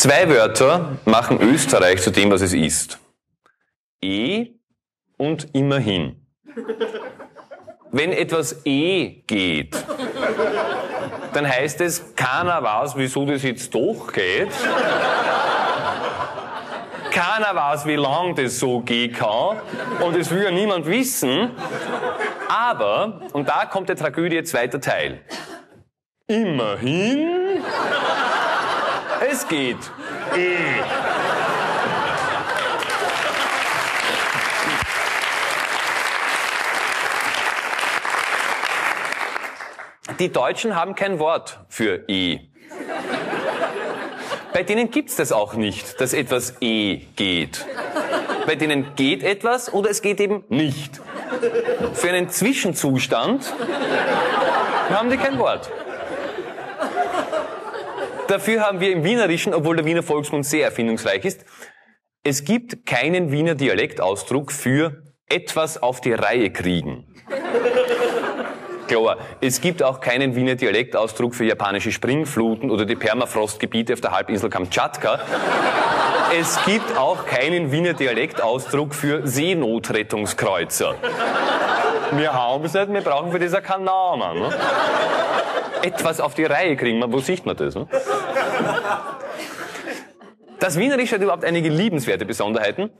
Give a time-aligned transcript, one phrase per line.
[0.00, 2.98] Zwei Wörter machen Österreich zu dem, was es ist.
[4.02, 4.46] Eh
[5.18, 6.24] und immerhin.
[7.90, 9.76] Wenn etwas eh geht,
[11.34, 14.48] dann heißt es, keiner weiß, wieso das jetzt doch geht.
[17.10, 19.58] Keiner weiß, wie lang das so gehen kann.
[20.00, 21.50] Und es will ja niemand wissen.
[22.48, 25.20] Aber, und da kommt der Tragödie zweiter Teil.
[26.26, 27.62] Immerhin,
[29.20, 29.76] es geht
[30.34, 30.82] eh.
[40.18, 42.40] Die Deutschen haben kein Wort für E.
[44.52, 47.64] Bei denen gibt's das auch nicht, dass etwas E geht.
[48.46, 51.00] Bei denen geht etwas oder es geht eben nicht.
[51.94, 53.52] Für einen Zwischenzustand
[54.90, 55.70] haben die kein Wort.
[58.30, 61.44] Dafür haben wir im Wienerischen, obwohl der Wiener Volksmund sehr erfindungsreich ist,
[62.22, 67.12] es gibt keinen Wiener Dialektausdruck für etwas auf die Reihe kriegen.
[68.86, 74.12] Klar, es gibt auch keinen Wiener Dialektausdruck für japanische Springfluten oder die Permafrostgebiete auf der
[74.12, 75.18] Halbinsel Kamtschatka.
[76.38, 80.94] Es gibt auch keinen Wiener Dialektausdruck für Seenotrettungskreuzer.
[82.12, 84.40] Wir haben es nicht, wir brauchen für das keinen Namen.
[84.40, 84.50] Ne?
[85.82, 87.74] Etwas auf die Reihe kriegen, wo sieht man das?
[87.74, 87.86] Ne?
[90.58, 92.90] Das Wienerische hat überhaupt einige liebenswerte Besonderheiten.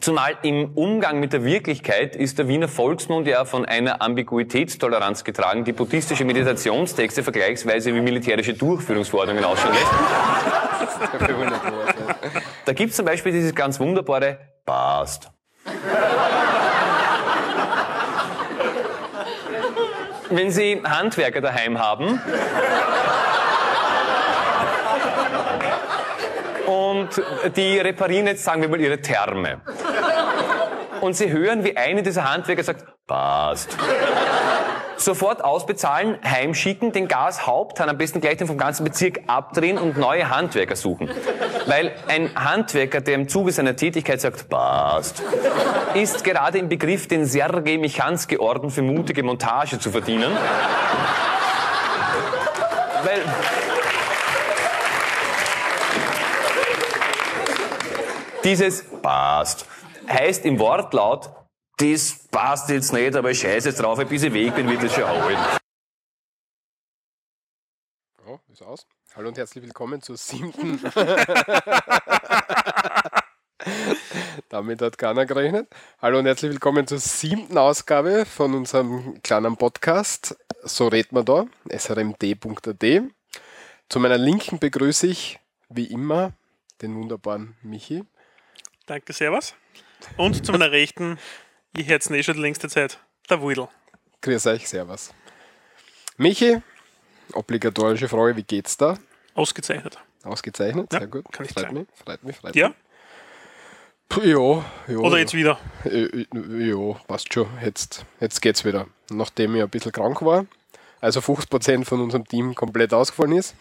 [0.00, 5.64] Zumal im Umgang mit der Wirklichkeit ist der Wiener Volksmund ja von einer Ambiguitätstoleranz getragen,
[5.64, 9.92] die buddhistische Meditationstexte vergleichsweise wie militärische Durchführungsverordnungen ausschauen lässt.
[12.64, 15.30] Da gibt es zum Beispiel dieses ganz wunderbare Passt.
[20.30, 22.20] Wenn Sie Handwerker daheim haben,
[26.66, 27.08] und
[27.56, 29.60] die reparieren jetzt, sagen wir mal, ihre Therme.
[31.00, 33.76] Und sie hören, wie eine dieser Handwerker sagt, passt.
[35.00, 40.28] Sofort ausbezahlen, heimschicken, den Gashaupthahn am besten gleich den vom ganzen Bezirk abdrehen und neue
[40.28, 41.10] Handwerker suchen.
[41.64, 45.22] Weil ein Handwerker, der im Zuge seiner Tätigkeit sagt, passt,
[45.94, 50.36] ist gerade im Begriff, den Sergei Michanski-Orden für mutige Montage zu verdienen.
[53.02, 53.22] Weil
[58.44, 59.66] Dieses passt
[60.10, 61.30] heißt im Wortlaut,
[61.80, 64.94] das passt jetzt nicht, aber ich scheiße jetzt drauf, bis ich weg bin, wird das
[64.94, 65.38] schon holen.
[68.26, 68.86] Oh, ist aus.
[69.14, 70.78] Hallo und herzlich willkommen zur siebten.
[74.50, 75.68] Damit hat keiner gerechnet.
[76.02, 80.36] Hallo und herzlich willkommen zur siebten Ausgabe von unserem kleinen Podcast.
[80.62, 82.84] So redet man da, srmd.at.
[83.88, 85.38] Zu meiner Linken begrüße ich,
[85.70, 86.32] wie immer,
[86.82, 88.04] den wunderbaren Michi.
[88.86, 89.54] Danke, Servus.
[90.16, 91.18] Und zu meiner Rechten,
[91.76, 92.98] ich hätte es eh schon die längste Zeit,
[93.28, 93.68] der Wudel.
[94.22, 95.12] Grüß euch, Servus.
[96.16, 96.60] Michi,
[97.32, 98.98] obligatorische Frage, wie geht's da?
[99.34, 99.98] Ausgezeichnet.
[100.22, 101.24] Ausgezeichnet, Ja, sehr gut.
[101.32, 102.68] kann ich freut mich, freut mich, freut Ja?
[102.68, 102.76] mich.
[104.24, 104.96] Ja, ja.
[104.98, 105.58] Oder jetzt wieder?
[105.84, 107.46] Äh, äh, Ja, passt schon.
[107.64, 108.88] Jetzt, jetzt geht's wieder.
[109.10, 110.46] Nachdem ich ein bisschen krank war,
[111.00, 113.54] also 50% von unserem Team komplett ausgefallen ist.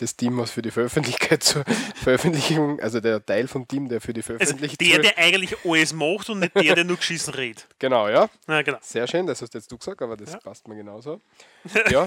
[0.00, 1.62] Das Team, was für die Veröffentlichkeit zur
[1.94, 4.76] Veröffentlichung, also der Teil vom Team, der für die Also Veröffentlichung.
[4.80, 7.66] der, der eigentlich alles macht und nicht der, der nur geschissen redet.
[7.78, 8.30] genau, ja.
[8.46, 8.78] Na genau.
[8.80, 10.38] Sehr schön, das hast jetzt du gesagt, aber das Ja.
[10.38, 11.20] passt mir genauso.
[11.90, 12.06] Ja,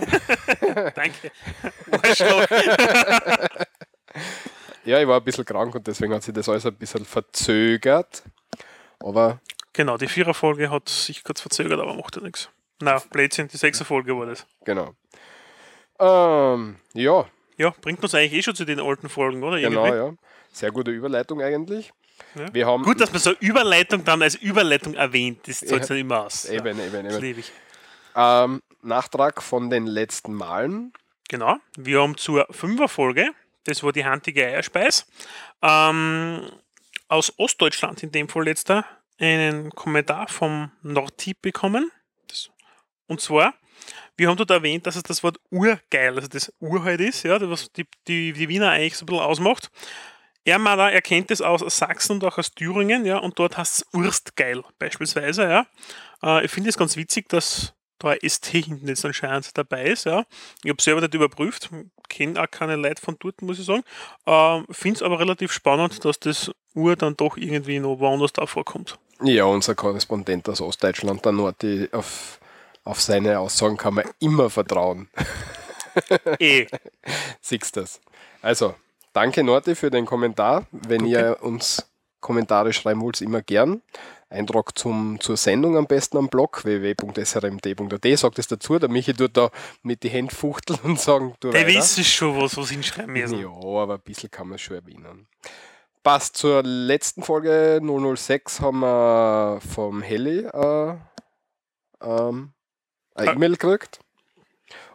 [0.96, 1.32] Danke.
[4.86, 8.24] Ja, ich war ein bisschen krank und deswegen hat sich das alles ein bisschen verzögert.
[9.00, 9.40] Aber
[9.72, 12.50] genau, die Viererfolge hat sich kurz verzögert, aber macht ja nichts.
[12.82, 14.46] Na, Blödsinn, die Sechserfolge war das.
[14.66, 14.94] genau.
[16.00, 17.26] Ähm, ja,
[17.58, 19.60] Ja, bringt uns eigentlich eh schon zu den alten Folgen, oder?
[19.60, 19.98] genau, Irgendwie.
[20.16, 20.30] ja.
[20.52, 21.92] Sehr gute Überleitung eigentlich.
[22.36, 22.54] Ja.
[22.54, 25.48] Wir haben Gut, dass man so Überleitung dann als Überleitung erwähnt.
[25.48, 25.96] Das zahlt Ja.
[25.96, 26.44] immer aus.
[26.44, 27.44] Ja, eben, eben, das eben.
[28.16, 30.94] Ähm, Nachtrag von den letzten Malen.
[31.30, 31.58] Genau.
[31.76, 33.32] Wir haben zur Fünferfolge,
[33.64, 35.08] das war die handige Eierspeis,
[35.64, 36.48] ähm,
[37.08, 38.86] aus Ostdeutschland in dem Fall letzter,
[39.20, 41.92] einen Kommentar vom Nordtyp bekommen.
[43.08, 43.54] Und zwar,
[44.18, 47.40] wir haben dort erwähnt, dass es das Wort urgeil, also das Ur halt ist, ja,
[47.50, 49.72] was die, die, die Wiener eigentlich so ein bisschen ausmacht.
[50.46, 53.58] Er meint auch, er kennt es aus Sachsen und auch aus Thüringen, ja, und dort
[53.58, 55.66] heißt es Urstgeil beispielsweise, ja.
[56.22, 60.06] Äh, ich finde es ganz witzig, dass da ein ST hinten jetzt anscheinend dabei ist,
[60.06, 60.26] ja.
[60.64, 61.70] Ich habe selber nicht überprüft,
[62.10, 63.84] kenne auch keine Leute von dort, muss ich sagen.
[64.26, 68.46] Ähm, finde es aber relativ spannend, dass das Ur dann doch irgendwie noch woanders da
[68.46, 68.98] vorkommt.
[69.22, 72.40] Ja, unser Korrespondent aus Ostdeutschland, der Nordi, auf,
[72.84, 75.10] auf seine Aussagen kann man immer vertrauen.
[76.40, 76.68] Eh,
[77.42, 78.02] Siehst das.
[78.42, 78.76] Also,
[79.14, 80.66] danke Norte für den Kommentar.
[80.72, 81.12] Wenn Okay.
[81.12, 81.86] ihr uns
[82.20, 83.82] Kommentare schreiben wollt, immer gern.
[84.30, 88.18] Eintrag zum, zur Sendung am besten am Blog www.srmd.at.
[88.18, 89.52] Sagt es dazu, der Michi tut da
[89.84, 93.40] mit die Hände fuchteln und sagen, du Der wissen schon, was, was hinschreiben müssen.
[93.40, 95.28] Ja, aber ein bisschen kann man es schon erwähnen.
[96.02, 97.80] Passt zur letzten Folge
[98.16, 100.96] 006 haben wir vom Heli äh,
[102.02, 102.54] ähm,
[103.16, 103.34] eine Ah.
[103.34, 104.00] E-Mail gekriegt.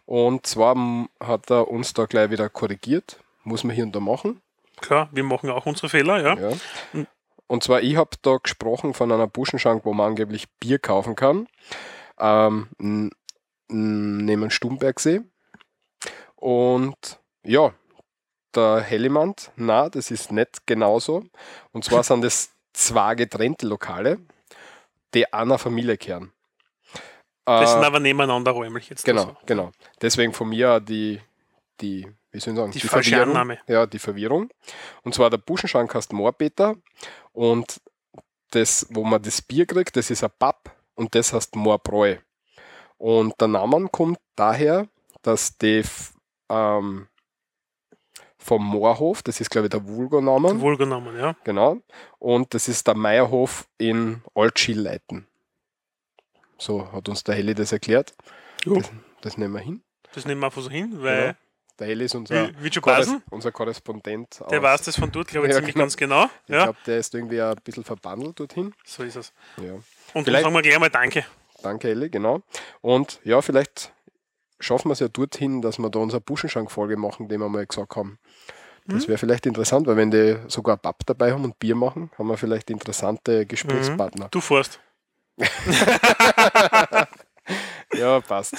[0.05, 0.75] Und zwar
[1.19, 3.19] hat er uns da gleich wieder korrigiert.
[3.43, 4.41] Muss man hier und da machen.
[4.81, 6.49] Klar, wir machen auch unsere Fehler, ja.
[6.49, 6.57] Ja.
[6.93, 7.07] Mhm.
[7.47, 11.47] Und zwar, ich habe da gesprochen von einer Buschenschank, wo man angeblich Bier kaufen kann.
[12.19, 13.11] Ähm, n-
[13.69, 15.21] n- neben Stumbergsee.
[16.35, 17.73] Und ja,
[18.55, 21.23] der Hellimand, na, das ist nicht genauso.
[21.71, 24.19] Und zwar sind das zwei getrennte Lokale,
[25.13, 26.31] die einer Familie kehren.
[27.45, 29.05] Das sind Äh, aber nebeneinander räumlich jetzt.
[29.05, 29.37] Genau, also.
[29.45, 29.71] genau.
[30.01, 31.19] Deswegen von mir die,
[31.81, 33.31] die wie soll ich sagen, Die falsche Verwirrung.
[33.35, 33.59] Annahme.
[33.67, 34.49] Ja, die Verwirrung.
[35.03, 36.75] Und zwar der Buschenschank heißt Moorbeter
[37.33, 37.81] und
[38.51, 42.17] das, wo man das Bier kriegt, das ist ein Pub und das heißt Moorbräu.
[42.97, 44.87] Und der Name kommt daher,
[45.21, 45.83] dass die
[46.49, 47.07] ähm,
[48.37, 51.35] vom Moorhof, das ist glaube ich der Vulgo-Name, Wohlgenommen, ja.
[51.43, 51.77] genau,
[52.19, 55.27] und das ist der Meierhof in Altschilleiten.
[56.59, 58.13] So hat uns der Heli das erklärt.
[58.65, 58.91] Das,
[59.21, 59.81] das nehmen wir hin.
[60.13, 61.33] Das nehmen wir einfach so hin, weil Genau.
[61.79, 64.41] Der Heli ist unser, wie, wie Korres unser Korrespondent.
[64.51, 65.83] der weiß das von dort, glaube ich, Ja, ziemlich genau.
[65.85, 66.25] ganz genau.
[66.45, 68.73] Ich Ja, glaube, der ist irgendwie ein bisschen verbandelt dorthin.
[68.85, 69.31] so ist es.
[69.57, 69.71] Ja.
[69.75, 69.83] Und
[70.13, 71.25] dann Vielleicht- sagen wir gleich mal Danke.
[71.63, 72.41] Danke, Elli, genau.
[72.81, 73.93] Und ja, vielleicht
[74.59, 77.95] schaffen wir es ja dorthin, dass wir da unsere Buschenschank-Folge machen, die wir mal gesagt
[77.95, 78.19] haben.
[78.85, 79.07] Das Mhm.
[79.09, 82.35] wäre vielleicht interessant, weil wenn die sogar Pub dabei haben und Bier machen, haben wir
[82.35, 84.27] vielleicht interessante Gesprächspartner.
[84.31, 84.81] Du fährst.
[87.93, 88.55] Ja, passt.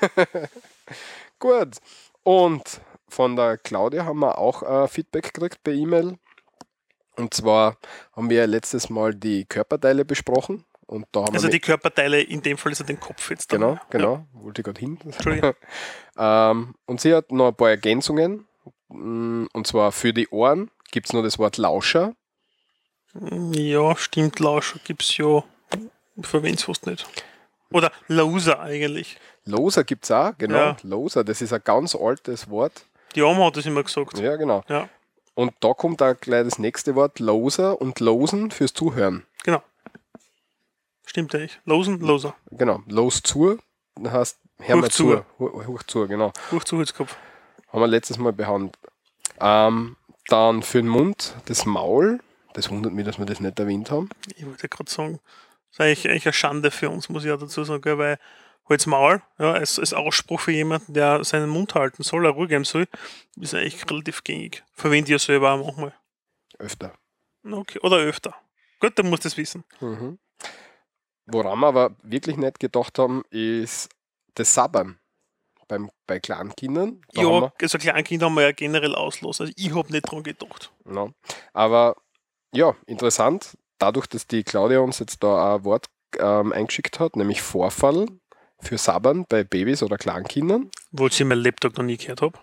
[1.38, 1.76] Gut.
[2.22, 2.62] Und
[3.08, 6.18] von der Claudia haben wir auch äh, Feedback gekriegt per E-Mail.
[7.16, 7.76] Und zwar
[8.14, 10.64] haben wir letztes Mal die Körperteile besprochen.
[10.86, 13.52] Und da haben Also wir die Körperteile, in dem Fall ist er den Kopf jetzt.
[13.52, 13.60] dann.
[13.60, 13.82] Genau, Ja.
[13.90, 14.26] genau.
[14.32, 14.98] Wollte ich gerade hin.
[16.18, 18.46] Ähm, und sie hat noch ein paar Ergänzungen.
[18.88, 22.12] Mm, Und zwar für die Ohren gibt es noch das Wort Lauscher.
[23.14, 25.42] Ja, stimmt, Lausch gibt es ja.
[26.20, 27.06] Verwendet es fast nicht.
[27.70, 29.18] Oder Lauser eigentlich.
[29.44, 30.56] Loser gibt es auch, genau.
[30.56, 30.76] Ja.
[30.82, 32.84] Loser, das ist ein ganz altes Wort.
[33.14, 34.18] Die Oma hat das immer gesagt.
[34.18, 34.62] Ja, genau.
[34.68, 34.88] Ja,
[35.34, 39.24] Und da kommt auch gleich das nächste Wort, Loser und Losen fürs Zuhören.
[39.42, 39.62] genau.
[41.04, 41.60] Stimmt eigentlich.
[41.64, 42.34] Losen, Loser.
[42.52, 43.58] Genau, los zu,
[44.02, 45.22] heißt hör mal zu.
[45.38, 46.32] Hoch, zu, genau.
[46.50, 47.16] Hoch zu Holzkopf.
[47.68, 48.78] Haben wir letztes Mal behandelt.
[49.40, 49.96] Ähm,
[50.28, 52.20] dann für den Mund das Maul.
[52.54, 54.08] Das wundert mich, dass wir das nicht erwähnt haben.
[54.36, 55.18] Ich wollte gerade sagen,
[55.50, 58.18] das ist eigentlich, eigentlich eine Schande für uns, muss ich auch dazu sagen, gell, weil
[58.68, 62.46] Holz Maul, ja, als, als Ausspruch für jemanden, der seinen Mund halten soll, er Ruhe
[62.46, 62.86] geben soll,
[63.40, 64.62] ist eigentlich relativ gängig.
[64.72, 65.94] Verwende ich ja selber auch manchmal.
[66.58, 66.94] Öfter.
[67.44, 67.80] Okay.
[67.80, 68.34] Oder öfter.
[68.78, 69.64] Gut, dann musst du das wissen.
[69.80, 70.18] Mhm.
[71.26, 73.88] Woran wir aber wirklich nicht gedacht haben, ist
[74.34, 74.98] das Sabbern
[75.68, 77.00] beim, bei Kleinkindern.
[77.14, 79.40] Da ja, also Kleinkinder haben wir ja generell auslos.
[79.40, 80.72] Also ich habe nicht dran gedacht.
[80.84, 81.08] ja.
[81.52, 81.96] Aber
[82.54, 85.86] ja, interessant, dadurch, dass die Claudia uns jetzt da ein Wort
[86.18, 88.06] ähm, eingeschickt hat, nämlich Vorfall
[88.60, 90.70] für Sabbern bei Babys oder Kleinkindern.
[90.92, 92.38] Wo ich mein Laptop noch nie gehört habe.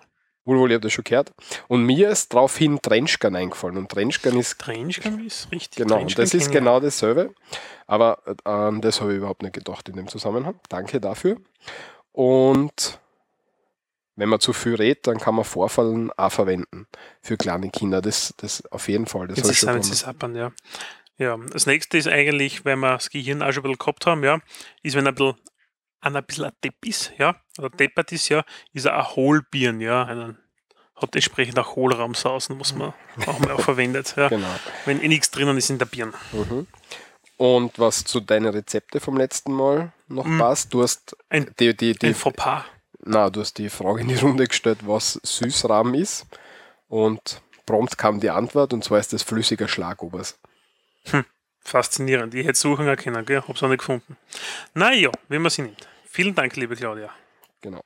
[0.45, 1.31] Wohl, wohl, ich habe das schon gehört.
[1.68, 3.77] Und mir ist daraufhin Trenchkan eingefallen.
[3.77, 5.77] Und Trenchkan ist Trenchkan ist richtig.
[5.77, 7.34] Genau, und Trenchkan das ist genau dasselbe.
[7.88, 10.60] Aber äh, an das habe ich überhaupt nicht gedacht in dem Zusammenhang.
[10.67, 11.38] Danke dafür.
[12.12, 13.00] Und
[14.19, 16.88] wenn man zu viel redet, dann kann man Vorfallen auch verwenden
[17.22, 18.01] für kleine Kinder.
[18.01, 19.27] Das, das auf jeden Fall.
[19.27, 20.51] Das Jetzt ist sappern, ja.
[21.20, 24.24] Ja, das nächste ist eigentlich, wenn wir das Gehirn auch schon ein bisschen gehabt haben,
[24.24, 24.40] ja,
[24.84, 25.36] ist, wenn ein bisschen,
[26.02, 30.06] ein bisschen ein Depp ist, ja, oder deppert ist, ja, ist er ein Hohlbirn, ja,
[30.06, 30.38] einen,
[30.96, 32.94] hat entsprechend auch Hohlraumsausen, was man
[33.28, 34.48] auch mal auch verwendet, ja, Genau.
[34.86, 36.14] wenn eh nichts drinnen ist in der Birne.
[36.32, 36.68] Mhm.
[37.38, 40.38] Und was zu deinen Rezepte vom letzten Mal noch Mhm.
[40.40, 42.64] passt, du hast Ein- die, die, die, Ein Fauxpas.
[43.06, 46.26] na, du hast die Frage in die Runde gestellt, was Süßrahmen ist.
[46.88, 50.38] Und prompt kam die Antwort, und zwar ist das flüssiger Schlagobers.
[51.62, 52.34] Faszinierend.
[52.34, 53.44] Ich hätte suchen können, gell?
[53.48, 54.18] Hab's auch nicht gefunden.
[54.74, 55.88] Naja, wie man sie nimmt.
[56.06, 57.10] Vielen Dank, liebe Claudia.
[57.62, 57.82] Genau.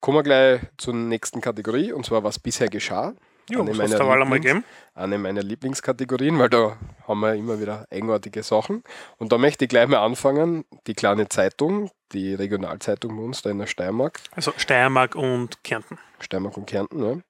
[0.00, 3.14] Kommen wir gleich zur nächsten Kategorie, und zwar was bisher geschah.
[3.50, 4.64] Jo, Eine meiner Lieblings-?
[4.94, 8.84] Eine meiner Lieblingskategorien, weil da haben wir immer wieder eigenartige Sachen.
[9.16, 10.66] Und da möchte ich gleich mal anfangen.
[10.86, 15.98] Die kleine Zeitung, die Regionalzeitung bei uns da in der Steiermark, Also Steiermark und Kärnten.
[16.20, 17.22] Steiermark und Kärnten,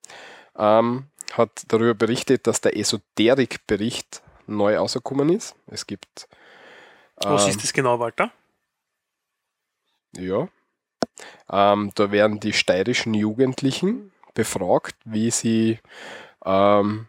[0.57, 5.55] ja, ähm, hat darüber berichtet, dass der Esoterik-Bericht neu rausgekommen ist.
[5.67, 6.27] Es gibt.
[7.17, 8.31] Was ähm, ist das genau, Walter?
[10.17, 10.47] Ja.
[11.51, 15.79] Ähm, da werden die steirischen Jugendlichen, befragt, wie sie,
[16.45, 17.07] ähm,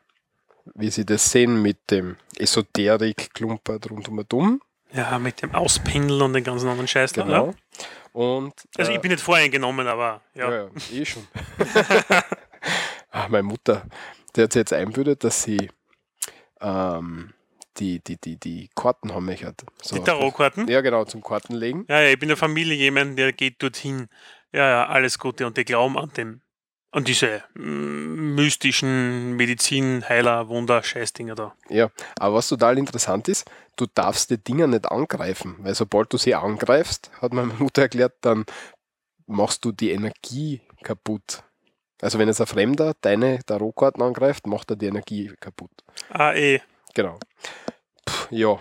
[0.74, 4.62] wie sie das sehen mit dem Esoterik-Klumper rund um und um.
[4.92, 7.12] Ja, mit dem Auspindeln und den ganzen anderen Scheiß.
[7.12, 7.46] Genau.
[7.46, 7.54] Ja?
[8.12, 10.50] Und, Also äh, ich bin nicht voreingenommen, aber ja.
[10.50, 11.26] Ja, ja, eh schon.
[13.12, 13.86] ah, meine Mutter,
[14.34, 15.70] die hat sich jetzt einbildet, dass sie
[16.60, 17.32] ähm,
[17.78, 19.54] die, die, die, die Karten haben möchte.
[19.82, 20.68] So, Die Tarotkarten.
[20.68, 21.84] Ja, genau, zum Kartenlegen.
[21.88, 24.08] Ja, ja, ich bin der Familie jemand, der geht dorthin.
[24.52, 26.40] Ja, ja, alles Gute und die glauben an dem,
[26.90, 31.54] an diese mm, mystischen Medizin, Heiler, Wunder, Scheißdinger da.
[31.68, 36.18] Ja, aber was total interessant ist, du darfst die Dinger nicht angreifen, weil sobald du
[36.18, 38.44] sie angreifst, hat meine Mutter erklärt, dann
[39.26, 41.44] machst du die Energie kaputt.
[42.00, 45.70] Also wenn jetzt ein Fremder deine Tarotkarten angreift, macht er die Energie kaputt.
[46.10, 46.60] Ah, eh.
[46.94, 47.18] Genau.
[48.04, 48.58] Puh, ja.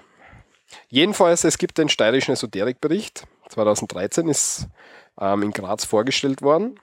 [0.89, 3.23] Jedenfalls, es gibt den steirischen Esoterikbericht.
[3.49, 4.67] 2013 ist
[5.19, 6.79] ähm, in Graz vorgestellt worden.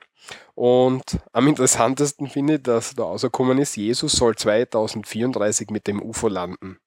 [0.54, 6.28] Und am interessantesten finde ich, dass da rausgekommen ist, Jesus soll 2034 mit dem UFO
[6.28, 6.78] landen.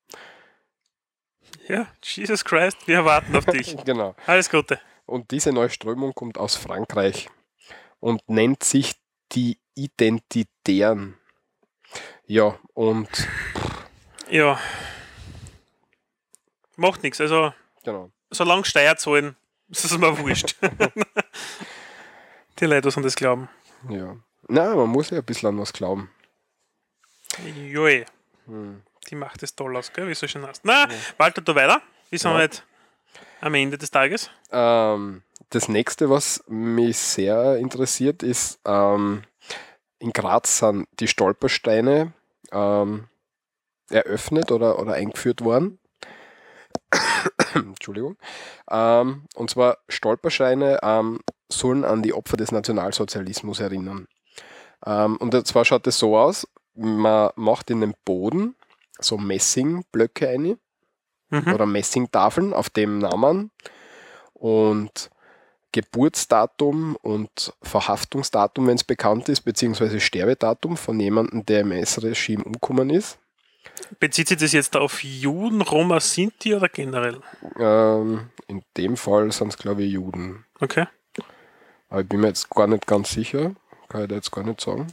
[1.67, 3.77] Ja, Jesus Christ, wir warten auf dich.
[3.85, 4.15] Genau.
[4.25, 4.79] Alles Gute.
[5.05, 7.29] Und diese neue Strömung kommt aus Frankreich
[7.99, 8.93] und nennt sich
[9.31, 11.17] die Identitären.
[12.25, 13.07] Ja, und
[14.29, 14.59] Ja.
[16.75, 17.19] Macht nichts.
[17.19, 18.11] Also, genau.
[18.31, 19.35] solange Steuer zahlen,
[19.69, 20.55] ist es mir wurscht.
[22.59, 23.49] die Leute, an das glauben.
[23.89, 24.15] Ja.
[24.47, 26.09] Na, man muss ja ein bisschen an was glauben.
[27.69, 28.05] Joe.
[28.45, 28.81] Hm.
[29.09, 30.05] Die macht es toll aus, gell?
[30.07, 30.63] Wie du so schön hast.
[30.65, 31.81] Na, Walter, du weiter.
[32.09, 32.37] Wir sind Ja.
[32.37, 32.65] halt
[33.41, 34.29] am Ende des Tages.
[34.51, 39.23] Ähm, das nächste, was mich sehr interessiert, ist, ähm,
[39.99, 42.13] in Graz sind die Stolpersteine
[42.51, 43.07] ähm,
[43.89, 45.79] eröffnet oder, oder eingeführt worden.
[47.53, 48.17] Entschuldigung.
[48.69, 51.19] Ähm, und zwar Stolpersteine ähm,
[51.51, 54.07] sollen an die Opfer des Nationalsozialismus erinnern.
[54.85, 58.55] Ähm, und zwar schaut es so aus, man macht in den Boden
[58.99, 60.57] so Messingblöcke ein
[61.29, 61.53] Mhm.
[61.53, 63.51] oder Messingtafeln auf dem Namen
[64.33, 65.09] und
[65.71, 72.89] Geburtsdatum und Verhaftungsdatum, wenn es bekannt ist, beziehungsweise Sterbedatum von jemandem, der im S-Regime umgekommen
[72.89, 73.19] ist.
[73.99, 77.21] Bezieht sich das jetzt auf Juden, Roma, Sinti oder generell?
[77.57, 80.45] Ähm, in dem Fall sind es, glaube ich, Juden.
[80.59, 80.87] Okay.
[81.89, 83.55] Aber ich bin mir jetzt gar nicht ganz sicher.
[83.87, 84.87] Kann ich da jetzt gar nicht sagen.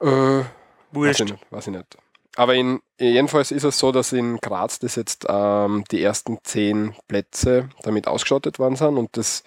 [0.00, 0.44] Äh, weiß
[0.92, 1.20] Wurscht.
[1.20, 1.46] ich nicht.
[1.50, 1.96] Weiß ich nicht.
[2.36, 6.94] Aber in, jedenfalls ist es so, dass in Graz das jetzt ähm, die ersten zehn
[7.08, 9.42] Plätze damit ausgestattet worden sind und das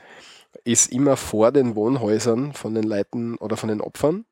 [0.66, 4.26] ist immer vor den Wohnhäusern von den Leuten oder von den Opfern.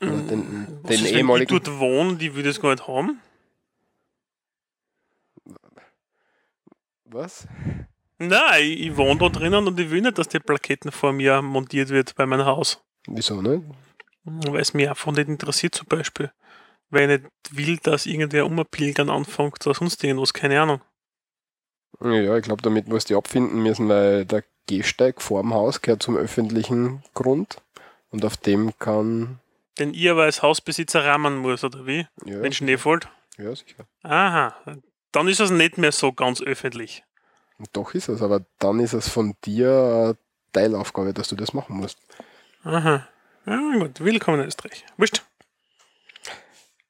[0.00, 1.48] Oder den, den ist, wenn ich ehemaligen.
[1.48, 3.20] dort wohne, die würde es gar nicht haben?
[7.04, 7.46] Was?
[8.18, 11.42] Nein, ich, ich wohne da drinnen und ich will nicht, dass die Plaketten vor mir
[11.42, 12.82] montiert wird bei meinem Haus.
[13.06, 13.62] Wieso nicht?
[14.24, 16.32] Weil es mich einfach nicht interessiert zum Beispiel.
[16.90, 20.80] Weil ich nicht will, dass irgendwer umpilgern anfängt oder sonst irgendwas, keine Ahnung.
[22.00, 26.16] Ja, ich glaube, damit muss die abfinden müssen, weil der Gehsteig vorm Haus gehört zum
[26.16, 27.58] öffentlichen Grund
[28.10, 29.38] und auf dem kann.
[29.78, 32.06] Den ihr aber als Hausbesitzer rahmen muss, oder wie?
[32.24, 33.08] Ja, Wenn Schnee fällt.
[33.38, 33.86] ja sicher.
[34.02, 34.54] Aha,
[35.12, 37.04] dann ist es nicht mehr so ganz öffentlich.
[37.72, 40.16] Doch ist es, aber dann ist es von dir
[40.52, 41.98] Teilaufgabe, dass du das machen musst.
[42.64, 43.06] Aha.
[43.46, 44.84] Ja, gut, willkommen in Österreich.
[44.96, 45.22] Wurscht.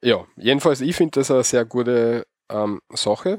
[0.04, 3.38] Ja, jedenfalls, ich finde das eine sehr gute ähm, Sache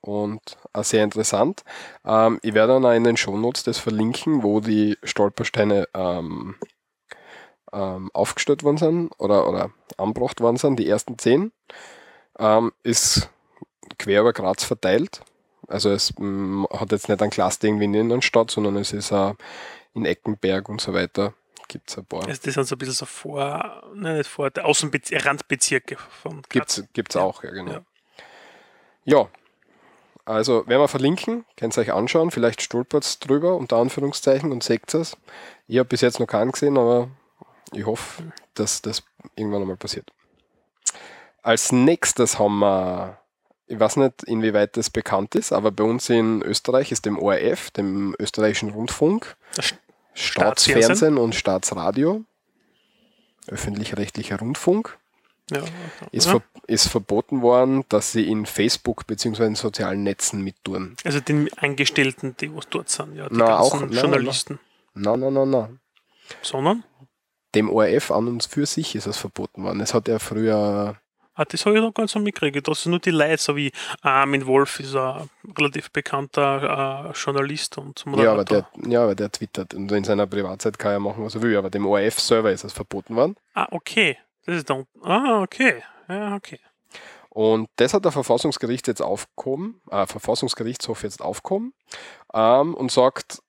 [0.00, 0.40] und
[0.72, 1.64] auch sehr interessant.
[2.04, 6.54] Ähm, ich werde dann auch in den Shownotes das verlinken, wo die Stolpersteine ähm,
[7.72, 11.50] ähm, aufgestellt worden sind oder, oder angebracht worden sind, die ersten zehn.
[12.38, 13.28] Ähm, ist
[13.98, 15.22] quer über Graz verteilt.
[15.66, 19.12] Also es mm, hat jetzt nicht ein Cluster irgendwie in der Innenstadt, sondern es ist
[19.12, 19.34] auch
[19.94, 21.34] in Eckenberg und so weiter.
[21.68, 22.26] Gibt es ein paar.
[22.26, 26.42] Also das sind so ein bisschen so vor, nein, nicht vor, der Außenbezirke, Randbezirke von
[26.42, 26.76] Graz.
[26.76, 27.22] Gibt's, gibt's Ja.
[27.22, 27.72] auch, ja, genau.
[27.72, 27.82] Ja.
[29.04, 29.28] Ja.
[30.24, 34.92] also werden wir verlinken, könnt ihr euch anschauen, vielleicht stolpert's drüber, unter Anführungszeichen, und seht
[34.94, 35.16] es.
[35.66, 37.08] Ich habe bis jetzt noch keinen gesehen, aber
[37.72, 39.02] ich hoffe, dass das
[39.34, 40.10] irgendwann einmal passiert.
[41.42, 43.18] Als nächstes haben wir,
[43.66, 47.70] ich weiß nicht, inwieweit das bekannt ist, aber bei uns in Österreich ist dem ORF,
[47.72, 49.36] dem österreichischen Rundfunk,
[50.14, 52.24] Staatsfernsehen und Staatsradio,
[53.48, 54.98] öffentlich-rechtlicher Rundfunk,
[55.50, 55.62] Ja,
[56.12, 59.46] ist, ver ist verboten worden, dass sie in Facebook bzw.
[59.46, 60.96] in sozialen Netzen mittun.
[61.04, 64.58] Also den Angestellten, die was dort sind, ja, die Na, auch- na, Journalisten.
[64.94, 65.80] Nein, nein, nein, nein.
[66.42, 66.84] Sondern?
[67.54, 69.80] Dem ORF an und für sich ist es verboten worden.
[69.80, 70.96] Es hat ja früher
[71.34, 72.66] Ah, das habe ich noch ganz so mitgekriegt.
[72.68, 73.72] Das sind nur die Leute, so wie
[74.02, 79.32] Armin Wolf ist ein relativ bekannter äh, Journalist und Ja aber, der, ja, aber der
[79.32, 82.64] twittert und in seiner Privatzeit kann er machen, was er will, aber dem ORF-Server ist
[82.64, 83.36] es verboten worden.
[83.54, 84.18] Ah, okay.
[84.44, 84.86] Das ist dann.
[85.02, 85.82] Ah, okay.
[86.08, 86.58] Ja, okay.
[87.30, 91.72] Und das hat der Verfassungsgericht jetzt aufgehoben, äh, Verfassungsgerichtshof jetzt aufgehoben
[92.34, 93.42] ähm, und sagt,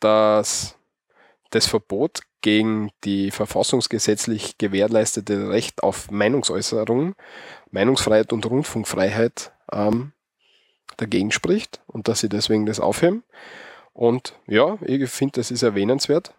[0.00, 0.77] dass
[1.50, 7.14] das Verbot gegen die verfassungsgesetzlich gewährleistete Recht auf Meinungsäußerung,
[7.70, 10.12] Meinungsfreiheit und Rundfunkfreiheit ähm,
[10.96, 13.24] dagegen spricht und dass sie deswegen das aufheben.
[13.92, 16.34] Und ja, ich finde, das ist erwähnenswert,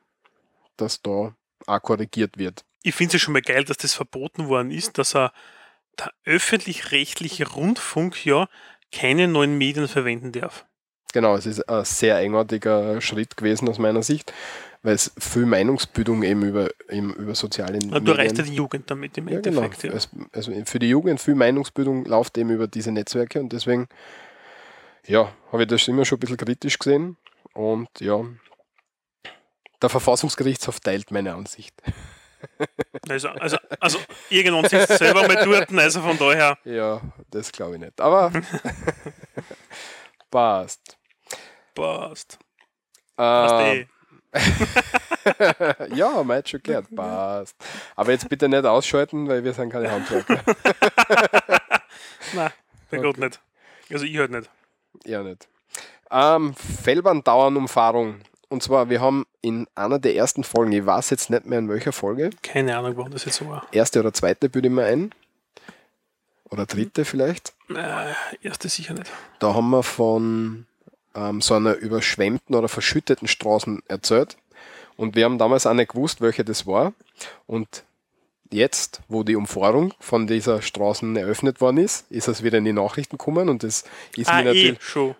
[0.78, 1.36] dass da
[1.68, 2.63] auch korrigiert wird.
[2.84, 5.34] Ich finde es ja schon mal geil, dass das verboten worden ist, dass er
[5.98, 8.48] der öffentlich-rechtliche Rundfunk ja
[8.92, 10.66] keine neuen Medien verwenden darf.
[11.12, 14.32] Genau, es ist ein sehr eigenartiger Schritt gewesen aus meiner Sicht
[14.81, 18.03] weil es viel Meinungsbildung eben über, eben über soziale Medien...
[18.05, 19.81] Du erreichst ja die Jugend damit im ja, Endeffekt.
[19.81, 19.95] Genau.
[19.95, 20.01] Ja.
[20.31, 23.88] Also für die Jugend viel Meinungsbildung läuft eben über diese Netzwerke und deswegen
[25.05, 27.17] ja, habe ich das immer schon ein bisschen kritisch gesehen
[27.53, 28.24] und ja,
[29.81, 31.75] der Verfassungsgerichtshof teilt meine Ansicht.
[33.09, 36.57] Also, also, also irgendwann sitzt selber mal dort, also von daher.
[36.63, 38.00] Ja, das glaube ich nicht.
[38.00, 38.31] Aber
[40.31, 40.98] passt.
[41.75, 42.39] Passt.
[43.17, 43.86] Äh,
[45.95, 46.93] ja, hat schon gehört.
[46.95, 47.55] Passt.
[47.95, 50.39] Aber jetzt bitte nicht ausschalten, weil wir sind keine Handwerker.
[52.33, 52.51] Nein,
[52.91, 53.01] bei okay.
[53.01, 53.39] Gott nicht.
[53.91, 54.50] Also ich halt nicht.
[55.05, 55.48] Ja, nicht.
[56.12, 58.21] Ähm, Fellbahndauernumfahrung.
[58.50, 61.69] Und zwar, wir haben in einer der ersten Folgen, ich weiß jetzt nicht mehr in
[61.69, 62.31] welcher Folge.
[62.41, 63.67] Keine Ahnung, wann das jetzt so war.
[63.71, 65.12] Erste oder zweite würde ich mir ein.
[66.45, 67.53] Oder dritte vielleicht.
[67.69, 69.12] Äh, erste sicher nicht.
[69.38, 70.65] Da haben wir von
[71.20, 74.38] ähm, so einer überschwemmten oder verschütteten Straßen erzählt.
[74.96, 76.94] Und wir haben damals auch nicht gewusst, welche das war.
[77.48, 77.84] Und
[78.52, 82.74] jetzt, wo die Umfahrung von dieser Straße eröffnet worden ist, ist es wieder in die
[82.74, 83.84] Nachrichten gekommen und das
[84.18, 84.76] ist, ah, mir, eh,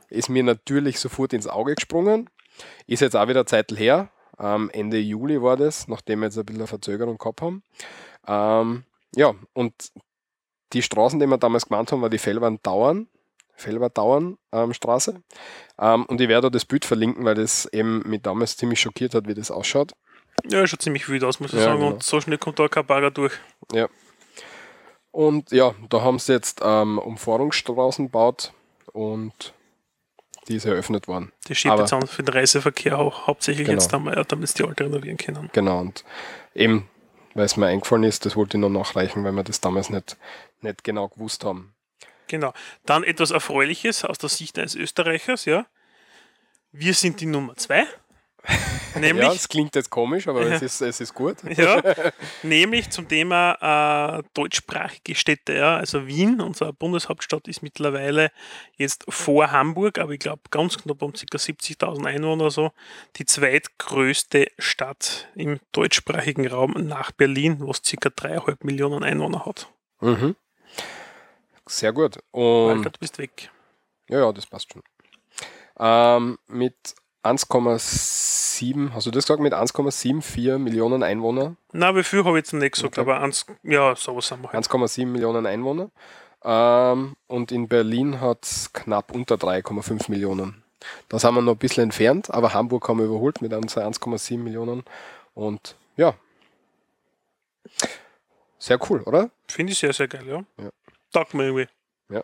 [0.10, 2.29] ist mir natürlich sofort ins Auge gesprungen.
[2.88, 4.10] Ist jetzt auch wieder Zeit her.
[4.39, 7.63] Ähm, Ende Juli war das, nachdem wir jetzt ein bisschen eine Verzögerung gehabt haben.
[8.27, 8.84] Ähm,
[9.15, 9.74] ja, und
[10.74, 13.07] die Straßen, die wir damals gemeint haben, war die Fellwand Dauern.
[13.59, 15.22] Felberdauern ähm, Straße.
[15.79, 19.27] Ähm, und ich werde das Bild verlinken, weil das eben mich damals ziemlich schockiert hat,
[19.27, 19.93] wie das ausschaut.
[20.50, 21.79] Ja, schaut ziemlich wild aus, muss ich ja, sagen.
[21.79, 21.93] Genau.
[21.93, 23.33] Und so schnell kommt da kein Bagger durch.
[23.74, 23.89] Ja.
[25.11, 28.53] Und ja, da haben sie jetzt ähm, Umfahrungsstraßen gebaut
[28.93, 29.53] und
[30.48, 31.31] die ist eröffnet worden.
[31.48, 33.79] Die steht jetzt an für den Reiseverkehr auch hauptsächlich genau.
[33.79, 35.50] jetzt, damit, damit die alte renovieren können.
[35.53, 36.03] Genau, und
[36.55, 36.87] eben,
[37.33, 40.17] weil es mir eingefallen ist, das wollte ich noch nachreichen, weil wir das damals nicht,
[40.61, 41.74] nicht genau gewusst haben.
[42.29, 42.53] Genau.
[42.85, 45.65] Dann etwas Erfreuliches aus der Sicht eines Österreichers, ja.
[46.72, 47.85] Wir sind die Nummer zwei.
[48.96, 51.37] Nämlich, ja, es klingt jetzt komisch, aber es, ist, es ist gut.
[51.55, 51.81] Ja,
[52.44, 55.53] nämlich zum Thema äh, deutschsprachige Städte.
[55.53, 55.77] Ja.
[55.77, 58.31] Also Wien, unsere Bundeshauptstadt, ist mittlerweile
[58.77, 61.20] jetzt vor Hamburg, aber ich glaube ganz knapp um ca.
[61.20, 62.72] 70.000 Einwohner oder so,
[63.18, 68.09] die zweitgrößte Stadt im deutschsprachigen Raum nach Berlin, was ca.
[68.09, 69.70] 3,5 Millionen Einwohner hat.
[70.01, 70.35] Mhm.
[71.70, 72.18] Sehr gut.
[72.32, 73.51] Und Alter, du bist weg.
[74.10, 74.82] Ja, ja, das passt schon.
[75.79, 76.75] Ähm, mit
[77.24, 81.55] 1,7, hast du das gesagt, mit 1,74 Millionen Einwohner?
[81.72, 83.01] Na, wie viel habe ich jetzt nicht gesagt, okay.
[83.01, 84.66] aber 1, ja, sowas haben wir halt.
[84.66, 85.92] 1,7 Millionen Einwohner.
[86.44, 90.64] Ähm, und in Berlin hat es knapp unter 3,5 Millionen.
[91.08, 94.84] Da sind wir noch ein bisschen entfernt, aber Hamburg haben wir überholt mit 1,7 Millionen.
[95.36, 96.16] Und ja,
[98.58, 99.29] sehr cool, oder?
[99.48, 100.44] Finde ich sehr, sehr geil, ja.
[100.62, 100.70] ja.
[101.11, 101.67] Taugt mir irgendwie.
[102.09, 102.24] Ja.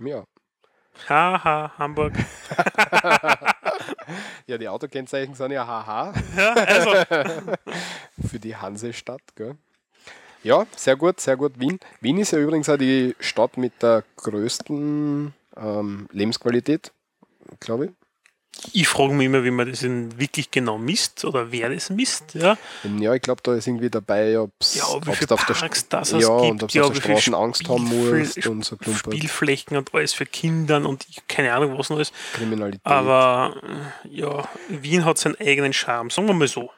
[0.00, 0.24] Ja.
[1.08, 2.12] Haha, Hamburg.
[4.46, 6.12] ja, die Autokennzeichen sind ja haha.
[6.36, 6.90] Ja, also.
[8.28, 9.56] Für die Hansestadt, gell?
[10.42, 11.58] Ja, sehr gut, sehr gut.
[11.58, 11.80] Wien.
[12.00, 16.92] Wien ist ja übrigens auch die Stadt mit der größten ähm, Lebensqualität,
[17.60, 18.03] glaube ich
[18.72, 22.34] ich frage mich immer, wie man das wirklich genau misst oder wer das misst.
[22.34, 22.56] Ja,
[22.98, 26.00] ja ich glaube, da ist irgendwie dabei, ob es ja, wie viele auf Parks der,
[26.00, 29.14] das ja, gibt, und ob ja, auf Straßen Angst haben musst und so Klumpert.
[29.14, 32.12] Spielflächen und alles für Kinder und ich, keine Ahnung, was noch ist.
[32.34, 32.80] Kriminalität.
[32.84, 33.56] Aber
[34.04, 36.70] ja, Wien hat seinen eigenen Charme, sagen wir mal so.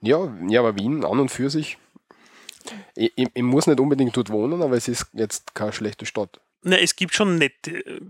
[0.00, 1.78] Ja, ja aber Wien an und für sich,
[2.94, 6.40] ich, ich, ich muss nicht unbedingt dort wohnen, aber es ist jetzt keine schlechte Stadt.
[6.64, 8.00] Na, es gibt schon nette äh,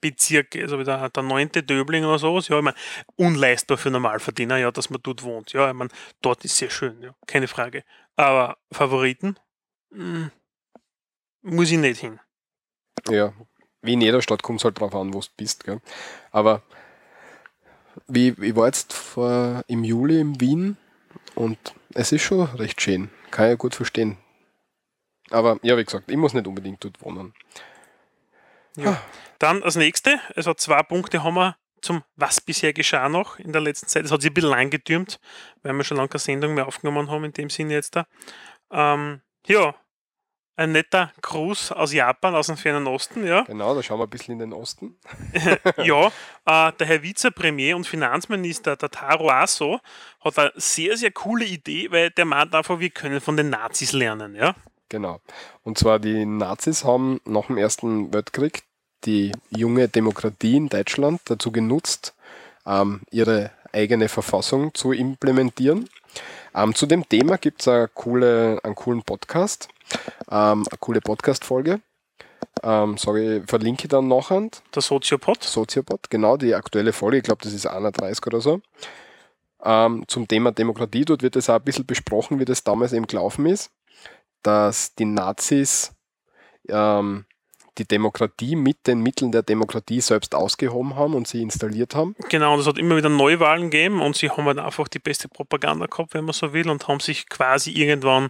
[0.00, 1.52] Bezirke, also wie der, 9.
[1.52, 2.76] Döbling oder sowas, ja, ich meine,
[3.16, 5.52] unleistbar für Normalverdiener, ja, dass man dort wohnt.
[5.52, 5.90] Ja, ich meine,
[6.22, 7.84] dort ist sehr schön, ja, keine Frage.
[8.16, 9.38] Aber Favoriten?
[9.92, 10.30] Hm,
[11.42, 12.20] muss ich nicht hin.
[13.08, 13.34] Ja,
[13.82, 15.80] wie in jeder Stadt kommt es halt drauf an, wo du bist, gell?
[16.30, 16.62] Aber
[18.06, 20.76] wie, ich war jetzt vor, im Juli in Wien
[21.34, 21.58] und
[21.94, 23.10] es ist schon recht schön.
[23.30, 24.16] Kann ich gut verstehen.
[25.30, 27.34] Aber ja, wie gesagt, ich muss nicht unbedingt dort wohnen.
[28.76, 29.00] Ja.
[29.38, 33.62] Dann als nächste, also zwei Punkte haben wir zum Was bisher geschah noch in der
[33.62, 34.04] letzten Zeit.
[34.04, 35.18] Es hat sich ein bisschen eingetürmt,
[35.62, 38.06] weil wir schon lange keine Sendung mehr aufgenommen haben, in dem Sinne jetzt da.
[38.70, 39.74] Ähm, ja,
[40.56, 43.42] ein netter Gruß aus Japan, aus dem fernen Osten, ja.
[43.42, 44.98] Genau, da schauen wir ein bisschen in den Osten.
[45.78, 46.08] ja,
[46.44, 49.80] äh, der Herr Vizepremier und Finanzminister, der Taro Aso,
[50.22, 53.92] hat eine sehr, sehr coole Idee, weil der meint einfach, wir können von den Nazis
[53.92, 54.54] lernen, ja.
[54.90, 55.20] Genau.
[55.62, 58.64] Und zwar die Nazis haben nach dem Ersten Weltkrieg
[59.04, 62.14] die junge Demokratie in Deutschland dazu genutzt,
[62.66, 65.88] ähm, ihre eigene Verfassung zu implementieren.
[66.54, 69.68] Ähm, zu dem Thema gibt es eine coole, einen coolen Podcast,
[70.30, 71.80] ähm, eine coole Podcast-Folge.
[72.62, 74.48] Ähm, sage verlinke ich dann nachher.
[74.74, 75.42] Der Soziopod.
[75.42, 78.60] Soziopod, genau, die aktuelle Folge, ich glaube, das ist 31 oder so.
[79.62, 83.06] Ähm, zum Thema Demokratie, dort wird es auch ein bisschen besprochen, wie das damals eben
[83.06, 83.70] gelaufen ist,
[84.42, 85.94] dass die Nazis
[86.68, 87.26] ähm,
[87.78, 92.14] die Demokratie mit den Mitteln der Demokratie selbst ausgehoben haben und sie installiert haben.
[92.28, 95.28] Genau, und es hat immer wieder Neuwahlen gegeben und sie haben halt einfach die beste
[95.28, 98.28] Propaganda gehabt, wenn man so will, und haben sich quasi irgendwann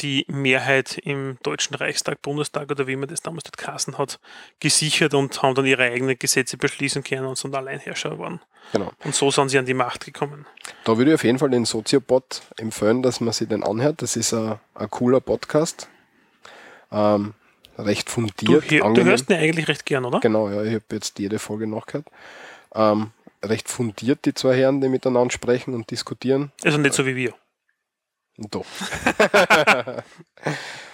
[0.00, 4.20] die Mehrheit im Deutschen Reichstag, Bundestag oder wie man das damals dort Kassen hat,
[4.60, 8.40] gesichert und haben dann ihre eigenen Gesetze beschließen können und sind Alleinherrscher geworden.
[8.72, 8.92] Genau.
[9.04, 10.46] Und so sind sie an die Macht gekommen.
[10.84, 14.02] Da würde ich auf jeden Fall den Soziopod empfehlen, dass man sich den anhört.
[14.02, 15.88] Das ist ein, ein cooler Podcast.
[16.92, 17.34] Ähm,
[17.78, 18.70] recht fundiert.
[18.70, 20.20] Du, du hörst ihn eigentlich recht gern, oder?
[20.20, 22.06] Genau, ja, ich habe jetzt jede Folge nachgehört.
[22.74, 23.10] Ähm,
[23.42, 26.52] recht fundiert, die zwei Herren, die miteinander sprechen und diskutieren.
[26.64, 27.34] Also nicht so wie wir.
[28.38, 28.64] Doch.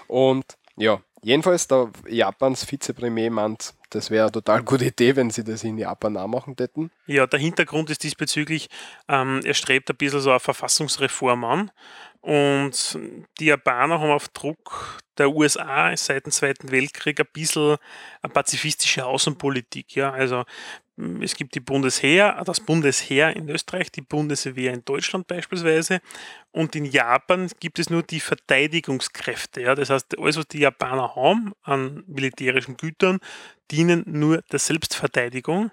[0.09, 0.45] und
[0.77, 5.63] ja, jedenfalls der Japans Vizepremier meint, das wäre eine total gute Idee, wenn sie das
[5.63, 6.91] in Japan auch machen hätten.
[7.07, 8.69] Ja, der Hintergrund ist diesbezüglich,
[9.09, 11.71] ähm, er strebt ein bisschen so eine Verfassungsreform an.
[12.25, 12.99] Und
[13.39, 17.77] die Japaner haben auf Druck der USA seit dem Zweiten Weltkrieg ein bisschen
[18.23, 19.95] eine pazifistische Außenpolitik.
[19.95, 20.11] Ja?
[20.11, 20.45] Also
[20.97, 26.01] hm, es gibt die Bundesheer, das Bundesheer in Österreich, die Bundeswehr in Deutschland beispielsweise.
[26.51, 29.61] Und in Japan gibt es nur die Verteidigungskräfte.
[29.61, 29.75] Ja?
[29.75, 33.19] Das heißt, alles, was die Japaner haben an militärischen Gütern,
[33.71, 35.73] dienen nur der Selbstverteidigung.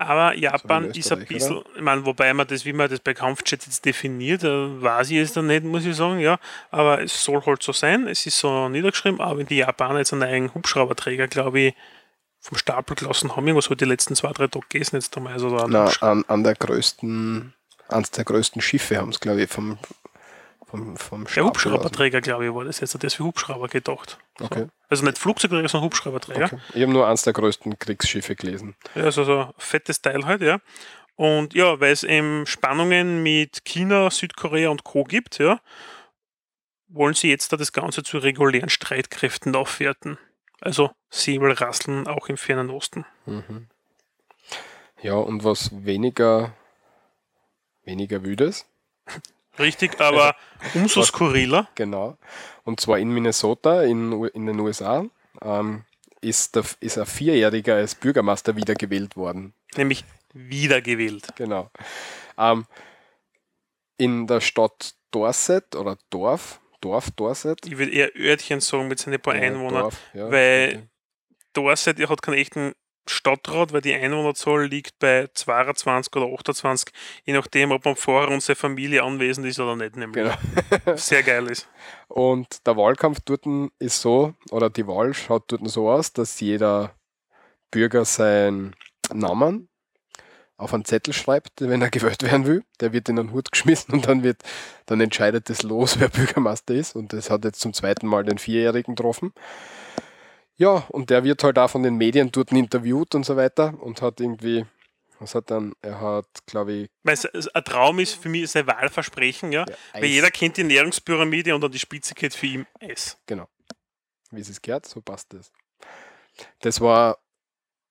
[0.00, 1.66] Aber Japan ist ein bisschen, oder?
[1.76, 5.18] ich meine, wobei man das, wie man das bei Kampfjets jetzt definiert, äh, weiß ich
[5.18, 6.38] es dann nicht, muss ich sagen, ja.
[6.70, 10.14] Aber es soll halt so sein, es ist so niedergeschrieben, aber wenn die Japaner jetzt
[10.14, 11.74] einen eigenen Hubschrauberträger, glaube ich,
[12.40, 15.34] vom Stapel gelassen haben, irgendwas halt die letzten zwei, drei Tage gegessen jetzt einmal.
[15.34, 17.52] Also Na, an, an der größten,
[17.88, 19.76] eines der größten Schiffe haben es, glaube ich, vom,
[20.70, 22.94] vom, vom Der Hubschrauberträger, glaube ich, war das jetzt.
[22.94, 24.18] Der ist für Hubschrauber gedacht.
[24.40, 24.66] Okay.
[24.88, 26.44] Also nicht Flugzeugträger, sondern Hubschrauberträger.
[26.44, 26.58] Okay.
[26.74, 28.76] Ich habe nur eins der größten Kriegsschiffe gelesen.
[28.94, 30.60] Ja, also so ein fettes Teil halt, ja.
[31.16, 35.04] Und ja, weil es eben Spannungen mit China, Südkorea und Co.
[35.04, 35.60] gibt, ja,
[36.88, 40.18] wollen sie jetzt da das Ganze zu regulären Streitkräften aufwerten.
[40.60, 43.04] Also Säbelrasseln auch im fernen Osten.
[43.26, 43.68] Mhm.
[45.02, 46.54] Ja, und was weniger,
[47.84, 48.66] weniger wüdes?
[49.60, 50.34] Richtig, aber
[50.74, 51.68] umso skurriler.
[51.74, 52.16] Genau.
[52.64, 55.04] Und zwar in Minnesota, in, in den USA,
[55.42, 55.84] ähm,
[56.20, 59.54] ist, der, ist ein Vierjähriger als Bürgermeister wiedergewählt worden.
[59.76, 61.28] Nämlich wiedergewählt.
[61.36, 61.70] Genau.
[62.38, 62.66] Ähm,
[63.96, 67.58] in der Stadt Dorset oder Dorf, Dorf, Dorset.
[67.66, 70.88] Ich würde eher Örtchen sagen mit seinen paar ja, Einwohnern, ja, weil okay.
[71.52, 72.72] Dorset hat keinen echten
[73.10, 76.92] Stadtrat, weil die Einwohnerzahl liegt bei 22 oder 28,
[77.24, 79.96] je nachdem, ob man vorher unsere Familie anwesend ist oder nicht.
[79.96, 80.24] Nämlich.
[80.24, 80.96] Genau.
[80.96, 81.68] Sehr geil ist.
[82.08, 83.44] Und der Wahlkampf dort
[83.78, 86.94] ist so, oder die Wahl schaut dort so aus, dass jeder
[87.70, 88.74] Bürger seinen
[89.12, 89.68] Namen
[90.60, 92.62] auf einen Zettel schreibt, wenn er gewählt werden will.
[92.80, 94.42] Der wird in einen Hut geschmissen und dann wird,
[94.86, 96.94] dann entscheidet das los, wer Bürgermeister ist.
[96.94, 99.32] Und das hat jetzt zum zweiten Mal den Vierjährigen getroffen.
[100.60, 104.02] Ja, und der wird halt auch von den Medien dort interviewt und so weiter und
[104.02, 104.66] hat irgendwie,
[105.18, 106.90] was hat dann, er hat, glaube ich.
[107.02, 107.16] Weil
[107.54, 109.64] ein Traum ist für mich sein Wahlversprechen, ja.
[109.94, 113.16] Weil jeder kennt die Ernährungspyramide und an die Spitze geht für ihn Eis.
[113.24, 113.48] Genau.
[114.32, 115.50] Wie es gehört, so passt das.
[116.58, 117.16] Das war,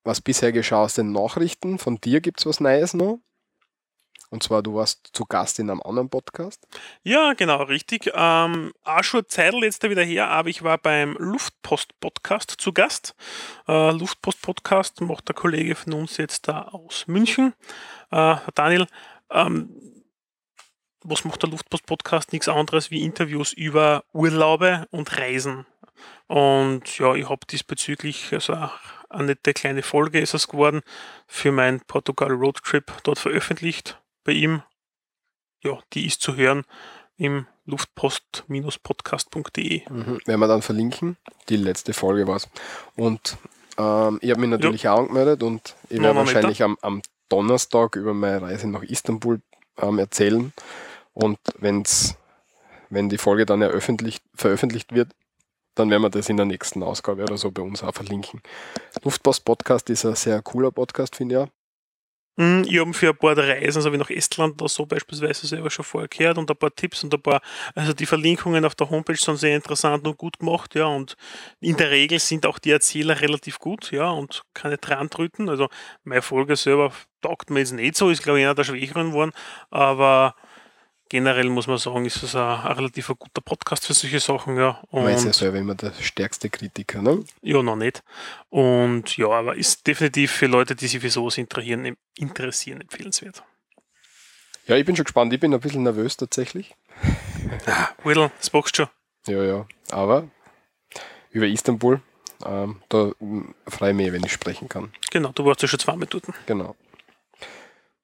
[0.04, 1.76] was bisher geschah aus den Nachrichten.
[1.76, 3.18] Von dir gibt es was Neues noch?
[4.30, 6.66] Und zwar, du warst zu Gast in einem anderen Podcast.
[7.02, 8.12] Ja, genau, richtig.
[8.14, 13.16] Ähm, auch schon Zeitl jetzt da wieder her, aber ich war beim Luftpost-Podcast zu Gast.
[13.66, 17.54] Äh, Luftpost-Podcast macht der Kollege von uns jetzt da aus München.
[18.12, 18.86] Äh, Daniel,
[19.30, 19.70] ähm,
[21.02, 22.32] was macht der Luftpost-Podcast?
[22.32, 25.66] Nichts anderes wie Interviews über Urlaube und Reisen.
[26.28, 28.54] Und ja, ich habe diesbezüglich also
[29.08, 30.82] eine nette kleine Folge ist es geworden
[31.26, 33.99] für meinen Portugal Roadtrip dort veröffentlicht
[34.30, 34.62] bei ihm.
[35.64, 36.62] Ja, die ist zu hören.
[37.16, 39.82] im luftpost-podcast.de.
[39.90, 40.20] Mhm.
[40.24, 41.16] Werden wir dann verlinken.
[41.48, 42.48] Die letzte Folge war es.
[42.96, 43.36] Und
[43.76, 48.14] ähm, ich habe mich natürlich auch angemeldet und ich werde wahrscheinlich am, am Donnerstag über
[48.14, 49.42] meine Reise nach Istanbul
[49.78, 50.52] ähm, erzählen.
[51.12, 52.16] Und wenn's,
[52.88, 55.10] wenn die Folge dann eröffentlicht, veröffentlicht wird,
[55.74, 58.40] dann werden wir das in der nächsten Ausgabe oder so bei uns auch verlinken.
[59.02, 61.40] Luftpost Podcast ist ein sehr cooler Podcast, finde ich.
[61.42, 61.48] auch.
[62.40, 65.68] Hm, Ich habe für ein paar Reisen, so wie nach Estland oder so beispielsweise selber
[65.70, 67.42] schon vorher gehört und ein paar Tipps und ein paar,
[67.74, 71.16] also die Verlinkungen auf der Homepage sind sehr interessant und gut gemacht, ja, und
[71.60, 75.68] in der Regel sind auch die Erzähler relativ gut, ja, und keine Träntrüten, also
[76.04, 79.32] meine Folge selber taugt mir jetzt nicht so, ist glaube ich einer der schwächeren geworden,
[79.70, 80.34] aber
[81.10, 84.82] generell muss man sagen, ist es ein, ein relativ guter Podcast für solche Sachen, ja,
[84.90, 87.02] Man ist ja und selber immer der stärkste Kritiker.
[87.02, 87.22] Ne?
[87.42, 88.02] ja, noch nicht.
[88.48, 93.42] Und ja, aber ist definitiv für Leute, die sich für sowas interessieren, interessieren empfehlenswert.
[94.66, 95.32] Ja, ich bin schon gespannt.
[95.32, 96.74] Ich bin ein bisschen nervös tatsächlich.
[98.04, 98.86] Whittle, das boxt schon.
[99.26, 99.66] Ja, ja.
[99.90, 100.28] Aber
[101.32, 102.00] über Istanbul,
[102.46, 103.10] ähm, da
[103.66, 104.92] freue ich mich, wenn ich sprechen kann.
[105.10, 106.24] Genau, du warst ja schon zweimal dort.
[106.46, 106.76] Genau.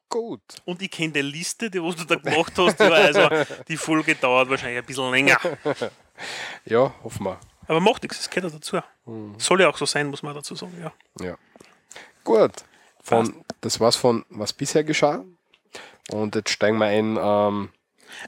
[0.08, 0.40] Gut.
[0.64, 2.78] Und ich kenne die Liste, die was du da gemacht hast.
[2.78, 3.28] Ja, also
[3.66, 5.38] die Folge dauert wahrscheinlich ein bisschen länger.
[6.64, 7.38] Ja, hoffen wir.
[7.66, 8.78] Aber macht nichts, das gehört dazu.
[9.36, 10.72] Soll ja auch so sein, muss man dazu sagen.
[10.80, 10.92] Ja.
[11.22, 11.36] Ja.
[12.24, 12.52] Gut.
[13.02, 15.24] Von, das war's von was bisher geschah.
[16.10, 17.18] Und jetzt steigen wir ein.
[17.20, 17.70] Ähm,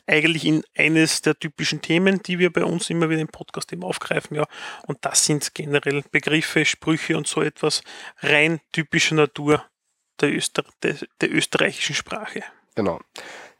[0.07, 3.85] Eigentlich in eines der typischen Themen, die wir bei uns immer wieder im Podcast eben
[3.85, 4.37] aufgreifen.
[4.37, 4.47] Ja.
[4.87, 7.83] Und das sind generell Begriffe, Sprüche und so etwas
[8.19, 9.65] rein typischer Natur
[10.21, 12.43] der, Öster der, der österreichischen Sprache.
[12.75, 13.01] genau.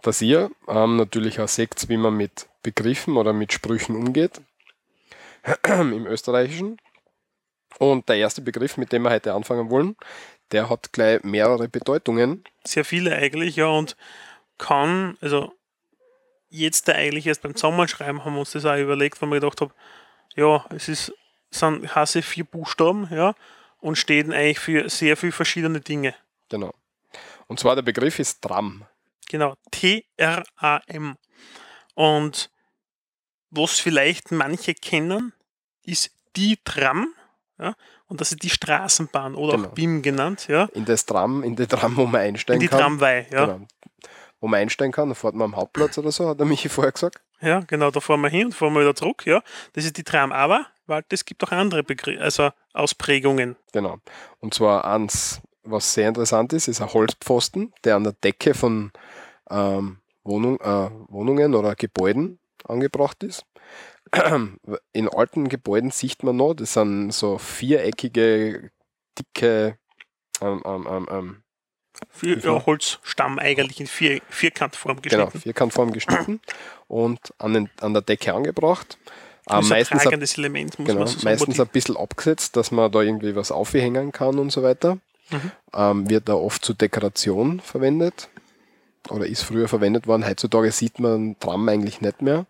[0.03, 4.41] Dass ihr ähm, natürlich auch seht, wie man mit Begriffen oder mit Sprüchen umgeht.
[5.67, 6.79] Im Österreichischen.
[7.79, 9.97] Und der erste Begriff, mit dem wir heute anfangen wollen,
[10.53, 12.45] der hat gleich mehrere Bedeutungen.
[12.65, 13.97] sehr viele eigentlich, ja, und
[14.57, 15.53] kann, also
[16.49, 19.73] jetzt eigentlich erst beim Zusammenschreiben haben wir uns das auch überlegt, weil wir gedacht haben,
[20.35, 21.13] ja, es ist,
[21.51, 23.35] sind Hasse vier Buchstaben, ja,
[23.81, 26.15] und stehen eigentlich für sehr viele verschiedene Dinge.
[26.49, 26.73] Genau.
[27.47, 28.85] Und zwar der Begriff ist Tram.
[29.29, 31.17] Genau, T-R-A-M.
[31.95, 32.51] Und
[33.51, 35.33] was vielleicht manche kennen,
[35.83, 37.09] ist die Tram,
[37.59, 37.75] ja,
[38.07, 39.69] und das ist die Straßenbahn oder Genau.
[39.69, 42.69] auch BIM genannt, ja, In das Tram, in die Tram, wo man in einsteigen die
[42.69, 42.79] kann.
[42.81, 43.47] Tramway, ja.
[43.47, 43.67] Genau.
[44.41, 46.93] Wo man einsteigen kann, da fährt man am Hauptplatz oder so, hat der Michi vorher
[46.93, 47.21] gesagt.
[47.41, 49.43] Ja, genau, da fahren wir hin und fahren wir wieder zurück, ja.
[49.73, 50.33] Das ist die Tram.
[50.33, 53.57] Aber, weil es gibt auch andere Begr also Ausprägungen.
[53.73, 53.99] Genau.
[54.41, 58.93] Und zwar eins, was sehr interessant ist, ist ein Holzpfosten, der an der Decke von
[59.51, 63.45] ähm, Wohnung, äh, Wohnungen oder Gebäuden angebracht ist.
[64.93, 68.71] In alten Gebäuden sieht man noch, das sind so viereckige,
[69.19, 69.79] dicke
[70.41, 71.43] ähm, ähm, ähm, ähm,
[72.09, 72.39] viel?
[72.39, 75.41] ja, Holzstamm eigentlich in Vier, Vierkantform genau, geschnitten.
[75.41, 76.41] Vierkantform geschnitten
[76.87, 78.99] und an, den, an der Decke angebracht.
[79.47, 82.71] Das Ähm, meistens ein tragendes Element, muss Genau, man so meistens ein bisschen abgesetzt, dass
[82.71, 84.99] man da irgendwie was aufhängen kann und so weiter.
[85.31, 85.53] Mhm.
[85.75, 88.29] Ähm, wird da oft zur Dekoration verwendet
[89.11, 90.27] oder ist früher verwendet worden.
[90.27, 92.47] Heutzutage sieht man Tram eigentlich nicht mehr.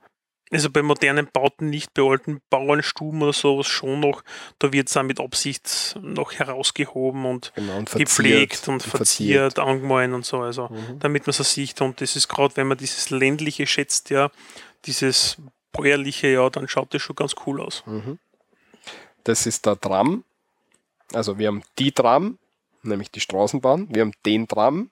[0.51, 4.23] Also bei modernen Bauten, nicht bei alten Bauernstuben oder sowas schon noch,
[4.59, 9.53] da wird es auch mit Absicht noch herausgehoben und Genau, und gepflegt und verziert.
[9.53, 11.01] verziert, angemalt und so, also Mhm.
[11.01, 11.81] damit man es sieht.
[11.83, 14.31] Und das ist gerade, wenn man dieses ländliche schätzt, ja,
[14.87, 15.37] dieses
[15.73, 17.83] bäuerliche, ja, dann schaut das schon ganz cool aus.
[17.85, 18.19] Mhm.
[19.25, 20.25] Das ist der Tram.
[21.13, 22.39] Also wir haben die Tram,
[22.89, 23.89] nämlich die Straßenbahn.
[23.95, 24.91] Wir haben den Tram,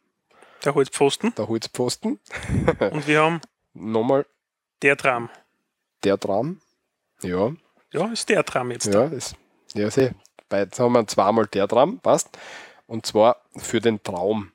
[0.64, 1.34] Der Holzpfosten.
[1.34, 2.20] der Holzpfosten.
[2.92, 3.40] Und wir haben
[3.74, 4.24] Nochmal
[4.82, 5.28] der Tram.
[6.04, 6.60] der Tram.
[7.22, 7.52] Ja,
[7.92, 8.86] Ja, ist der Tram jetzt.
[8.86, 9.36] Ja, ist,
[9.74, 10.10] ja, seh.
[10.48, 12.38] Bei, jetzt haben wir zweimal der Tram, passt.
[12.86, 14.52] Und zwar für den Traum.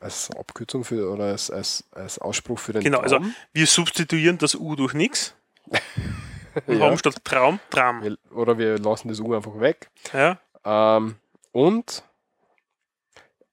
[0.00, 3.34] Als Abkürzung für, oder als, als, als Ausspruch für den Genau, also Traum.
[3.52, 5.34] wir substituieren das U durch nichts.
[6.66, 6.86] Und Ja.
[6.86, 8.02] haben statt Traum Tram.
[8.02, 9.90] Wir, oder wir lassen das U einfach weg.
[10.12, 11.16] Ja, Ähm,
[11.52, 12.02] und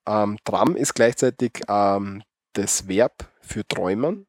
[0.08, 4.28] ähm, Tram ist gleichzeitig ähm, das Verb für träumen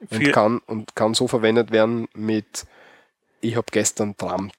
[0.00, 2.66] und für, kann, und kann so verwendet werden mit
[3.40, 4.54] ich habe gestern träumt.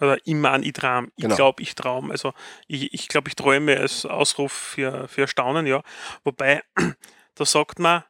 [0.00, 1.10] oder ich mein, ich traum.
[1.16, 1.36] Ich Genau.
[1.36, 2.10] glaube, ich traum.
[2.10, 2.32] Also
[2.66, 5.82] ich, ich glaube, ich träume als Ausruf für, für Erstaunen, ja.
[6.24, 6.62] Wobei,
[7.34, 8.04] da sagt man,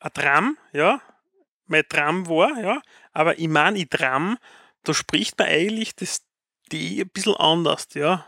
[0.00, 1.00] ein Tram, ja,
[1.66, 4.36] mein Tram war, ja, aber ich mein, ich tram,
[4.82, 6.22] da spricht man eigentlich das
[6.72, 8.26] D ein bisschen anders, ja.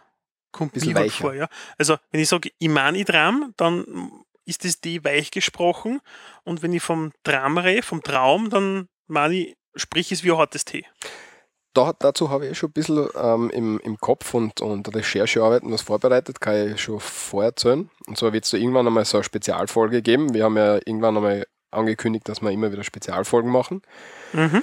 [0.54, 1.48] Kommt Bisschen mir halt vor, ja.
[1.78, 3.84] Also, wenn ich sage, ich tram, dann
[4.44, 6.00] ist das D weich gesprochen
[6.44, 10.38] und wenn ich vom Tram rede, vom Traum, dann meine ich, sprich es wie ein
[10.38, 10.86] hartes T.
[11.72, 15.82] da, dazu habe ich schon ein bisschen ähm, im, im Kopf und, und Recherchearbeiten was
[15.82, 17.90] vorbereitet, kann ich schon vorher erzählen.
[18.06, 20.34] Und zwar wird es da irgendwann einmal so eine Spezialfolge geben.
[20.34, 23.82] Wir haben ja irgendwann einmal angekündigt, dass wir immer wieder Spezialfolgen machen.
[24.32, 24.62] Mhm.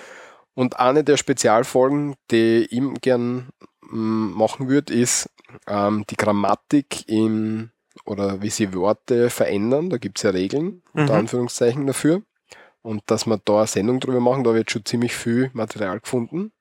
[0.54, 3.49] Und eine der Spezialfolgen, die ich gern
[3.82, 5.30] mm, machen würde, ist
[5.67, 7.71] ähm, die Grammatik im
[8.05, 9.89] oder wie sie Worte verändern.
[9.89, 11.19] Da gibt es ja Regeln, unter Mhm.
[11.19, 12.21] Anführungszeichen dafür.
[12.81, 16.51] Und dass wir da eine Sendung drüber machen, da wird schon ziemlich viel Material gefunden.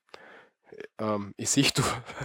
[0.98, 1.83] Ähm, ich sehe, du,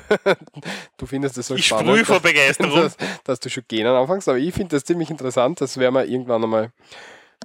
[0.97, 2.75] du findest das so Ich spannend, sprühe vor Begeisterung.
[2.75, 5.62] dass, dass du schon gehen anfängst, aber ich finde das ziemlich interessant.
[5.62, 6.71] Das werden wir irgendwann einmal,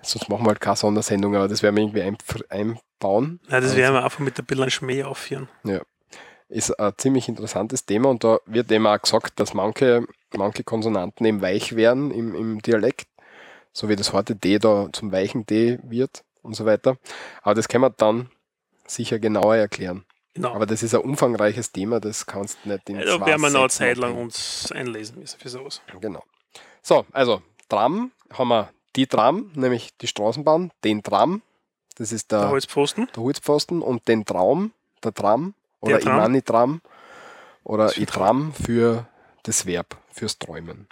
[0.03, 2.17] sonst machen wir halt keine Sondersendung, aber das werden wir irgendwie ein,
[2.49, 3.41] einbauen.
[3.49, 5.49] Ja, das Also, werden wir einfach mit ein bisschen Schmäh aufführen.
[6.51, 10.05] Ist ein ziemlich interessantes Thema und da wird eben auch gesagt, dass manche,
[10.37, 13.07] manche Konsonanten eben weich werden im, im Dialekt,
[13.73, 16.97] so wie das harte D da zum weichen D wird und so weiter.
[17.43, 18.31] Aber das können wir dann
[18.87, 20.05] sicher genauer erklären.
[20.35, 20.53] Genau.
[20.55, 23.51] Aber das ist ein umfangreiches Thema, das kannst du nicht in da zwei werden wir
[23.51, 25.81] noch eine Zeit lang uns einlesen müssen für sowas.
[26.01, 26.25] Genau.
[26.83, 31.43] So, also Tram haben wir die Tram, nämlich die Straßenbahn, den Tram,
[31.97, 33.09] das ist Der der, Holzpfosten.
[33.15, 34.73] der Holzpfosten und den Traum,
[35.05, 36.19] der Tram oder Der Tram.
[36.19, 36.81] Imani-Tram
[37.65, 39.07] oder Itram für
[39.43, 40.89] das Verb, fürs Träumen.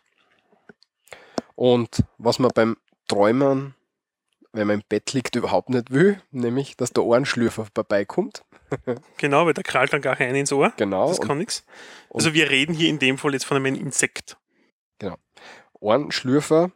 [1.55, 2.77] Und was man beim
[3.09, 3.75] Träumen,
[4.53, 8.45] wenn man im Bett liegt, überhaupt nicht will, nämlich, dass der Ohrenschlürfer vorbeikommt.
[9.17, 10.75] Genau, weil der krallt dann gar rein ins Ohr.
[10.77, 11.09] Genau.
[11.09, 11.65] Das kann nichts.
[12.13, 14.37] Also wir reden hier in dem Fall jetzt von einem Insekt.
[15.81, 16.71] Ohrenschlürfer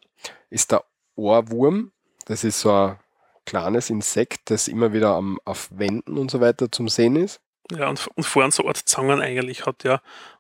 [0.50, 0.84] ist der
[1.16, 1.92] Ohrwurm.
[2.26, 2.98] Das ist so ein
[3.46, 7.40] kleines Insekt, das immer wieder am, auf Wänden und so weiter zum Sehen ist.
[7.70, 9.94] Ja, und, und vorhin so Art Zangen eigentlich hat, ja.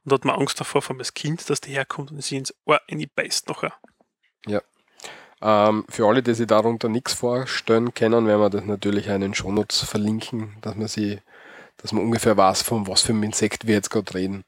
[0.04, 2.54] Und da hat man Angst davor, vor das Kind, dass der herkommt und sie ins
[2.66, 2.80] Ohr
[3.14, 3.72] beißt nachher.
[5.42, 9.22] Ähm, für alle, die sich darunter nichts vorstellen können, werden wir das natürlich auch in
[9.22, 11.20] den Shownotes verlinken, dass man sie,
[11.78, 14.44] dass man ungefähr weiß, von was für einem Insekt wir jetzt gerade reden.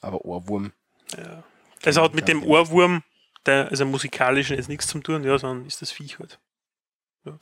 [0.00, 0.72] Aber Ohrwurm.
[1.18, 1.44] Ja.
[1.84, 3.02] Also hat mit dem Ohrwurm,
[3.44, 6.38] der, also musikalischen, jetzt nichts zu tun, ja, sondern ist das Viech halt.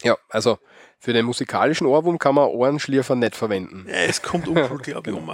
[0.03, 0.59] Ja, also
[0.99, 3.87] für den musikalischen Ohrwurm kann man Ohrenschlierfer nicht verwenden.
[3.89, 5.31] Ja, es kommt uncool, glaube ich, um.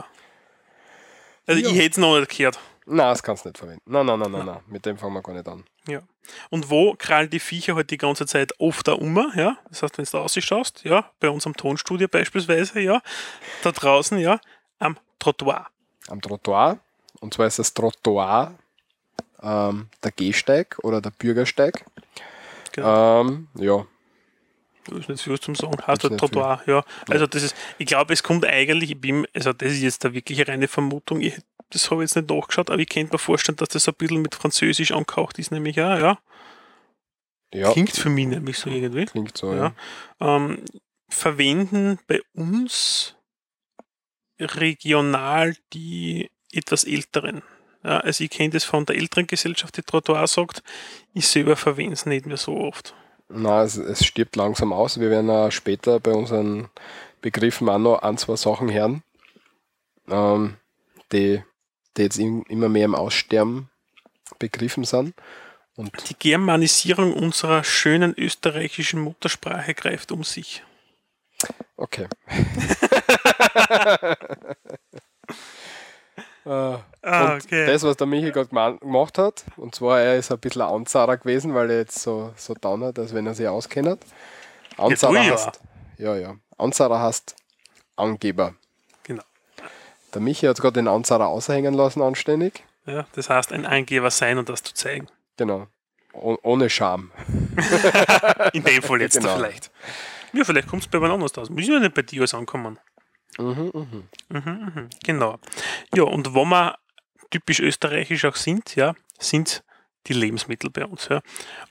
[1.47, 1.69] Also Ja.
[1.69, 2.59] ich hätte es noch nicht gehört.
[2.89, 3.83] Nein, das kannst du nicht verwenden.
[3.87, 4.61] Nein, nein, nein, nein, nein.
[4.69, 5.65] Mit dem fangen wir gar nicht an.
[6.51, 9.57] Und wo krallen die Viecher halt die ganze Zeit oft da um, ja?
[9.69, 13.01] Das heißt, wenn du da rausschaust, ja, bei unserem Tonstudio beispielsweise, ja,
[13.63, 14.41] da draußen, ja,
[14.81, 15.67] am Trottoir.
[16.09, 16.79] am Trottoir.
[17.21, 18.55] Und zwar ist das Trottoir
[19.43, 21.85] ähm, der Gehsteig oder der Bürgersteig.
[22.73, 23.21] Genau.
[23.23, 23.87] Ähm, ja,
[24.87, 25.79] Das ist nicht viel zum Sagen.
[25.87, 26.85] Halt nicht Trottoir, ja.
[27.09, 30.13] Also das ist, ich glaube, es kommt eigentlich, ich bin, also das ist jetzt da
[30.13, 31.39] wirklich eine reine Vermutung, ich,
[31.71, 34.23] das habe ich jetzt nicht nachgeschaut, aber ich könnte mir vorstellen, dass das ein bisschen
[34.23, 36.19] mit Französisch angehaucht ist, nämlich ja, ja.
[37.53, 39.07] ja Klingt für mich nämlich so irgendwie.
[39.07, 39.53] klingt so.
[39.53, 39.75] Ja.
[40.21, 40.37] Ja.
[40.37, 40.65] ähm,
[41.09, 43.17] verwenden bei uns
[44.39, 47.43] regional die etwas älteren.
[47.85, 50.63] Ja, also ich kenne das von der älteren Gesellschaft, die Trottoir sagt,
[51.15, 52.95] ich selber verwende es nicht mehr so oft.
[53.29, 55.01] Na, es, es stirbt langsam aus.
[55.01, 56.69] Wir werden auch später bei unseren
[57.21, 59.03] Begriffen auch noch ein, zwei Sachen hören,
[60.09, 60.57] ähm,
[61.13, 61.43] die,
[61.97, 63.69] die jetzt im- immer mehr im Aussterben
[64.39, 65.15] begriffen sind.
[65.75, 70.63] Und Die Germanisierung unserer schönen österreichischen Muttersprache greift um sich.
[71.77, 72.07] okay.
[76.47, 76.79] Äh,
[77.09, 80.39] Ah, und das, was der Michi gerade gema- gemacht hat, und zwar er ist ein
[80.39, 83.47] bisschen ein Anzahrer gewesen, weil er jetzt so, so down hat, als wenn er sich
[83.47, 84.05] auskennt.
[84.77, 85.33] Anzahrer ja.
[85.33, 85.61] heißt,
[85.99, 86.35] ja, ja.
[86.59, 87.37] Anzahrer heißt
[87.95, 88.55] Angeber.
[89.05, 89.23] Genau.
[90.15, 92.65] Der Michi hat gerade den Anzahrer aushängen lassen, anständig.
[92.87, 95.07] Ja, das heißt, ein Eingeber sein und das zu zeigen.
[95.37, 95.69] Genau.
[96.13, 97.13] Oh, ohne Scham.
[98.53, 99.37] In dem Fall jetzt Genau.
[99.37, 99.71] vielleicht.
[100.33, 101.51] Ja, vielleicht kommt es bei jemand anders aus.
[101.51, 102.79] Muss ja nicht bei dir alles ankommen.
[103.39, 104.09] Mhm, mhm.
[104.29, 105.39] Mhm, mhm, genau.
[105.95, 106.77] Ja, und wo wir
[107.31, 109.63] typisch österreichisch auch sind, ja, sind
[110.07, 111.09] die Lebensmittel bei uns.
[111.09, 111.21] Ja.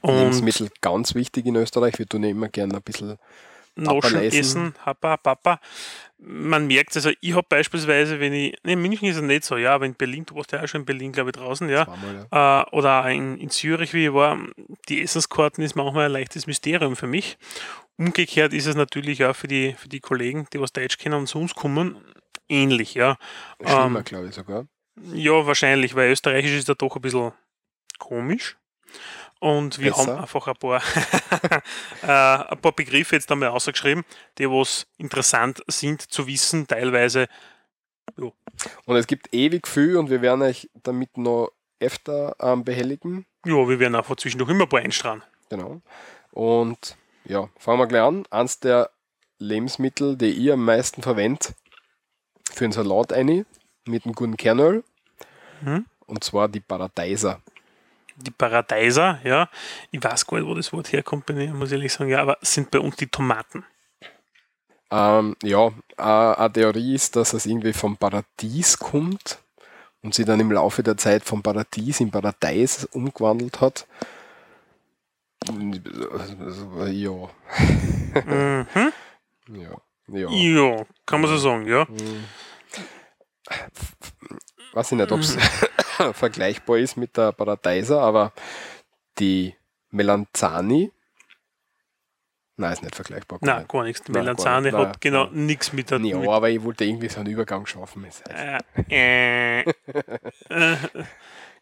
[0.02, 1.98] Und Lebensmittel ganz wichtig in Österreich.
[1.98, 3.18] Wir tun ja immer gerne ein bisschen.
[3.78, 4.40] Noschen, Papperleisen.
[4.40, 5.60] Essen, Papa, Papa.
[6.18, 9.58] Man merkt, also ich habe beispielsweise, wenn ich, ne, in München ist es nicht so,
[9.58, 11.84] ja, aber in Berlin, du warst ja auch schon in Berlin, glaube ich, draußen, ja,
[11.84, 12.62] Zweimal, ja.
[12.62, 14.40] äh, oder auch in, in Zürich, wie ich war,
[14.88, 17.38] die Essenskarten ist manchmal ein leichtes Mysterium für mich.
[17.98, 21.28] Umgekehrt ist es natürlich auch für die, für die Kollegen, die was Deutsch kennen und
[21.28, 22.04] zu uns kommen,
[22.50, 23.18] ähnlich, ja.
[23.62, 24.68] Schlimmer, ähm, glaube ich sogar.
[25.14, 27.32] Ja, wahrscheinlich, weil Österreichisch ist ja doch ein bisschen
[28.00, 28.58] komisch.
[29.40, 30.14] Und wir Besser.
[30.14, 30.82] haben einfach ein paar,
[32.02, 34.04] äh, ein paar Begriffe jetzt einmal ausgeschrieben,
[34.38, 37.28] die was interessant sind zu wissen, teilweise.
[38.16, 43.26] Und es gibt ewig viel und wir werden euch damit noch öfter ähm, behelligen.
[43.46, 45.24] Ja, wir werden einfach zwischendurch immer ein paar einstrahlen.
[45.50, 45.82] Genau.
[46.32, 48.26] Und ja, fangen wir gleich an.
[48.30, 48.90] Eins der
[49.40, 51.48] Lebensmittel, die ich am meisten verwende
[52.52, 53.46] für einen Salat eine
[53.86, 54.84] mit einem guten Kernöl.
[55.62, 55.86] Mhm.
[56.06, 57.42] Und zwar die Paradeiser.
[58.18, 59.50] die Paradeiser, ja.
[59.92, 62.22] Ich weiß gar nicht, wo das Wort herkommt, bin ich- muss ich ehrlich sagen, ja,
[62.22, 63.66] aber sind bei uns die Tomaten.
[64.92, 69.40] Ähm, ja, eine Theorie ist, dass es irgendwie vom Paradies kommt
[70.02, 73.88] und sie dann im Laufe der Zeit vom Paradies in Paradeis umgewandelt hat.
[76.92, 77.30] Ja.
[78.26, 78.92] Mhm.
[79.50, 79.82] Ja.
[80.08, 80.30] Ja.
[80.30, 81.88] Ja, kann man so sagen, ja.
[84.74, 85.38] Weiß ich nicht, ob es
[86.14, 88.34] vergleichbar ist mit der Paradeiser, aber
[89.18, 89.56] die
[89.90, 90.92] Melanzani.
[92.58, 93.40] Nein, ist nicht vergleichbar.
[93.42, 94.02] Nein, gar nichts.
[94.04, 94.74] Die Nein, gar nicht.
[94.74, 95.46] hat genau Nein.
[95.46, 96.00] nichts mit der.
[96.00, 98.06] Ja, mit, aber ich wollte irgendwie so einen Übergang schaffen.
[98.90, 99.74] Äh, äh,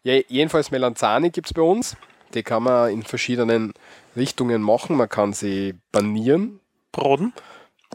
[0.04, 1.96] Ja, jedenfalls Melanzani gibt es bei uns.
[2.34, 3.72] Die kann man in verschiedenen
[4.16, 4.96] Richtungen machen.
[4.96, 6.60] Man kann sie panieren,
[6.92, 7.32] Broden.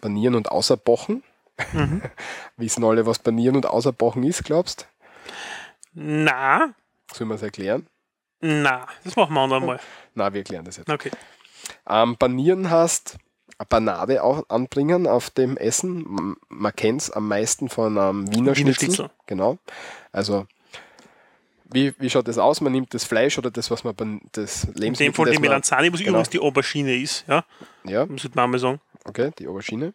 [0.01, 1.23] panieren und außerbochen.
[1.73, 2.01] Mhm.
[2.57, 4.87] Wissen alle, was panieren und außerbochen ist, glaubst
[5.93, 6.73] Na,
[7.13, 7.87] Sollen wir es erklären?
[8.41, 9.79] na, das machen wir andermal.
[10.15, 10.89] Na, wir erklären das jetzt.
[10.89, 11.11] Okay.
[11.89, 13.17] Ähm, panieren heißt
[13.57, 16.37] eine Panade auch anbringen auf dem Essen.
[16.47, 18.85] Man kennt es am meisten von einem Wiener, Wiener Schnitzel.
[18.85, 19.09] Schnitzel.
[19.25, 19.57] Genau.
[20.13, 20.47] Also,
[21.72, 22.61] wie, wie schaut das aus?
[22.61, 25.32] Man nimmt das Fleisch oder das, was man ban- das In Lebensmittel, dem Fall die
[25.34, 26.09] das Melanzane, was genau.
[26.11, 27.43] übrigens die Aubergine ist, ja,
[27.84, 28.82] Ja, muss man mal sagen.
[29.05, 29.93] okay, die Aubergine.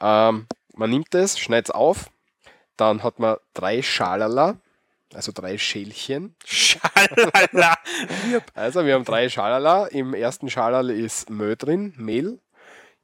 [0.00, 2.10] Ähm, man nimmt es, schneidet es auf,
[2.76, 4.56] dann hat man drei Schalala,
[5.12, 6.34] also drei Schälchen.
[6.44, 7.76] Schalala.
[8.54, 9.86] Also wir haben drei Schalala.
[9.88, 12.38] Im ersten Schalal ist Mehl drin, Mehl.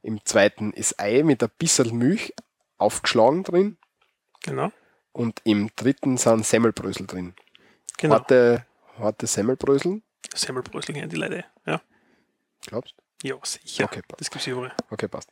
[0.01, 2.33] Im zweiten ist Ei mit ein bisschen Milch
[2.77, 3.77] aufgeschlagen drin.
[4.43, 4.71] Genau,
[5.11, 7.33] Und im dritten sind Semmelbrösel drin.
[7.97, 8.15] Genau.
[8.15, 8.65] Harte,
[8.99, 10.01] harte Semmelbrösel,
[10.33, 11.81] Semmelbrösel kennen die Leute, ja.
[12.67, 13.85] glaubst Ja, sicher.
[13.85, 14.21] Okay, passt.
[14.21, 14.73] das gibt es überall.
[14.89, 15.29] Okay, passt.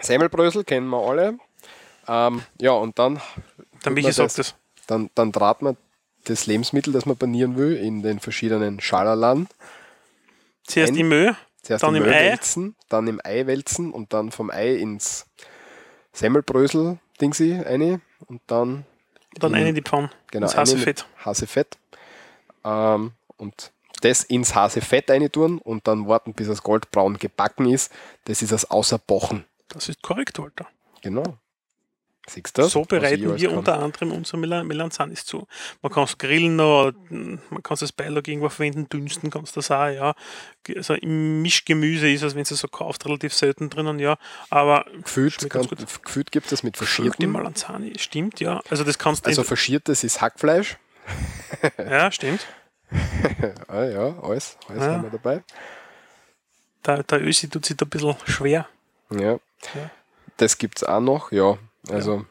[0.00, 1.38] Semmelbrösel kennen wir alle.
[2.08, 3.20] Ähm, ja, und dann,
[3.82, 4.54] Dann Michi sagt das-
[4.86, 5.76] dann, dann draht man
[6.24, 9.48] das Lebensmittel, das man panieren will, in den verschiedenen Schalalen.
[10.64, 12.30] Zuerst die Mühe, Zuerst Dann im im Ei.
[12.30, 15.26] wälzen, dann im Ei wälzen und dann vom Ei ins
[16.12, 18.84] Semmelbrösel Dingsi eine und dann
[19.38, 19.56] dann Mhm.
[19.58, 20.10] eine in die Pfanne.
[20.30, 21.06] genau das eine heiße mit Fett.
[21.24, 21.78] Hasefett.
[22.64, 23.72] Ähm, und
[24.02, 27.92] das ins Hasefett eine tun und dann warten, bis es goldbraun gebacken ist.
[28.24, 29.44] Das ist das Außerbochen.
[29.68, 30.66] Das ist korrekt, Walter.
[31.02, 31.22] Genau.
[32.28, 32.70] Siehst du das?
[32.72, 33.58] So bereiten wir kann.
[33.58, 35.48] unter anderem unsere Mel Melanzanis zu.
[35.82, 39.58] Man kann es grillen, oder, man kann es als Beilage irgendwo verwenden, dünsten kannst du
[39.58, 40.14] das auch, ja.
[40.76, 44.18] Also im Mischgemüse ist es, wenn es so kauft, relativ selten drinnen, ja.
[44.50, 45.66] Aber Gefühlt, kann,
[46.04, 47.32] gefühlt gibt es mit die verschierten.
[47.32, 48.60] Melanzani, stimmt, ja.
[48.70, 50.76] Also das kannst du, Also verschiertes ist Hackfleisch.
[51.78, 52.46] ja, stimmt.
[53.68, 54.92] Ah, ja, alles, alles Ja.
[54.92, 55.42] haben wir dabei.
[56.86, 58.68] Der, der Ösi tut sich da ein bisschen schwer.
[59.10, 59.32] Ja.
[59.74, 59.90] Ja.
[60.36, 61.58] Das gibt es auch noch, ja.
[61.88, 62.24] Also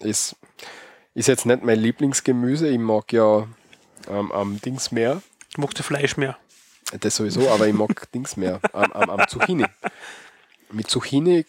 [0.00, 0.36] ist,
[1.14, 2.68] ist jetzt nicht mein Lieblingsgemüse.
[2.68, 3.46] Ich mag ja
[4.08, 5.22] ähm, am Dings mehr.
[5.54, 6.36] Du magst du Fleisch mehr.
[7.00, 8.60] Das sowieso, aber ich mag Dings mehr.
[8.72, 9.66] Am, am, am Zucchini.
[10.70, 11.44] Mit Zucchini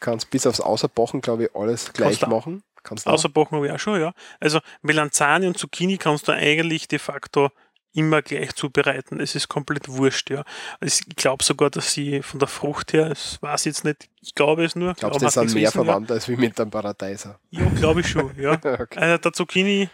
[0.00, 2.62] kannst bis aufs Außerbochen, glaube ich, alles gleich Kannst du machen.
[2.82, 3.10] Kannst du.
[3.10, 4.12] Außerbochen habe ich auch schon, ja.
[4.40, 7.50] Also Melanzani und Zucchini kannst du eigentlich de facto
[7.92, 9.20] immer gleich zubereiten.
[9.20, 10.44] Es ist komplett wurscht, ja.
[10.78, 14.34] Also ich glaube sogar, dass sie von der Frucht her, das weiß jetzt nicht, ich
[14.34, 14.94] glaube es nur.
[14.94, 17.38] Glaubst du, das sind mehr verwandt als wie mit dem Paradeiser?
[17.50, 18.52] Ja, glaube ich schon, ja.
[18.64, 18.98] Okay.
[18.98, 19.88] Also der Zucchini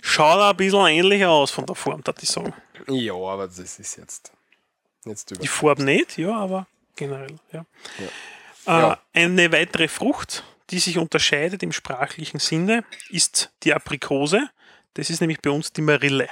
[0.00, 2.54] schaut ein bisschen ähnlicher aus von der Form, würde ich sagen.
[2.88, 4.32] Ja, aber das ist jetzt,
[5.04, 5.40] jetzt über.
[5.40, 7.64] Die Farbe nicht, ja, aber generell, ja.
[8.66, 8.92] Ja.
[8.92, 14.48] Äh, Eine weitere Frucht, die sich unterscheidet im sprachlichen Sinne, ist die Aprikose.
[14.94, 16.28] Das ist nämlich bei uns die Marille.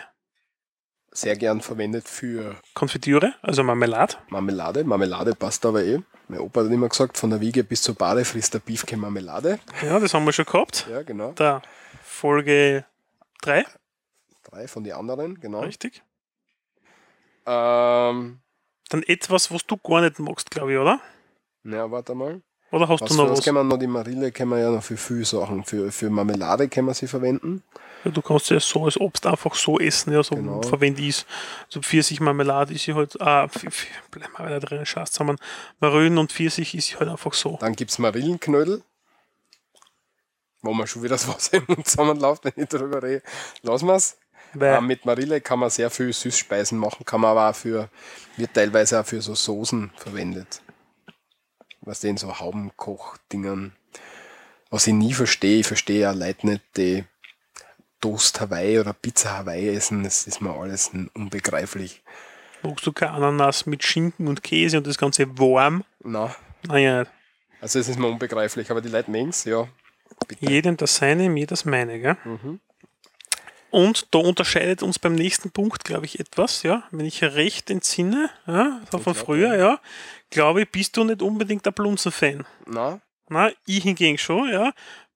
[1.14, 4.14] Sehr gern verwendet für Konfitüre, also Marmelade.
[4.28, 4.82] Marmelade.
[4.84, 6.00] Marmelade passt aber eh.
[6.28, 9.58] Mein Opa hat immer gesagt, von der Wiege bis zur Bade frisst der Beefke Marmelade.
[9.82, 10.86] Ja, das haben wir schon gehabt.
[10.90, 11.32] Ja, genau.
[11.32, 11.60] Da
[12.02, 12.86] Folge
[13.42, 13.66] 3,
[14.44, 15.60] Drei von den anderen, genau.
[15.60, 16.02] richtig.
[17.46, 18.38] Ähm,
[18.88, 21.00] Dann etwas, was du gar nicht magst, glaube ich, oder?
[21.64, 22.40] na, warte mal.
[22.70, 23.44] Oder hast Was, du noch was was?
[23.44, 23.76] kann man noch?
[23.76, 25.62] Die Marille kann man ja noch für viele Sachen.
[25.64, 27.62] Für, für Marmelade kann man sie verwenden.
[28.04, 30.62] Du kannst ja so als Obst einfach so essen, ja, so Genau.
[30.62, 31.26] verwende ich es.
[31.68, 33.46] So Pfirsichmarmelade ist ja halt, ah,
[34.10, 35.38] bleiben wir wieder drin, Schatz zusammen.
[35.80, 37.58] Marillen und Pfirsich ist ja halt einfach so.
[37.60, 38.82] Dann gibt es Marillenknödel.
[40.62, 43.22] Wo man schon wieder das Wasser im Mund zusammenläuft, wenn ich darüber rede.
[43.62, 44.16] Lassen wir es.
[44.60, 47.88] Ähm, mit Marille kann man sehr viel Süßspeisen machen, kann man aber auch für,
[48.36, 50.60] wird teilweise auch für so Soßen verwendet.
[51.80, 53.74] Was den so Haubenkoch-Dingern.
[54.70, 57.04] Was ich nie verstehe, ich verstehe ja Leute nicht, die
[58.02, 62.02] Toast Hawaii oder Pizza Hawaii essen, das ist mir alles unbegreiflich.
[62.62, 65.84] magst du kein Ananas mit Schinken und Käse und das Ganze warm?
[66.04, 66.34] Na,
[66.66, 67.06] Naja,
[67.62, 69.68] also es ist mir unbegreiflich, aber die Leute mögen ja.
[70.26, 70.50] Bitte.
[70.50, 72.16] jedem das seine, mir das meine, gell?
[73.70, 76.82] Und da unterscheidet uns beim nächsten Punkt, glaube ich, etwas, ja.
[76.90, 79.80] Wenn ich recht entsinne, ja, so von früher, ja,
[80.30, 82.44] glaube ich, bist du nicht unbedingt ein Blunzen-Fan.
[82.66, 84.72] Na, Na, ich hingegen schon, ja.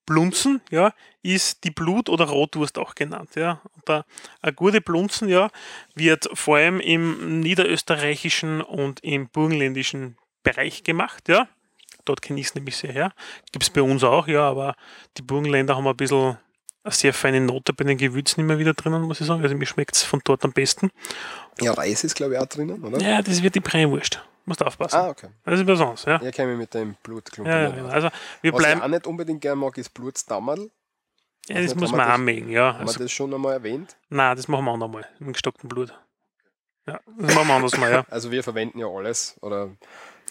[0.07, 0.93] Blunzen, ja,
[1.23, 3.61] ist die Blut- oder Rotwurst auch genannt, ja.
[3.75, 4.05] Und da,
[4.41, 5.51] eine gute Blunzen, ja,
[5.95, 11.49] wird vor allem im niederösterreichischen und im burgenländischen Bereich gemacht, ja.
[12.05, 13.13] Dort kenne ich es nämlich sehr her.
[13.51, 14.77] Gibt es bei uns auch, ja, aber
[15.17, 16.39] die Burgenländer haben ein bisschen
[16.85, 19.43] eine sehr feine Note bei den Gewürzen immer wieder drinnen, muss ich sagen.
[19.43, 20.91] Also mir schmeckt es von dort am besten.
[21.61, 23.01] ja, Reis ist, glaube ich, auch drinnen, oder?
[23.01, 24.23] Ja, das wird die Brennwurst.
[24.47, 24.97] Musst aufpassen.
[24.97, 25.29] Ah, okay.
[25.45, 26.21] Das ist was anderes, ja.
[26.23, 27.53] Ja, kenne mich mit dem Blutklumpen.
[27.53, 27.89] Ja, ja, genau.
[27.89, 28.09] Also
[28.43, 28.79] wir Was bleiben.
[28.81, 30.71] ich auch nicht unbedingt gerne mag, ist Blutsdammerl.
[31.49, 32.75] Ja, das nicht, muss man das- mögen, ja.
[32.75, 33.97] Haben Also, wir das schon einmal erwähnt?
[34.09, 35.93] nein, das machen wir auch noch mal mit gestocktem Blut.
[36.87, 38.05] Ja, das machen wir anders mal, ja.
[38.11, 39.37] Also wir verwenden ja alles.
[39.43, 39.71] Oder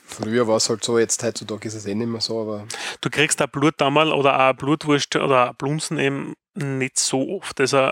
[0.06, 2.66] früher war es halt so, jetzt heutzutage ist es eh nicht mehr so, aber
[3.02, 7.60] Du kriegst da Blutdammerl oder auch Blutwurst oder Blunzen eben nicht so oft.
[7.60, 7.92] Also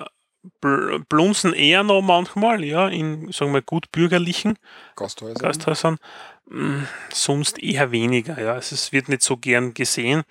[0.61, 4.57] Blunzen eher noch manchmal, ja, in, sagen wir, gut bürgerlichen
[4.95, 5.35] Gasthäuser.
[5.39, 5.97] Gasthäusern.
[6.47, 6.83] Mm,
[7.13, 8.53] Sonst eher weniger, ja.
[8.53, 10.23] Also es wird nicht so gern gesehen.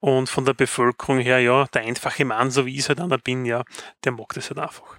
[0.00, 3.18] Und von der Bevölkerung her, ja, der einfache Mann, so wie ich es halt einer
[3.18, 3.64] bin, ja,
[4.04, 4.98] der mag das halt einfach.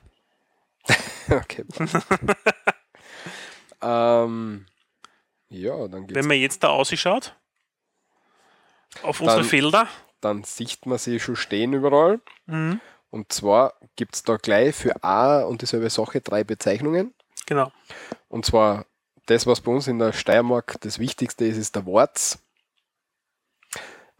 [1.29, 1.65] okay.
[3.81, 4.65] ähm,
[5.49, 7.35] ja, dann, Wenn man jetzt da ausschaut,
[9.03, 9.87] auf unsere Dann- Felder,
[10.21, 12.19] dann sieht man sie schon stehen überall.
[12.47, 17.13] mhm, Und zwar gibt es da gleich für A und dieselbe Sache drei Bezeichnungen.
[17.45, 17.71] genau.
[18.29, 18.85] Und zwar
[19.27, 22.39] das, was bei uns in der Steiermark das Wichtigste ist, ist der Worts.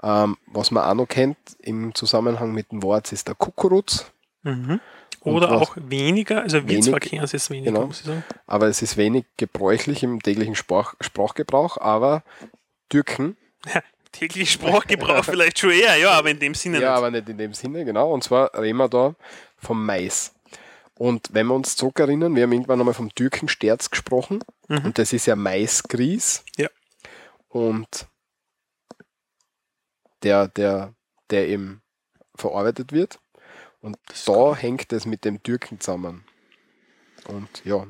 [0.04, 4.12] Ähm, was man auch noch kennt im Zusammenhang mit dem Worts ist der Kukuruz.
[4.44, 4.80] Mhm.
[5.22, 7.88] Oder auch weniger, also wir zwar kennen es jetzt weniger, genau.
[7.88, 8.24] muss ich sagen.
[8.46, 11.78] Aber es ist wenig gebräuchlich im täglichen Sprach Sprachgebrauch.
[11.78, 12.24] Aber
[12.90, 13.36] Türken,
[14.12, 16.98] Täglich Sprachgebrauch vielleicht schon eher, ja, aber in dem Sinne ja, nicht.
[16.98, 18.12] aber nicht in dem Sinne, genau.
[18.14, 19.16] Und zwar reden wir da
[19.58, 20.34] vom Mais.
[20.98, 24.44] Und wenn wir uns zurückerinnern, wir haben irgendwann einmal vom Türkensterz gesprochen.
[24.68, 24.86] Mhm.
[24.86, 26.44] Und das ist ja Maisgrieß.
[26.58, 26.70] Ja.
[27.50, 28.08] Und
[30.24, 30.94] der, der,
[31.30, 31.82] der eben
[32.36, 33.20] verarbeitet wird.
[33.80, 36.26] Und da hängt es mit dem Türken zusammen.
[37.28, 37.86] Und ja,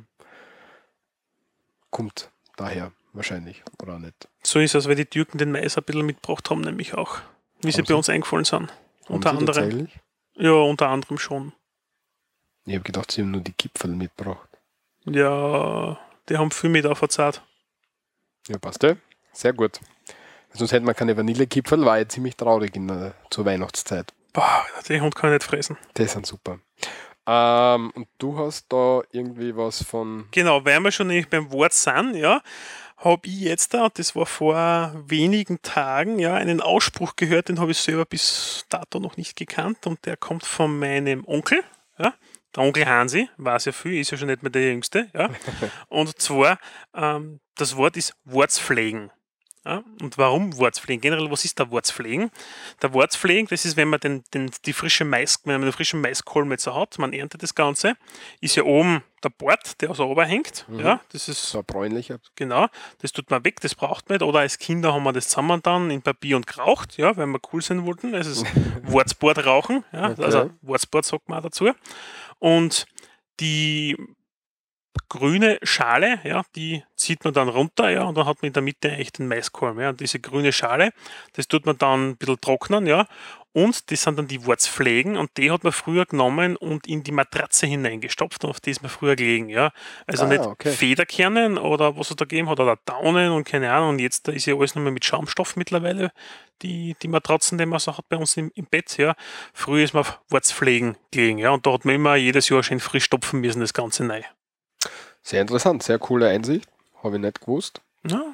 [1.92, 4.28] kommt daher wahrscheinlich, oder nicht.
[4.44, 7.18] So ist es, weil die Türken den Mais ein bisschen mitgebracht haben, nämlich auch.
[7.62, 7.94] Wie sie Haben bei sie?
[7.96, 8.72] uns eingefallen sind.
[9.06, 9.88] Haben Unter anderem.
[10.36, 11.54] Ja, unter anderem schon.
[12.66, 14.48] Ich habe gedacht, sie haben nur die Gipfel mitgebracht.
[15.06, 15.98] Ja,
[16.30, 17.42] die haben viel mit aufgezahlt.
[18.48, 18.96] Ja, passt ja.
[19.34, 19.80] Sehr gut.
[20.54, 24.14] Sonst hätten wir keine Vanillekipferl, war ja ziemlich traurig in der, zur Weihnachtszeit.
[24.34, 25.78] Boah, den Hund kann ich nicht fressen.
[25.98, 26.60] Die sind super.
[27.26, 30.28] Ähm, und du hast da irgendwie was von.
[30.32, 32.42] Genau, weil wir schon nämlich beim Wort sind, ja,
[32.98, 37.60] habe ich jetzt da, und das war vor wenigen Tagen, ja, einen Ausspruch gehört, den
[37.60, 41.64] habe ich selber bis dato noch nicht gekannt und der kommt von meinem Onkel,
[42.00, 42.14] ja,
[42.56, 45.30] der Onkel Hansi, weiß ja viel, ist ja schon nicht mehr der Jüngste, ja,
[45.88, 46.60] und zwar,
[46.96, 49.12] ähm, das Wort ist Wortspflegen.
[49.68, 51.02] Ja, und warum Wortspflegen?
[51.02, 52.32] Generell, was ist der Wortspflegen?
[52.82, 56.00] Der Wortspflegen, das ist, wenn man den, den, die frische Mais, wenn man den frischen
[56.00, 57.98] Maiskolben jetzt so hat, man erntet das Ganze,
[58.40, 60.66] ist ja oben der Bord, der so oben hängt.
[60.72, 62.20] Ja, das ist So ein bräunlicher.
[62.36, 62.68] Genau,
[63.02, 64.24] das tut man weg, das braucht man nicht.
[64.26, 67.40] Oder als Kinder haben wir das zusammen dann in Papier und geraucht, ja, weil wir
[67.52, 68.14] cool sein wollten.
[68.14, 68.46] Es ist
[68.84, 70.24] Wortsport rauchen, ja, Okay.
[70.24, 71.72] also Wortsport sagt man auch dazu.
[72.40, 72.86] Und
[73.42, 73.98] die
[75.10, 78.64] grüne Schale, ja, die zieht man dann runter, ja, und dann hat man in der
[78.64, 79.90] Mitte echt den Maiskolben, ja.
[79.90, 80.92] Und diese grüne Schale,
[81.34, 83.08] das tut man dann ein bisschen trocknen, ja.
[83.54, 87.12] Und das sind dann die Wurzpflegen und die hat man früher genommen und in die
[87.12, 89.72] Matratze hineingestopft und auf die ist man früher gelegen, ja.
[90.06, 90.72] Also Ah, nicht okay.
[90.72, 93.90] Federkernen oder was es da gegeben hat oder Daunen und keine Ahnung.
[93.90, 96.12] Und jetzt da ist ja alles nur mehr mit Schaumstoff mittlerweile,
[96.62, 99.16] die, die Matratzen, die man so hat bei uns im, im Bett, ja.
[99.54, 101.50] Früher ist man auf Wurzpflegen gelegen, ja.
[101.50, 104.22] Und da hat man immer jedes Jahr schön frisch stopfen müssen, das Ganze neu.
[105.28, 106.70] Sehr interessant, sehr coole Einsicht.
[107.04, 107.82] Habe ich nicht gewusst.
[108.08, 108.34] Ja,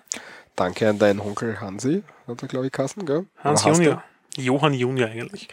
[0.55, 3.25] Danke an deinen Onkel Hansi, hat er, glaube ich, Kassen, gell?
[3.43, 4.03] Hans Junior.
[4.37, 5.47] Johann Junior eigentlich.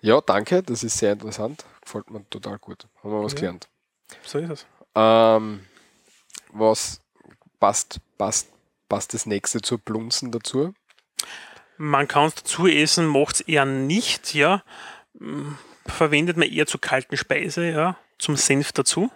[0.00, 1.66] Ja, danke, das ist sehr interessant.
[1.82, 2.86] Gefällt mir total gut.
[3.02, 3.40] Haben wir was Ja.
[3.40, 3.68] gelernt.
[4.22, 4.66] So ist es.
[4.94, 5.60] Ähm,
[6.54, 7.02] was
[7.60, 8.48] passt, passt,
[8.88, 10.72] passt das nächste zur Blunzen dazu?
[11.76, 14.62] Man kann es dazu essen, macht es eher nicht, ja.
[15.18, 15.52] Mm,
[15.86, 17.98] Verwendet man eher zur kalten Speise, ja.
[18.18, 19.10] Zum Senf dazu.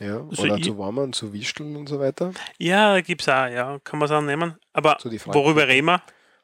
[0.00, 2.32] Ja, Also oder ich- zu warmen, zu wischeln und so weiter.
[2.58, 3.78] Ja, gibt es auch, ja.
[3.84, 4.56] Kann man es auch nehmen.
[4.72, 6.02] Aber So worüber reden wir?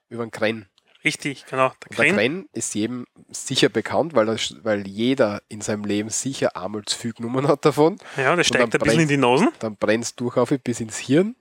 [0.09, 0.67] Über den Krenn.
[1.03, 1.69] Richtig, genau.
[1.83, 2.15] Der Und der.
[2.15, 6.97] Krenn ist jedem sicher bekannt, weil, das, weil jeder in seinem Leben sicher einmal zu
[6.99, 7.97] viel genommen hat davon.
[8.17, 9.49] Ja, der steigt ein bisschen in die Nasen.
[9.61, 11.37] Dann brennt es durch auf bis ins Hirn.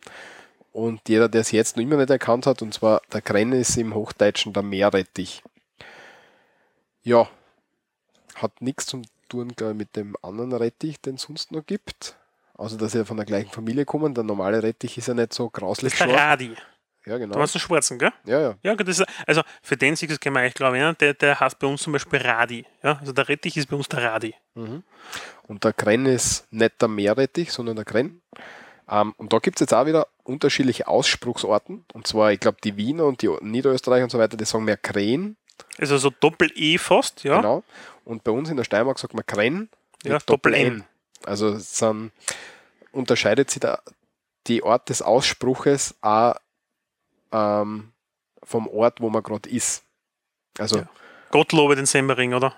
[0.71, 3.75] Und jeder, der es jetzt noch immer nicht erkannt hat, und zwar der Krenn ist
[3.75, 5.43] im Hochdeutschen der Meerrettich.
[7.03, 7.27] Ja,
[8.35, 12.17] hat nichts zum tun, glaube ich, mit dem anderen Rettich, den es sonst noch gibt.
[12.55, 14.13] Also, dass sie von der gleichen Familie kommen.
[14.13, 16.13] Der normale Rettich ist ja nicht so Das grauslich ist der.
[16.13, 16.55] Radi.
[17.05, 17.37] Ja, Du genau.
[17.37, 18.11] meinst den Schwarzen, gell?
[18.25, 18.55] Ja, ja.
[18.61, 21.67] Ja, das ist, also für den Sieg das ich glaube ich, der, der heißt bei
[21.67, 22.65] uns zum Beispiel Radi.
[22.83, 22.97] Ja?
[22.99, 24.35] Also der Rettich ist bei uns der Radi.
[25.47, 28.21] Und der Krenn ist nicht der Meerrettich, sondern der Krenn.
[28.89, 31.85] Ähm, und da gibt es jetzt auch wieder unterschiedliche Ausspruchsorten.
[31.93, 34.77] Und zwar, ich glaube, die Wiener und die Niederösterreicher und so weiter, die sagen mehr
[34.77, 35.37] Krähen.
[35.77, 37.37] Also so Doppel-E fast, ja.
[37.37, 37.63] Genau.
[38.05, 39.69] Und bei uns in der Steiermark sagt man Krenn.
[40.03, 40.83] Ja, Doppel-N.
[41.25, 41.83] Also es
[42.91, 43.81] unterscheidet sich der,
[44.47, 46.35] die Art des Ausspruches auch
[47.31, 47.91] ähm,
[48.43, 49.83] vom Ort, wo man gerade ist.
[50.57, 50.81] Also, Ja.
[50.83, 50.89] ja,
[51.31, 52.55] Gott lobe den Semmering, oder?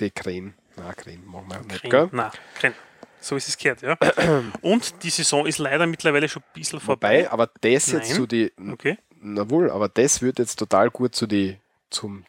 [0.00, 0.54] die Krähen.
[0.76, 2.08] Nein, Krähen machen wir nicht, gell?
[2.12, 2.74] Nein, Kren.
[3.20, 3.96] So ist es gehört, ja.
[4.60, 7.30] Und die Saison ist leider mittlerweile schon ein bisschen Vorbei, vorbei.
[7.32, 8.16] aber das jetzt Nein.
[8.16, 8.98] zu die, Okay.
[9.20, 11.58] na wohl, aber das wird jetzt total gut zu die,
[11.90, 12.26] zum,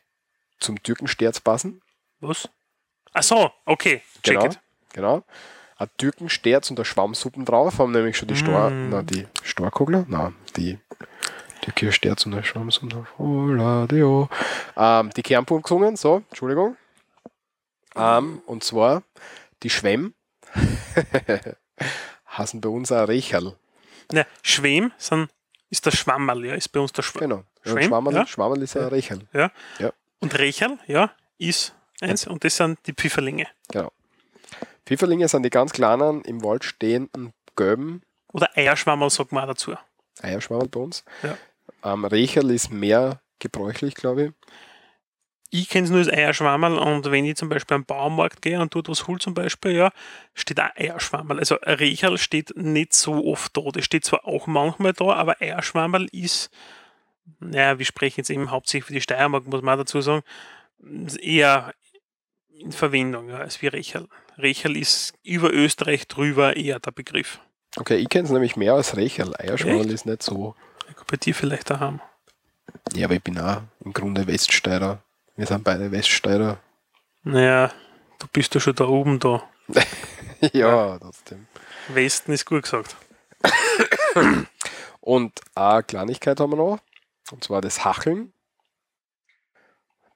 [0.60, 1.82] zum Türkensterz passen.
[2.28, 2.49] Was?
[3.13, 4.01] Ach so, okay.
[4.23, 4.45] Check Genau.
[4.45, 4.59] it.
[4.93, 5.23] Genau.
[5.78, 8.89] Ein Türkensterz und der Schwammsuppen drauf, haben nämlich schon die Stor, Mm.
[8.89, 10.80] na, die Storkogler, na, die
[11.61, 13.07] Türkischersterz und der Schwammsuppen drauf.
[13.17, 14.30] Hola, Dio.
[14.78, 16.78] Ähm, die Kernpumpe gesungen, so, Entschuldigung.
[17.95, 19.03] Ähm, und zwar
[19.63, 20.13] die Schwemm
[22.26, 23.55] hassen bei uns ein Recherl.
[24.11, 25.30] Ne, Schwem sind,
[25.69, 27.30] ist der Schwammerl, ja, ist bei uns der Schwammerl.
[27.30, 27.43] Genau.
[27.65, 28.28] Ja, Schwemm, Schwammerl, ja.
[28.28, 29.21] Schwammerl ist ein Recherl.
[30.19, 32.28] Und Recherl, ja, ist eins.
[32.28, 33.48] Und das sind die Pfifferlinge.
[34.86, 38.02] Pfifferlinge sind die ganz kleinen, im Wald stehenden, gelben
[38.34, 39.76] Oder Eierschwammerl sagt man auch dazu.
[40.22, 41.04] Eierschwammerl bei uns.
[41.24, 41.38] Ja.
[41.84, 44.32] Ähm, Recherl ist mehr gebräuchlich, glaube ich.
[45.52, 48.76] Ich kenne es nur als Eierschwammerl und wenn ich zum Beispiel am Baumarkt gehe und
[48.76, 49.91] dort was hol zum Beispiel, ja,
[50.34, 51.39] steht auch Eierschwammerl.
[51.39, 53.62] Also Recherl steht nicht so oft da.
[53.72, 56.50] Das steht zwar auch manchmal da, aber Eierschwammerl ist,
[57.39, 60.24] naja, wir sprechen jetzt eben hauptsächlich für die Steiermark, muss man auch dazu sagen,
[61.22, 61.74] eher
[62.60, 64.08] in Verwendung ja, als wie Recherl.
[64.38, 67.39] Recherl ist über Österreich drüber eher der Begriff.
[67.78, 69.36] Okay, ich kenne es nämlich mehr als Recherl.
[69.38, 70.56] Eierschwammerl ist nicht so.
[71.08, 72.01] Bei dir vielleicht daheim.
[72.93, 75.03] Ja, aber ich bin auch im Grunde Weststeirer.
[75.36, 76.60] Wir sind beide Weststeirer.
[77.24, 77.72] Naja,
[78.20, 79.43] du bist ja schon da oben da.
[80.53, 81.47] ja, trotzdem.
[81.89, 82.95] Westen ist gut gesagt.
[85.01, 86.80] Und eine Kleinigkeit haben wir noch.
[87.32, 88.34] Und zwar das Hacheln.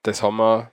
[0.04, 0.72] Das haben wir.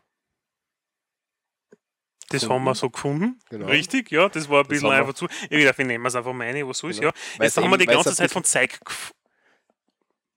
[2.29, 2.55] Das Gefunden.
[2.55, 3.39] haben wir so gefunden.
[3.51, 3.67] Genau.
[3.67, 5.27] Richtig, ja, das war ein bisschen einfach zu.
[5.49, 7.09] Ich dachte, wir nehmen es einfach meine, was soll's, Genau.
[7.11, 7.15] ja.
[7.39, 9.13] Weil's Jetzt haben wir die ganze Zeit von gef-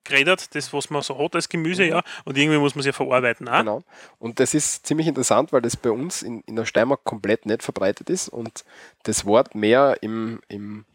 [0.04, 2.94] geredet, das, was man so hat als Gemüse, ja, und irgendwie muss man es ja
[2.94, 3.48] verarbeiten.
[3.48, 3.54] Auch.
[3.54, 3.58] Mhm.
[3.60, 3.84] Genau.
[4.18, 7.64] Und das ist ziemlich interessant, weil das bei uns in, in der Steiermark komplett nicht
[7.64, 8.64] verbreitet ist und
[9.04, 10.86] das Wort mehr im, im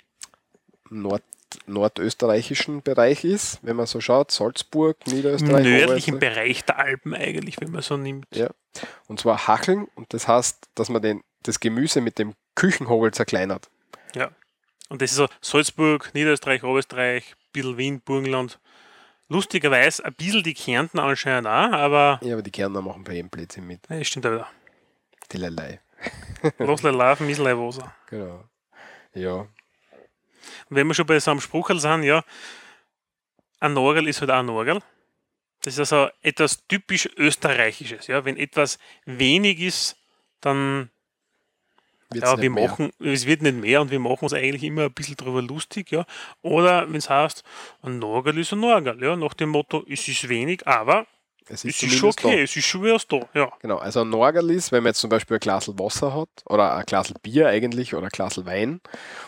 [0.90, 1.22] Nord,
[1.66, 5.64] nordösterreichischen Bereich ist, wenn man so schaut, Salzburg, Im Niederösterreich.
[5.64, 6.34] nördlichen Oberösterreich.
[6.34, 8.26] Bereich der Alpen eigentlich, wenn man so nimmt.
[8.34, 8.50] Ja.
[9.06, 13.68] Und zwar Hacheln und das heißt, dass man den, das Gemüse mit dem Küchenhobel zerkleinert.
[14.90, 18.60] Und das ist so Salzburg, Niederösterreich, Oberösterreich, bisschen Wien, Burgenland.
[19.28, 23.30] Lustigerweise ein bisschen die Kärnten anscheinend auch, aber Ja, aber die Kärntner machen bei jedem
[23.30, 23.80] Blödsinn mit.
[23.88, 24.46] ja, stimmt wieder.
[25.32, 25.80] Die Lelei.
[26.42, 27.94] Ist Wasser.
[28.10, 28.44] Genau.
[29.14, 29.46] Ja.
[30.68, 32.24] Und wenn wir schon bei so einem Spruchel sind, ja,
[33.60, 34.80] ein Norgel ist halt auch ein Norgel.
[35.62, 38.06] Das ist also etwas typisch Österreichisches.
[38.06, 38.24] Ja.
[38.24, 39.96] Wenn etwas wenig ist,
[40.40, 40.90] dann,
[42.10, 42.68] Wird's ja, wir mehr.
[42.68, 45.90] machen, es wird nicht mehr und wir machen uns eigentlich immer ein bisschen drüber lustig.
[45.90, 46.04] Ja.
[46.42, 47.42] Oder wenn es heißt,
[47.82, 49.02] ein Norgel ist ein Norgel.
[49.02, 49.16] Ja.
[49.16, 51.06] Nach dem Motto, es ist wenig, aber
[51.48, 52.28] Es es ist schon zumindest da.
[52.28, 53.20] okay, es ist schon was da.
[53.34, 53.52] Ja.
[53.60, 56.74] Genau, also ein Norgerl ist, wenn man jetzt zum Beispiel ein Glas Wasser hat oder
[56.74, 58.80] ein Glas Bier eigentlich oder ein Glas Wein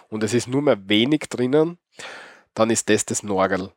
[0.08, 1.78] und es ist nur mehr wenig drinnen,
[2.54, 3.70] dann ist das das Norgerl.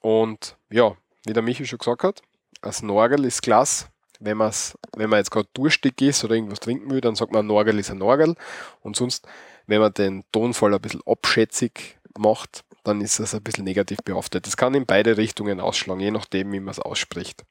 [0.00, 2.22] Und ja, wie der Michi schon gesagt hat,
[2.62, 3.88] das Norgerl ist Glas.
[4.20, 7.44] Wenn, man's, wenn man jetzt gerade durstig ist oder irgendwas trinken will, dann sagt man,
[7.44, 8.34] ein Norgerl ist ein Norgerl.
[8.80, 9.26] Und sonst,
[9.66, 14.46] wenn man den Tonfall ein bisschen abschätzig macht, dann ist das ein bisschen negativ behaftet.
[14.46, 17.44] Das kann in beide Richtungen ausschlagen, je nachdem, wie man es ausspricht.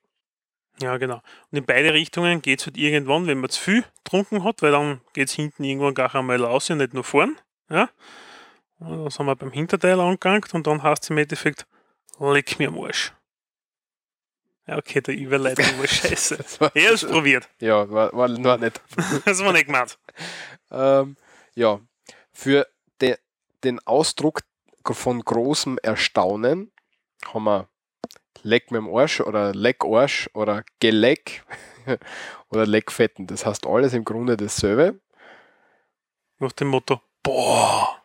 [0.81, 1.21] Ja, genau.
[1.51, 4.71] Und in beide Richtungen geht es halt irgendwann, wenn man zu viel getrunken hat, weil
[4.71, 7.37] dann geht es hinten irgendwann gar einmal raus und nicht nur vorn.
[7.69, 7.89] Ja?
[8.79, 11.67] Und dann sind wir beim Hinterteil angegangen und dann heißt es im Endeffekt,
[12.19, 13.13] leck mir am Arsch.
[14.65, 16.39] Ja, okay, der Überleitung war scheiße.
[16.59, 17.49] War, Er ist probiert.
[17.59, 18.81] ja, war, war nur nicht
[19.25, 19.99] Das war nicht gemeint.
[20.71, 21.17] Ähm,
[21.55, 21.79] ja,
[22.31, 22.67] für
[23.01, 23.17] de,
[23.63, 24.41] den Ausdruck
[24.85, 26.71] von großem Erstaunen
[27.33, 27.69] haben wir
[28.43, 31.43] Leck mit dem Arsch oder Leck Arsch oder Geleck
[32.49, 33.27] oder Leckfetten.
[33.27, 34.99] Das heißt alles im Grunde dasselbe.
[36.39, 38.03] Nach dem Motto, boah.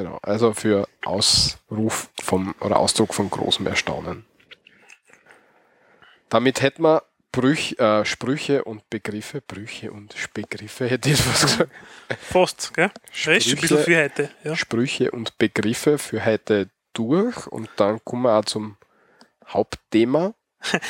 [0.00, 4.24] Genau, also für Ausruf vom oder Ausdruck von großem Erstaunen.
[6.28, 7.02] Damit hätten wir
[7.32, 11.70] Brüch, äh, Sprüche und Begriffe, Brüche und Begriffe hätte ich was gesagt.
[12.20, 12.90] Fast, gell?
[13.26, 13.78] Rest ein bisschen Sprüche.
[13.78, 14.30] für heute.
[14.42, 14.56] Ja.
[14.56, 18.76] Sprüche und Begriffe für heute durch und dann kommen wir auch zum
[19.52, 20.34] Hauptthema.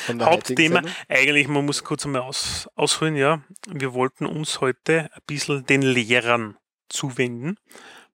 [0.09, 3.43] Hauptthema, eigentlich, man muss kurz einmal aus, ausholen, ja.
[3.69, 6.57] Wir wollten uns heute ein bisschen den Lehrern
[6.89, 7.57] zuwenden.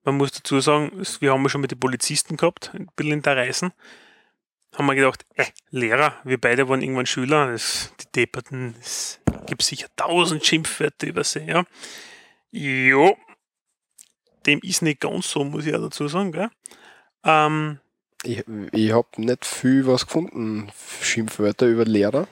[0.03, 3.21] Man muss dazu sagen, wir haben ja schon mit den Polizisten gehabt, ein bisschen in
[3.23, 3.73] der Reisen.
[4.75, 9.63] Haben wir gedacht, äh, Lehrer, wir beide waren irgendwann Schüler, das, die Depperten, es gibt
[9.63, 11.65] sicher tausend Schimpfwörter über sie, ja.
[12.51, 13.17] Jo,
[14.45, 16.49] dem ist nicht ganz so, muss ich auch dazu sagen, gell.
[17.23, 17.79] Ähm,
[18.27, 20.69] Ich, ich habe nicht viel was gefunden,
[21.01, 22.27] Schimpfwörter über Lehrer.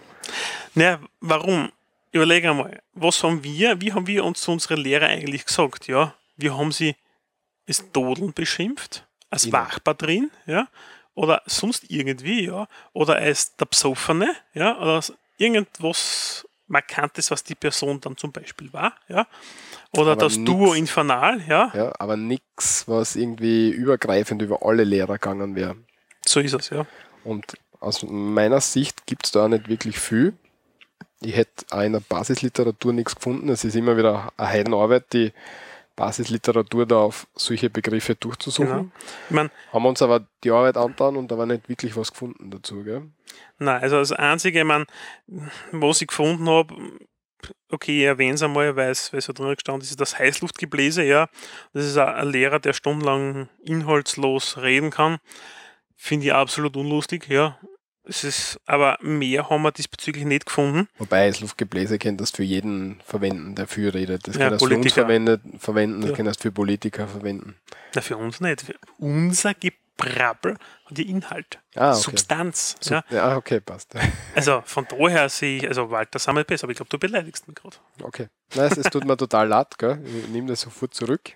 [0.74, 1.72] Naja, warum?
[2.12, 5.88] Überlege einmal, was haben wir, wie haben wir uns zu unseren Lehrer eigentlich gesagt?
[5.88, 6.96] Ja, wir haben sie
[7.68, 9.58] als Dodeln beschimpft, als Genau.
[9.58, 10.68] Wachbatterien, ja,
[11.14, 15.02] oder sonst irgendwie, ja, oder als der Psoffene, ja, oder
[15.38, 19.28] irgendwas Markantes, was die Person dann zum Beispiel war, ja,
[19.92, 24.84] oder Aber das nix- Duo Infernal, ja, Ja, aber nichts, was irgendwie übergreifend über alle
[24.84, 25.76] Lehrer gegangen wäre.
[26.28, 26.86] So ist es, ja.
[27.24, 27.46] Und
[27.80, 30.34] aus meiner Sicht gibt es da nicht wirklich viel.
[31.22, 33.50] Ich hätte auch in der Basisliteratur nichts gefunden.
[33.50, 35.34] Es ist immer wieder eine Heidenarbeit, die
[35.96, 38.70] Basisliteratur da auf solche Begriffe durchzusuchen.
[38.70, 38.92] Genau.
[39.30, 42.12] Ich meine, Haben wir uns aber die Arbeit angetan und da war nicht wirklich was
[42.12, 42.84] gefunden dazu.
[42.84, 43.04] Gell?
[43.60, 44.86] Nein, also das Einzige, ich mein,
[45.72, 46.76] was ich gefunden habe,
[47.70, 51.30] okay, ich erwähne es einmal, weil es, so drin gestanden ist, ist das Heißluftgebläse, ja.
[51.74, 55.18] Das ist ein Lehrer, der stundenlang inhaltslos reden kann.
[56.06, 57.58] Finde ich absolut unlustig, ja.
[58.04, 60.88] Es ist, aber mehr haben wir diesbezüglich nicht gefunden.
[61.00, 64.28] Wobei das Luftgebläse kennt das für jeden verwenden, der viel redet.
[64.28, 66.16] Das Ja, kann das für uns verwendet, verwenden, das Ja.
[66.16, 67.56] kann das für Politiker verwenden.
[67.96, 68.62] Na, für uns nicht.
[68.62, 71.60] Für unser Gebrabbel hat ja Inhalt.
[71.74, 72.02] Ah, okay.
[72.02, 72.76] Substanz.
[72.82, 73.04] So, Ja.
[73.10, 73.96] ja, okay, passt.
[74.36, 77.56] Also von daher sehe ich, also Walter wir besser, aber ich glaube, du beleidigst mich
[77.56, 77.78] gerade.
[78.04, 78.28] Okay.
[78.54, 80.00] Nein, es, es tut mir total leid, gell?
[80.06, 81.32] Ich nehme das sofort zurück.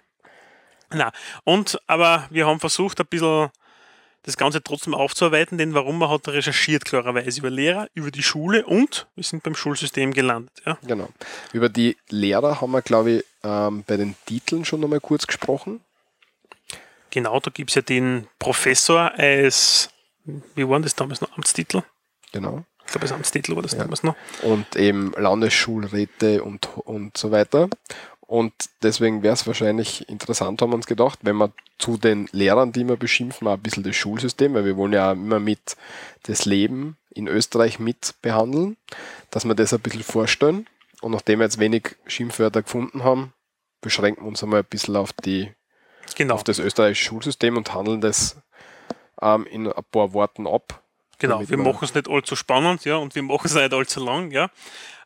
[0.92, 1.12] Na,
[1.44, 3.50] und aber wir haben versucht, ein bisschen
[4.24, 8.66] das Ganze trotzdem aufzuarbeiten, denn warum man hat recherchiert klarerweise über Lehrer, über die Schule
[8.66, 10.52] und wir sind beim Schulsystem gelandet.
[10.66, 10.78] Ja.
[10.86, 11.10] Genau.
[11.54, 15.82] Über die Lehrer haben wir, glaube ich, ähm, bei den Titeln schon einmal kurz gesprochen.
[17.12, 19.90] Genau, da gibt es ja den Professor als,
[20.56, 21.82] wie war das damals noch, Amtstitel?
[22.32, 22.64] Genau.
[22.86, 23.80] Ich glaube, als Amtstitel war das Ja.
[23.80, 24.16] damals noch.
[24.42, 27.70] Und eben Landesschulräte und, und so weiter.
[28.30, 28.54] Und
[28.84, 32.88] deswegen wäre es wahrscheinlich interessant, haben wir uns gedacht, wenn wir zu den Lehrern, die
[32.88, 35.76] wir beschimpfen, auch ein bisschen das Schulsystem, weil wir wollen ja immer mit
[36.24, 38.78] das Leben in Österreich mit behandeln,
[39.32, 40.68] dass wir das ein bisschen vorstellen.
[41.02, 43.34] Und nachdem wir jetzt wenig Schimpfwörter gefunden haben,
[43.82, 45.52] beschränken wir uns einmal ein bisschen auf die
[46.16, 48.38] Genau, auf das österreichische Schulsystem und handeln das
[49.24, 50.84] ähm, in ein paar Worten ab.
[51.18, 51.42] genau.
[51.50, 54.30] Wir man- machen es nicht allzu spannend, ja, und wir machen es nicht allzu lang,
[54.30, 54.52] ja.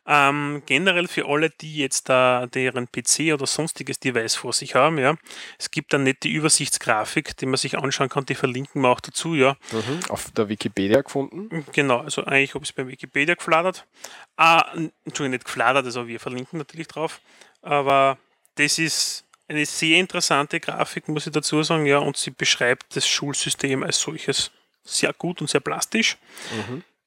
[0.06, 4.98] Ähm, generell für alle, die jetzt da deren PC oder sonstiges Device vor sich haben,
[4.98, 5.16] ja,
[5.58, 9.34] es gibt eine nette Übersichtsgrafik, die man sich anschauen kann, die verlinken wir auch dazu,
[9.34, 9.56] ja.
[10.10, 11.64] Auf der Wikipedia gefunden.
[11.72, 13.86] Genau, also eigentlich habe ich es bei Wikipedia gefladert.
[14.36, 14.72] Ah,
[15.04, 17.20] Entschuldigung, nicht gefladert, also wir verlinken natürlich drauf.
[17.62, 18.18] Aber
[18.56, 23.06] das ist eine sehr interessante Grafik, muss ich dazu sagen, ja, und sie beschreibt das
[23.06, 24.50] Schulsystem als solches
[24.84, 26.18] sehr gut und sehr plastisch.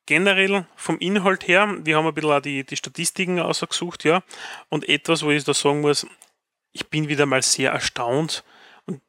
[0.07, 4.23] Generell vom Inhalt her, wir haben ein bisschen auch die, die Statistiken ausgesucht, ja,
[4.69, 6.07] und etwas, wo ich da sagen muss,
[6.71, 8.43] ich bin wieder mal sehr erstaunt
[8.85, 9.01] und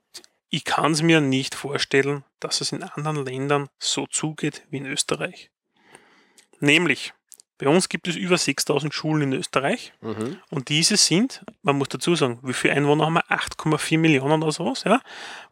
[0.51, 4.87] ich kann es mir nicht vorstellen, dass es in anderen Ländern so zugeht wie in
[4.87, 5.51] Österreich.
[6.61, 7.13] Nämlich,
[7.59, 10.41] bei uns gibt es über 6000 Schulen in Österreich Mhm.
[10.51, 13.31] und diese sind, man muss dazu sagen, wie viele Einwohner haben wir?
[13.31, 15.01] 8,4 Millionen oder sowas, ja?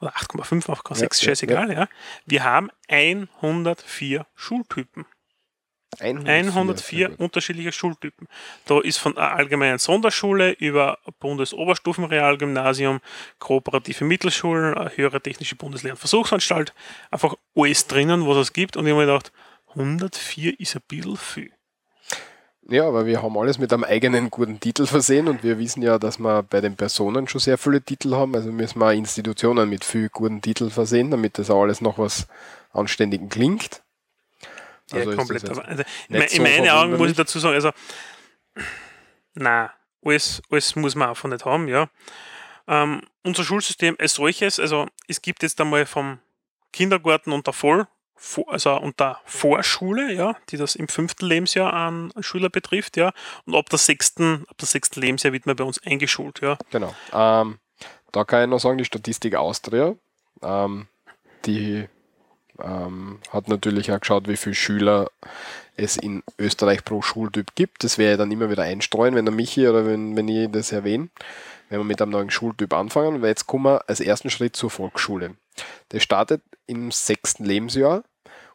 [0.01, 1.89] Oder 8,5, 8,6, Ja, ja, scheißegal, ja.
[2.25, 5.05] Wir haben 104 Schultypen.
[5.99, 8.29] 104 unterschiedliche Schultypen.
[8.67, 13.01] Da ist von einer allgemeinen Sonderschule über Bundesoberstufenrealgymnasium,
[13.39, 16.75] kooperative Mittelschulen, höhere technische Bundeslehre- und Versuchsanstalt,
[17.11, 18.77] einfach alles drinnen, was es gibt.
[18.77, 19.33] Und ich habe mir gedacht,
[19.69, 21.53] 104 ist ein bisschen viel.
[22.69, 26.01] Ja, aber wir haben alles mit einem eigenen guten Titel versehen und wir wissen ja,
[26.01, 28.35] dass wir bei den Personen schon sehr viele Titel haben.
[28.35, 32.27] Also müssen wir Institutionen mit viel guten Titeln versehen, damit das auch alles noch was
[32.73, 33.83] Anständigen klingt.
[34.93, 35.49] Ja, Also komplett.
[35.49, 37.71] Also, in so meinen Augen muss ich dazu sagen, also,
[39.35, 39.73] na,
[40.05, 41.89] alles, alles muss man einfach nicht haben, ja.
[42.69, 46.19] Ähm, unser Schulsystem als solches, also es gibt jetzt einmal vom
[46.73, 47.87] Kindergarten und der Voll,
[48.47, 53.13] also und der Vorschule, ja, die das im fünften Lebensjahr an an Schüler betrifft, ja,
[53.45, 56.57] und ab der sechsten, ab der sechsten Lebensjahr wird man bei uns eingeschult, ja.
[56.71, 56.95] Genau.
[57.13, 57.59] Ähm,
[58.13, 59.95] da kann ich noch sagen, die Statistik Austria,
[60.43, 60.89] ähm,
[61.45, 61.89] die
[62.63, 65.11] Ähm, hat natürlich auch geschaut, wie viele Schüler
[65.77, 67.85] es in Österreich pro Schultyp gibt.
[67.85, 71.09] Das ich dann immer wieder einstreuen, wenn der Michi oder wenn, wenn ich das erwähne,
[71.69, 73.23] wenn wir mit einem neuen Schultyp anfangen.
[73.23, 75.35] Weil jetzt kommen wir als ersten Schritt zur Volksschule.
[75.93, 78.05] Der startet im sechsten Lebensjahr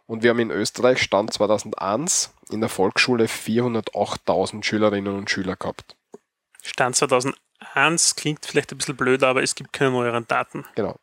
[0.08, 5.95] und wir haben in Österreich Stand 2001 in der Volksschule 408.000 Schülerinnen und Schüler gehabt.
[6.62, 10.66] Stand 2001 klingt vielleicht ein bisschen blöd, aber es gibt keine neueren Daten.
[10.76, 10.97] Genau.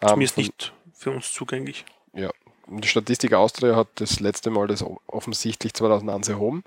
[0.00, 1.84] Zumindest Ähm, nicht für uns zugänglich.
[2.12, 2.30] Ja,
[2.66, 6.62] die Statistik Austria hat das letzte Mal das offensichtlich 2001 erhoben.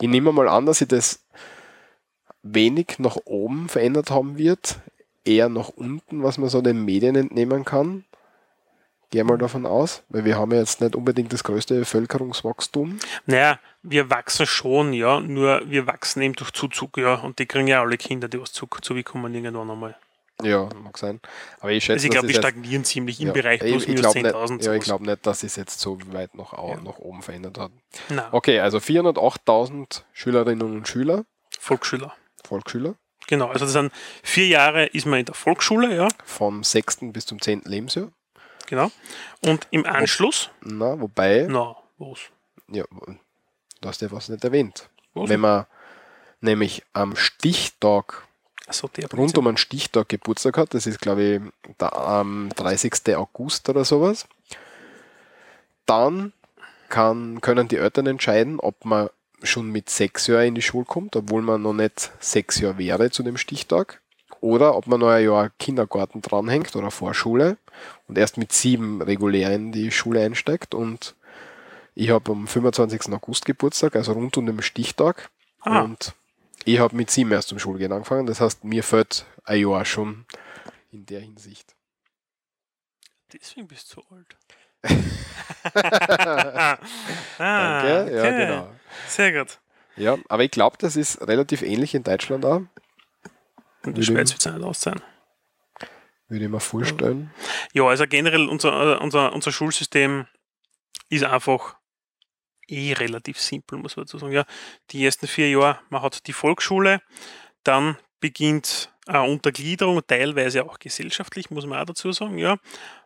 [0.00, 1.24] Ich nehme mal an, dass sich das
[2.42, 4.78] wenig nach oben verändert haben wird,
[5.24, 8.04] eher nach unten, was man so den Medien entnehmen kann.
[9.10, 13.00] Gehe mal davon aus, weil wir haben ja jetzt nicht unbedingt das größte Bevölkerungswachstum.
[13.26, 17.66] Naja, wir wachsen schon, ja, nur wir wachsen eben durch Zuzug, ja, und die kriegen
[17.66, 19.96] ja alle Kinder, die was zu, zukommen irgendwann einmal.
[20.44, 21.20] Ja, mag sein.
[21.60, 24.00] Aber ich schätze, Also ich glaube, jetzt- stagnieren ziemlich im ja, Bereich ich- plus minus
[24.02, 24.56] glaub 10.000.
[24.58, 26.76] Nicht, ja, ich glaube nicht, dass es jetzt so weit nach, Ja.
[26.80, 27.72] nach oben verändert hat.
[28.08, 31.24] Nein, Okay, also 408.000 Schülerinnen und Schüler,
[31.58, 32.14] Volksschüler.
[32.44, 32.94] Volksschüler,
[33.28, 33.92] Genau, also das sind
[34.24, 37.12] vier Jahre ist man in der Volksschule, ja, vom 6.
[37.12, 37.62] bis zum 10.
[37.64, 38.08] Lebensjahr.
[38.66, 38.90] genau.
[39.44, 42.18] Und im Anschluss, Na, wobei, na, was?
[42.68, 42.84] ja,
[43.80, 44.88] du hast ja was nicht erwähnt.
[45.14, 45.28] Was?
[45.28, 45.66] Wenn man
[46.40, 48.26] nämlich am Stichtag,
[48.70, 51.40] Also rund um einen Stichtag Geburtstag hat, das ist glaube ich
[51.80, 53.16] der am 30.
[53.16, 54.26] August oder sowas,
[55.86, 56.32] dann
[56.88, 59.08] kann, können die Eltern entscheiden, ob man
[59.42, 63.10] schon mit sechs Jahren in die Schule kommt, obwohl man noch nicht sechs Jahre wäre
[63.10, 64.00] zu dem Stichtag.
[64.40, 67.58] Oder ob man noch ein Jahr Kindergarten dranhängt oder Vorschule
[68.08, 70.74] und erst mit sieben regulär in die Schule einsteigt.
[70.74, 71.14] Und
[71.94, 73.12] ich habe am 25.
[73.12, 75.30] August Geburtstag, also rund um den Stichtag.
[75.60, 75.82] Ah.
[75.82, 76.14] Und
[76.64, 78.26] ich habe mit sieben erst zum Schulgehen angefangen.
[78.26, 80.26] Das heißt, mir fällt ein Jahr schon
[80.90, 81.74] in der Hinsicht.
[83.32, 84.36] Deswegen bist du alt.
[85.74, 86.80] Danke.
[87.38, 88.46] ah, Ja, okay.
[88.46, 88.70] genau.
[89.08, 89.58] Sehr gut.
[89.96, 92.62] Ja, aber ich glaube, das ist relativ ähnlich in Deutschland auch,
[93.84, 95.00] In der Schweiz wird es nicht aus sein.
[96.28, 97.30] würde ich mir vorstellen.
[97.72, 100.26] Ja, also generell unser, unser, unser Schulsystem
[101.08, 101.76] ist einfach
[102.70, 104.32] eh relativ simpel, muss man dazu sagen.
[104.32, 104.44] Ja,
[104.90, 107.00] die ersten vier Jahre, man hat die Volksschule,
[107.64, 112.56] dann beginnt eine Untergliederung, teilweise auch gesellschaftlich, muss man auch dazu sagen, ja.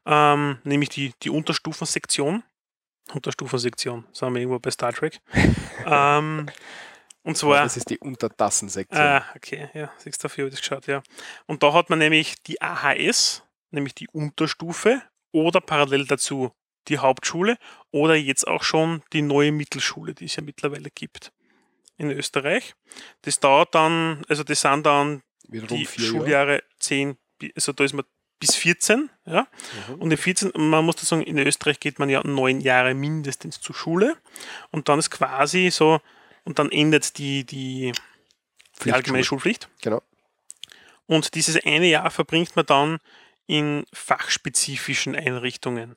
[0.04, 2.42] Ähm, nämlich die, die Unterstufensektion.
[3.12, 5.20] Unterstufensektion, sind wir irgendwo bei Star Trek.
[5.86, 6.46] ähm,
[7.22, 7.62] und zwar.
[7.62, 9.00] Das ist die Untertassensektion.
[9.00, 11.02] Ah, okay, ja, siehst du, dafür habe ich geschaut, ja.
[11.46, 15.02] Und da hat man nämlich die AHS, nämlich die Unterstufe,
[15.32, 16.52] oder parallel dazu
[16.88, 17.56] die Hauptschule
[17.90, 21.32] oder jetzt auch schon die neue Mittelschule, die es ja mittlerweile gibt
[21.96, 22.74] in Österreich.
[23.22, 26.18] Das dauert dann, also das sind dann Wiederum die vier Jahre.
[26.18, 28.04] Schuljahre 10, bi- also da ist man
[28.40, 29.46] bis 14, ja.
[29.88, 29.94] Mhm.
[30.02, 33.60] Und in 14, man muss da sagen, in Österreich geht man ja neun Jahre mindestens
[33.60, 34.16] zur Schule
[34.70, 36.00] und dann ist quasi so,
[36.44, 37.92] und dann endet die, die,
[38.84, 39.68] die allgemeine Schulpflicht.
[39.82, 40.02] Genau.
[41.06, 42.98] Und dieses eine Jahr verbringt man dann
[43.46, 45.96] in fachspezifischen Einrichtungen.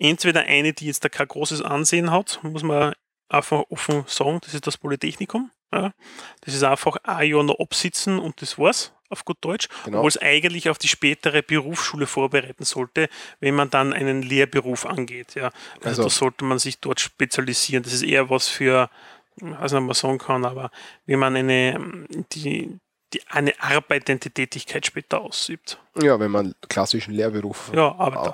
[0.00, 2.94] Entweder eine, die jetzt da kein großes Ansehen hat, muss man
[3.28, 5.50] einfach offen sagen, das ist das Polytechnikum.
[5.72, 5.92] Ja.
[6.40, 9.68] Das ist einfach ein Jahr noch absitzen und das war's, auf gut Deutsch.
[9.84, 9.98] Genau.
[9.98, 15.34] Obwohl es eigentlich auf die spätere Berufsschule vorbereiten sollte, wenn man dann einen Lehrberuf angeht.
[15.36, 15.50] Ja.
[15.76, 17.84] Also, Also- da sollte man sich dort spezialisieren.
[17.84, 18.90] Das ist eher was für,
[19.36, 20.70] ich weiß nicht, ob man sagen kann, aber
[21.06, 22.78] wenn man eine, die,
[23.12, 25.78] die eine arbeitende Tätigkeit später ausübt.
[26.00, 27.90] Ja, wenn man klassischen Lehrberuf Ja,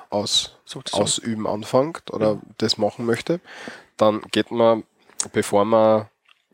[0.09, 1.03] aus, sozusagen.
[1.03, 3.39] ausüben anfängt oder das machen möchte,
[3.97, 4.83] dann geht man,
[5.33, 6.07] bevor man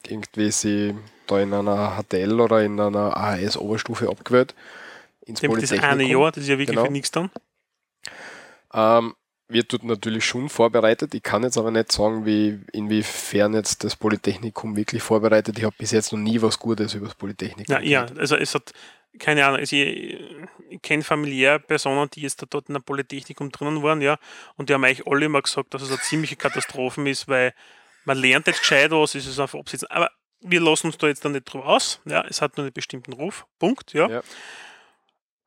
[0.07, 0.95] irgendwie sie
[1.27, 4.53] da in einer HTL oder in einer AHS-Oberstufe abgewählt,
[5.25, 5.89] ins das Polytechnikum.
[5.89, 6.85] eine Jahr, das ist ja wirklich Genau.
[6.85, 7.29] für nichts dann.
[8.73, 9.15] Ähm,
[9.53, 11.13] wird dort natürlich schon vorbereitet.
[11.13, 15.57] Ich kann jetzt aber nicht sagen, wie, inwiefern jetzt das Polytechnikum wirklich vorbereitet.
[15.57, 18.53] Ich habe bis jetzt noch nie was Gutes über das Polytechnikum Ja, ja, also es
[18.53, 18.73] hat,
[19.19, 20.19] keine Ahnung, also ich,
[20.69, 24.17] ich kenne familiär Personen, die jetzt da dort in einem Polytechnikum drinnen waren, ja,
[24.55, 27.53] und die haben eigentlich alle immer gesagt, dass es eine ziemliche Katastrophe ist, weil
[28.05, 29.89] man lernt jetzt gescheit was, es ist einfach absitzen.
[29.89, 32.73] Aber wir lassen uns da jetzt dann nicht drüber aus, ja, es hat nur einen
[32.73, 34.09] bestimmten Ruf, Punkt, ja.
[34.09, 34.21] Ja.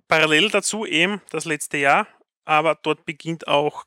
[0.08, 2.06] Parallel dazu eben das letzte Jahr,
[2.44, 3.84] aber dort beginnt auch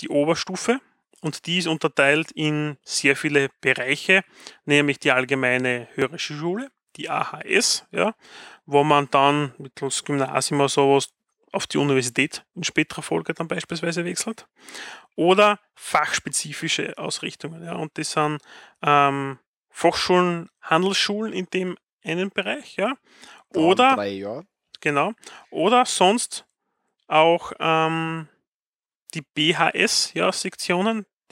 [0.00, 0.80] die Oberstufe
[1.20, 4.24] und die ist unterteilt in sehr viele Bereiche,
[4.64, 8.14] nämlich die allgemeine höhere Schule, die AHS, ja,
[8.66, 11.08] wo man dann mittels Gymnasium oder sowas
[11.52, 14.46] auf die Universität in späterer Folge dann beispielsweise wechselt.
[15.14, 17.62] Oder fachspezifische Ausrichtungen.
[17.62, 18.40] Ja, und das sind
[18.82, 19.38] ähm,
[19.70, 22.94] Fachschulen, Handelsschulen in dem einen Bereich, ja.
[23.54, 24.46] Oder drei Jahre.
[24.80, 25.12] Genau.
[25.50, 26.46] Oder sonst
[27.06, 28.28] auch ähm,
[29.14, 30.30] die BHS, ja,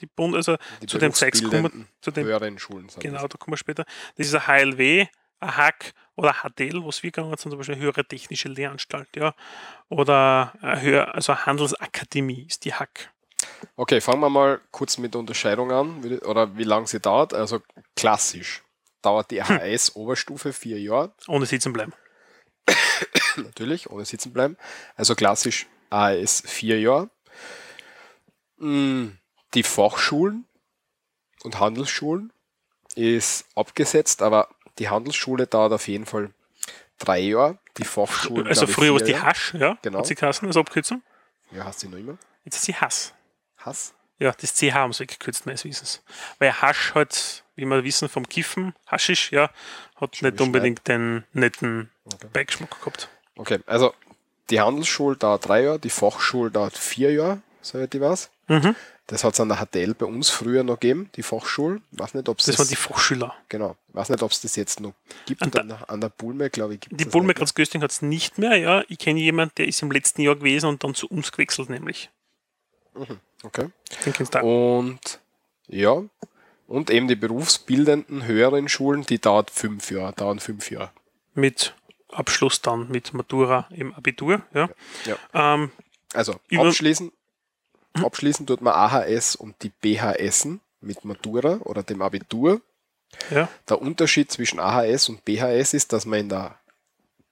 [0.01, 3.37] die Bund, also Die zu kommen wir, berufsbildenden zu dem, höheren Schulen sind genau, da
[3.37, 3.85] kommen wir später.
[4.17, 5.07] Das ist ein HLW,
[5.39, 9.33] ein HAC oder HTL, was wir gegangen sind, zum Beispiel eine höhere technische Lehranstalt, ja.
[9.89, 13.11] Oder eine höher, also eine Handelsakademie ist die HAC.
[13.75, 17.33] Okay, fangen wir mal kurz mit der Unterscheidung an, oder wie lange sie dauert.
[17.33, 17.61] Also
[17.95, 18.63] klassisch
[19.01, 21.93] dauert die HAS-Oberstufe vier Jahre, Ohne sitzen bleiben.
[23.37, 24.57] natürlich, ohne sitzen bleiben.
[24.95, 27.09] Also klassisch AS vier Jahre.
[28.61, 29.17] Mm,
[29.53, 30.45] Die Fachschulen
[31.43, 32.31] und Handelsschulen
[32.95, 34.47] ist abgesetzt, aber
[34.79, 36.31] die Handelsschule dauert auf jeden Fall
[36.97, 37.57] drei Jahre.
[37.77, 38.47] Die Fachschulen.
[38.47, 39.17] Also früher war es die.
[39.19, 39.99] Hasch, ja, Genau.
[39.99, 41.01] hat sie geheißen als Abkürzung.
[41.51, 42.17] Ja, hast du noch immer?
[42.45, 43.13] Jetzt ist sie Hass.
[43.57, 43.93] Hass?
[44.19, 46.03] Ja, das CH haben sie weggekürzt, meines Wissens.
[46.37, 49.49] Weil Hasch halt, wie wir wissen vom Kiffen, Haschisch, ja,
[49.95, 52.27] hat Schon nicht unbedingt den netten Okay.
[52.31, 53.09] Beigeschmack gehabt.
[53.35, 53.93] Okay, also
[54.49, 58.29] die Handelsschule dauert drei Jahre, die Fachschule dauert vier Jahre, soweit ich weiß.
[58.51, 58.75] Mhm.
[59.07, 61.81] Das hat es an der HTL bei uns früher noch gegeben, die Fachschule.
[61.91, 63.33] Weiß nicht, ob es Das waren die Fachschüler.
[63.49, 64.93] genau, weiß nicht, ob es das jetzt noch
[65.25, 65.41] gibt.
[65.41, 67.91] An der, an der Bulme, glaube ich, gibt Die das Bulme nicht Graz Gösting hat
[67.91, 68.83] es nicht mehr, ja.
[68.89, 72.09] Ich kenne jemanden, der ist im letzten Jahr gewesen und dann zu uns gewechselt, nämlich.
[72.93, 73.17] mehr.
[73.43, 73.69] Okay.
[74.05, 74.79] Den kennst du auch.
[74.79, 75.19] Und
[75.67, 76.03] ja,
[76.67, 80.91] und eben die berufsbildenden höheren Schulen, die dauert fünf Jahre, dauern fünf Jahre.
[81.33, 81.73] Mit
[82.09, 84.69] Abschluss dann mit Matura im Abitur, ja.
[85.05, 85.17] Ja.
[85.33, 85.71] Ähm,
[86.13, 87.11] Also abschließen,
[87.93, 92.61] abschließen tut man AHS und die BHSen mit Matura oder dem Abitur.
[93.29, 93.47] ja.
[93.69, 96.57] Der Unterschied zwischen AHS und BHS ist, dass man in der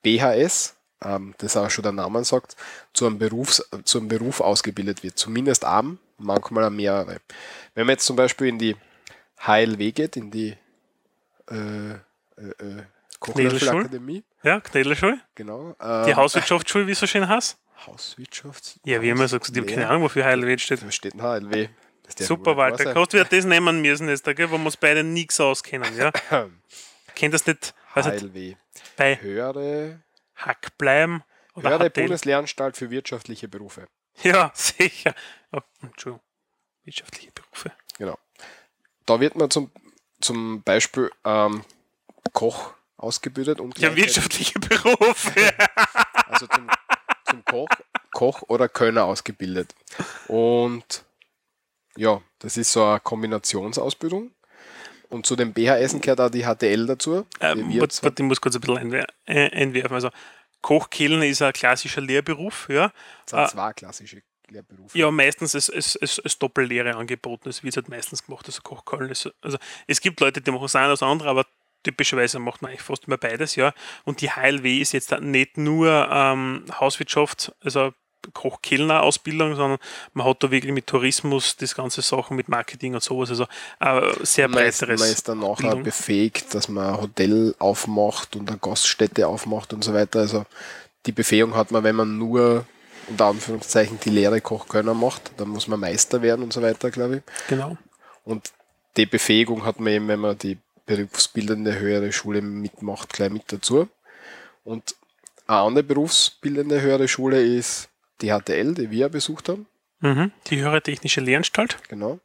[0.02, 2.56] BHS, ähm, das auch schon der Name sagt,
[2.92, 5.18] zu einem, Berufs-, zu einem Beruf ausgebildet wird.
[5.18, 7.20] Zumindest am, manchmal auch mehrere.
[7.74, 8.76] Wenn man jetzt zum Beispiel in die
[9.38, 10.56] HLW geht, in die
[11.50, 11.96] äh, äh,
[12.58, 12.82] äh,
[13.18, 15.20] Kochlöffelakademie, Ja, Knädelschule.
[15.34, 15.74] genau.
[15.80, 17.58] Die ähm, Hauswirtschaftsschule, wie es so schön heißt.
[17.86, 18.80] Hauswirtschaft.
[18.84, 20.82] Ja, wie immer so gesagt, ich habe keine Ahnung, wofür HLW steht.
[20.82, 21.68] Da steht ein HLW.
[22.18, 22.92] Super, Walter.
[22.92, 26.10] Kannst du wieder das nehmen müssen jetzt, gell, wo wir uns beide nichts auskennen, ja?
[27.14, 28.56] Kennt das nicht, HLW.
[28.96, 30.00] bei Höhere,
[30.34, 31.22] Hack bleiben
[31.54, 32.04] oder höhere HTL?
[32.04, 33.86] Bundeslehranstalt für wirtschaftliche Berufe.
[34.22, 35.14] Ja, sicher.
[35.52, 36.20] Oh, Entschuldigung.
[36.84, 37.72] Wirtschaftliche Berufe.
[37.96, 38.18] Genau.
[39.06, 39.70] Da wird man zum,
[40.20, 41.64] zum Beispiel ähm,
[42.32, 45.32] Koch ausgebildet und Ja, wirtschaftliche Berufe.
[46.26, 46.68] also zum,
[47.30, 47.68] zum Koch,
[48.12, 49.74] Koch oder Kölner ausgebildet.
[50.28, 51.04] Und
[51.96, 54.32] ja, das ist so eine Kombinationsausbildung.
[55.08, 57.26] Und zu den BHS gehört auch die HTL dazu.
[57.40, 59.94] die ähm, warte, zwar- warte, ich muss kurz ein bisschen äh, einwerfen.
[59.94, 60.10] Also,
[60.62, 62.92] Kochkellner ist ein klassischer Lehrberuf, ja.
[63.26, 64.96] das sind zwei klassische Lehrberufe.
[64.98, 67.48] Ja, meistens ist es ist, ist Doppellehre angeboten.
[67.48, 69.32] Es wird halt meistens gemacht, also Kochköln ist.
[69.40, 71.46] Also es gibt Leute, die machen es ein oder das andere, aber
[71.82, 73.72] typischerweise macht man eigentlich fast immer beides, ja.
[74.04, 77.92] Und die HLW ist jetzt nicht nur ähm, Hauswirtschaft, also
[78.34, 79.78] Koch-Kellner-Ausbildung, sondern
[80.12, 83.46] man hat da wirklich mit Tourismus das ganze Sachen mit Marketing und sowas, also
[83.80, 85.00] äh, sehr breiteres.
[85.00, 85.82] man ist dann nachher Bildung.
[85.84, 90.20] befähigt, dass man ein Hotel aufmacht und eine Gaststätte aufmacht und so weiter.
[90.20, 90.44] Also
[91.06, 92.66] die Befähigung hat man, wenn man nur
[93.08, 97.16] unter Anführungszeichen die Lehre Kochkönner macht, dann muss man Meister werden und so weiter, glaube
[97.16, 97.22] ich.
[97.48, 97.76] Genau.
[98.24, 98.52] Und
[98.96, 100.58] die Befähigung hat man eben, wenn man die
[100.96, 103.88] berufsbildende höhere Schule mitmacht, gleich mit dazu.
[104.64, 104.96] Und
[105.46, 107.88] eine andere berufsbildende höhere Schule ist
[108.20, 109.66] die HTL, die wir besucht haben.
[110.00, 110.32] Mhm.
[110.48, 111.78] Die höhere technische Lehranstalt.
[111.88, 112.18] Genau.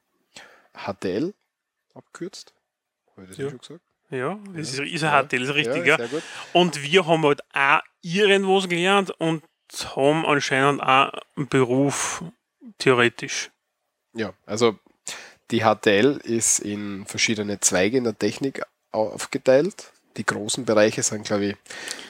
[0.76, 1.34] HTL
[1.94, 2.54] abkürzt.
[3.12, 3.50] Habe ich das Ja.
[3.50, 3.82] schon gesagt?
[4.10, 5.24] Ja, das ist, ist ein Ja.
[5.24, 5.86] HTL, ist richtig, ja.
[5.86, 5.98] ja.
[5.98, 6.24] Sehr gut.
[6.54, 9.44] Und wir haben halt auch irgendwas gelernt und
[9.96, 12.24] haben anscheinend auch einen Beruf
[12.78, 13.52] theoretisch.
[14.14, 14.80] Ja, also
[15.52, 19.92] die HTL ist in verschiedene Zweige in der Technik aufgeteilt.
[20.18, 21.56] Die großen Bereiche sind, glaube ich,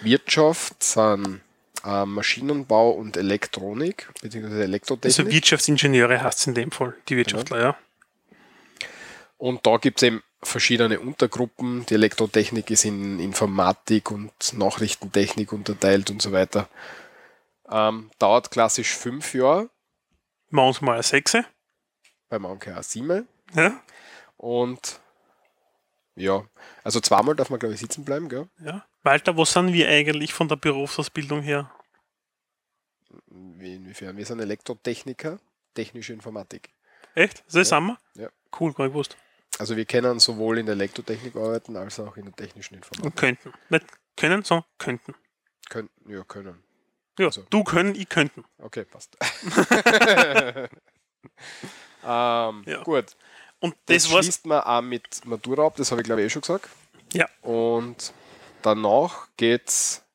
[0.02, 1.42] Wirtschaft, sind
[1.84, 5.28] äh, Maschinenbau und Elektronik, beziehungsweise Elektrotechnik.
[5.28, 7.78] Also Wirtschaftsingenieure heißt es in dem Fall, die Wirtschaftler, ja.
[9.38, 11.86] Und da gibt es eben verschiedene Untergruppen.
[11.88, 16.70] Die Elektrotechnik ist in Informatik und Nachrichtentechnik unterteilt und so weiter.
[17.70, 19.70] Ähm, dauert klassisch fünf Jahre,
[20.50, 21.04] Manchmal eine
[22.36, 22.40] Sechse.
[22.40, 23.28] bei manchen auch sieben.
[23.54, 23.82] Ja,
[24.38, 25.00] Und
[26.16, 26.44] ja,
[26.84, 28.48] also zweimal darf man, glaube ich, sitzen bleiben, gell?
[28.60, 28.86] ja.
[29.04, 31.70] Walter, wo sind wir eigentlich von der Berufsausbildung her?
[33.28, 34.18] Wie, inwiefern?
[34.18, 35.40] Wir sind Elektrotechniker,
[35.76, 36.70] technische Informatik.
[37.14, 37.44] Echt?
[37.48, 37.64] Das Ja.
[37.66, 37.98] sind wir?
[38.16, 38.30] Ja.
[38.60, 39.16] Cool, gar nicht gewusst.
[39.60, 43.06] Also wir können sowohl in der Elektrotechnik arbeiten, als auch in der technischen Informatik.
[43.06, 43.54] Und könnten.
[43.70, 43.86] Nicht
[44.18, 45.16] können, sondern könnten.
[45.70, 46.64] Können, ja, können.
[47.20, 47.44] Ja, Also.
[47.50, 48.44] du können, ich könnten.
[48.58, 49.16] Okay, passt.
[52.04, 52.84] ähm, Ja.
[52.84, 53.16] Gut.
[53.60, 56.30] Und Das, das, schließt man auch mit Matura ab, das habe ich glaube ich eh
[56.30, 56.70] schon gesagt.
[57.14, 57.28] Ja.
[57.42, 58.14] Und
[58.62, 60.06] danach geht es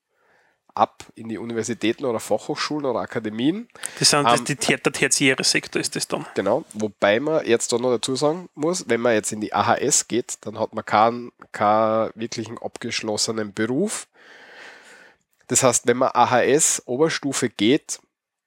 [0.74, 3.68] ab in die Universitäten oder Fachhochschulen oder Akademien.
[3.98, 6.26] Das sind das, Ähm, die, der tertiäre Sektor ist das dann.
[6.34, 10.08] Genau, wobei man jetzt da noch dazu sagen muss, wenn man jetzt in die AHS
[10.08, 14.06] geht, dann hat man keinen, keinen wirklichen abgeschlossenen Beruf.
[15.48, 18.00] Das heißt, wenn man AHS Oberstufe geht,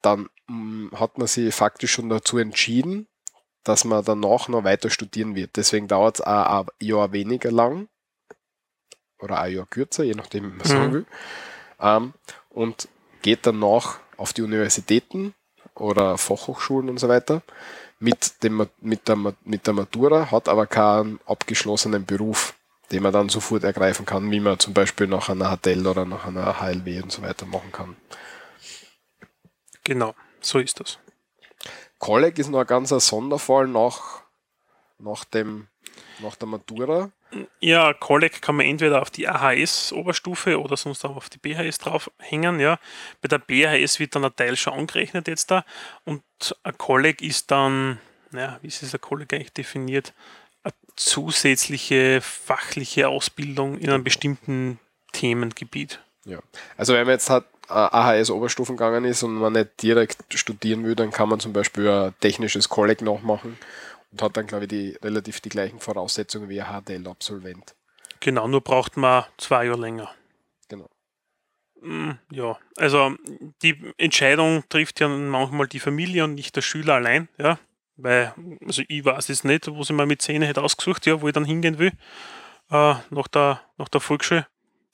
[0.04, 3.08] dann mm, hat man sich faktisch schon dazu entschieden,
[3.64, 5.56] dass man danach noch weiter studieren wird.
[5.56, 7.88] Deswegen dauert es ein Jahr weniger lang
[9.18, 10.92] oder ein Jahr kürzer, je nachdem, wie man sagen Mhm.
[10.92, 11.06] will.
[11.80, 12.12] Ähm,
[12.50, 12.88] und
[13.22, 15.34] geht danach auf die Universitäten
[15.74, 17.42] oder Fachhochschulen und so weiter
[17.98, 22.54] mit, dem, mit, der, mit der Matura, hat aber keinen abgeschlossenen Beruf,
[22.92, 26.26] den man dann sofort ergreifen kann, wie man zum Beispiel nach einer HTL oder nach
[26.26, 27.96] einer HLW und so weiter machen kann.
[29.84, 30.98] Genau, so ist das.
[31.98, 34.22] Kolleg ist noch ein ganzer Sonderfall nach,
[34.98, 35.68] nach, dem,
[36.20, 37.12] nach der Matura.
[37.60, 42.60] Ja, Kolleg kann man entweder auf die AHS-Oberstufe oder sonst auch auf die BHS draufhängen.
[42.60, 42.78] Ja.
[43.20, 45.64] Bei der BHS wird dann ein Teil schon angerechnet jetzt da
[46.04, 46.22] und
[46.62, 47.98] ein Kolleg ist dann,
[48.30, 50.12] naja, wie ist es ein Kolleg eigentlich definiert?
[50.62, 54.78] Eine zusätzliche fachliche Ausbildung in einem bestimmten
[55.12, 56.00] Themengebiet.
[56.24, 56.38] Ja.
[56.76, 60.84] Also wenn man jetzt hat, äh, AHS Oberstufen gegangen ist und man nicht direkt studieren
[60.84, 63.58] will, dann kann man zum Beispiel ein technisches Kolleg nachmachen
[64.12, 67.74] und hat dann, glaube ich, die, relativ die gleichen Voraussetzungen wie ein HTL-Absolvent.
[68.20, 70.10] Genau, nur braucht man zwei Jahre länger.
[70.68, 70.88] Genau.
[71.80, 73.14] Mm, Ja, also
[73.62, 77.58] die Entscheidung trifft ja manchmal die Familie und nicht der Schüler allein, ja.
[77.96, 78.34] Weil,
[78.66, 81.34] also ich weiß es nicht, wo ich mir mit Zähne hätte ausgesucht, ja, wo ich
[81.34, 81.92] dann hingehen will,
[82.70, 84.46] äh, nach, der, nach der Volksschule.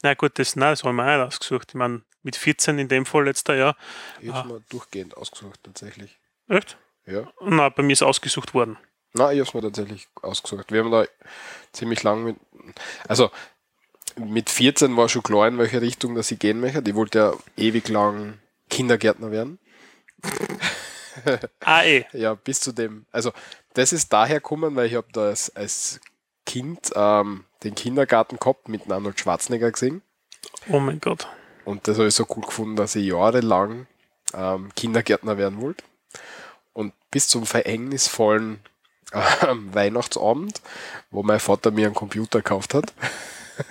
[0.02, 1.68] Na gut, das, nein, das habe ich mir auch nicht ausgesucht.
[1.70, 3.76] Ich meine, mit 14 in dem Fall letzter Jahr.
[4.20, 6.18] Ich habe es mir durchgehend ausgesucht, tatsächlich.
[6.48, 6.76] Echt?
[7.06, 7.30] Ja.
[7.40, 8.76] Na, bei mir ist ausgesucht worden.
[9.12, 10.70] Nein, ich habe es mir tatsächlich ausgesucht.
[10.70, 11.04] Wir haben da
[11.72, 12.36] ziemlich lang mit.
[13.08, 13.30] Also
[14.16, 16.82] mit 14 war schon klar, in welche Richtung dass ich gehen möchte.
[16.86, 19.58] Ich wollte ja ewig lang Kindergärtner werden.
[21.60, 22.06] Ah, eh.
[22.12, 23.04] Ja, bis zu dem.
[23.10, 23.32] Also,
[23.74, 26.00] das ist daher gekommen, weil ich habe da als, als
[26.46, 30.02] Kind ähm, den Kindergarten gehabt mit Arnold Schwarzenegger gesehen.
[30.68, 31.28] Oh mein Gott.
[31.70, 33.86] Und das habe ich so cool gefunden, dass ich jahrelang
[34.34, 35.84] ähm, Kindergärtner werden wollte.
[36.72, 38.60] Und bis zum verhängnisvollen
[39.48, 40.60] ähm, Weihnachtsabend,
[41.10, 42.92] wo mein Vater mir einen Computer gekauft hat.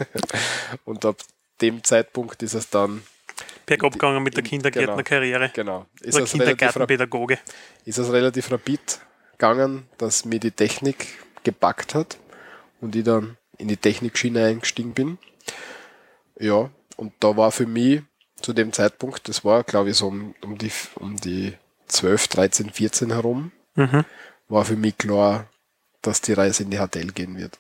[0.86, 1.18] und ab
[1.62, 3.04] dem Zeitpunkt ist es dann,
[3.66, 4.50] Bergab gegangen mit der Genau.
[4.50, 5.52] Kindergärtnerkarriere.
[5.54, 7.38] genau, ist Oder Kindergartenpädagoge.
[7.86, 9.00] ist es relativ rapid
[9.34, 11.08] gegangen, dass mir die Technik
[11.44, 12.18] gepackt hat
[12.82, 15.18] und ich dann in die Technikschiene eingestiegen bin.
[16.40, 16.70] Ja,
[17.00, 18.02] und da war für mich
[18.42, 21.54] zu dem Zeitpunkt, das war glaube ich so um, um, die, um die
[21.88, 24.04] 12, 13, 14 herum, Mhm.
[24.50, 25.48] war für mich klar,
[26.02, 27.60] dass die Reise in die HTL gehen wird.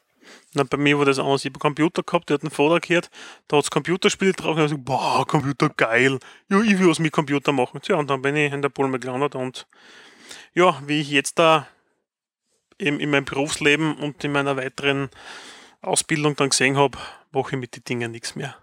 [0.53, 1.45] Na, bei mir war das anders.
[1.45, 3.09] Ich habe einen Computer gehabt, der hat einen Vater gehört,
[3.47, 6.19] da hat es Computerspiele drauf und ich habe gesagt, boah, Computer geil.
[6.49, 7.81] Ja, ich will was mit Computer machen.
[7.81, 9.67] Tja, und dann bin ich in der Bulme gelandet und
[10.53, 11.67] ja, wie ich jetzt da
[12.77, 15.09] eben in meinem Berufsleben und in meiner weiteren
[15.81, 16.97] Ausbildung dann gesehen habe,
[17.31, 18.55] mache ich mit den Dingen nichts mehr.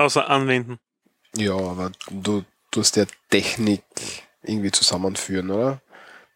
[0.00, 0.78] Außer anwenden.
[1.36, 3.82] Ja, aber du tust ja Technik
[4.42, 5.80] irgendwie zusammenführen, oder?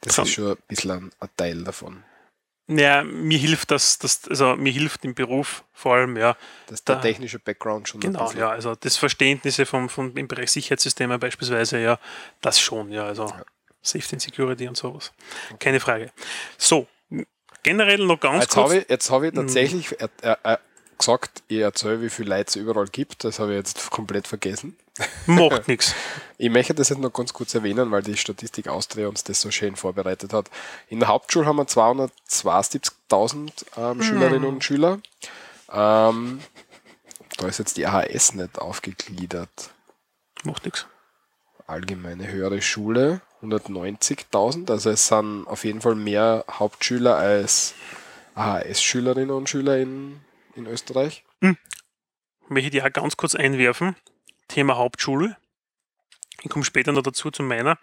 [0.02, 2.04] Das Kann- ist schon ein bisschen ein, ein Teil davon.
[2.68, 6.36] Ja, mir hilft das, das, also mir hilft im Beruf vor allem, ja,
[6.66, 10.14] Das ist der Da- technische Background schon ein Genau, ja, also das Verständnisse vom, vom
[10.16, 11.98] im Bereich Sicherheitssysteme beispielsweise, ja,
[12.42, 13.26] das schon, ja, also
[13.82, 15.12] Safety and Security und sowas.
[15.58, 16.10] Keine Frage.
[16.58, 16.86] So,
[17.62, 18.64] generell noch ganz Jetzt kurz.
[18.70, 20.56] habe ich, jetzt hab ich tatsächlich äh, äh, äh,
[20.98, 23.24] gesagt, ich erzähle, wie viel Leute es überall gibt.
[23.24, 24.76] Das habe ich jetzt komplett vergessen.
[25.26, 25.94] Macht nichts.
[26.36, 29.52] Ich möchte das jetzt noch ganz kurz erwähnen, weil die Statistik Austria uns das so
[29.52, 30.50] schön vorbereitet hat.
[30.88, 34.98] In der Hauptschule haben wir 272.000 ähm, Schülerinnen und Schüler.
[35.72, 36.40] Ähm,
[37.38, 39.70] da ist jetzt die AHS nicht aufgegliedert.
[40.42, 40.86] Macht nichts.
[41.68, 44.70] Allgemeine höhere Schule 190.000.
[44.70, 47.74] Also es sind auf jeden Fall mehr Hauptschüler als
[48.34, 50.20] AHS-Schülerinnen und Schüler in,
[50.54, 51.24] in Österreich.
[52.48, 53.96] Möchte ich die auch ganz kurz einwerfen.
[54.48, 55.36] Thema Hauptschule.
[56.42, 57.78] Ich komme später noch dazu zu meiner.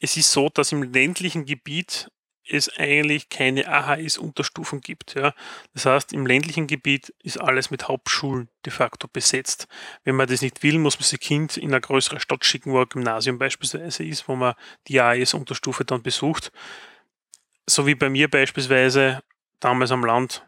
[0.00, 2.10] Es ist so, dass im ländlichen Gebiet
[2.50, 5.14] es eigentlich keine AHS-Unterstufen gibt.
[5.14, 5.34] Ja.
[5.74, 9.68] Das heißt, im ländlichen Gebiet ist alles mit Hauptschulen de facto besetzt.
[10.04, 12.80] Wenn man das nicht will, muss man sein Kind in eine größere Stadt schicken, wo
[12.80, 14.54] ein Gymnasium beispielsweise ist, wo man
[14.86, 16.50] die AHS-Unterstufe dann besucht.
[17.66, 19.22] So wie bei mir beispielsweise
[19.60, 20.47] damals am Land.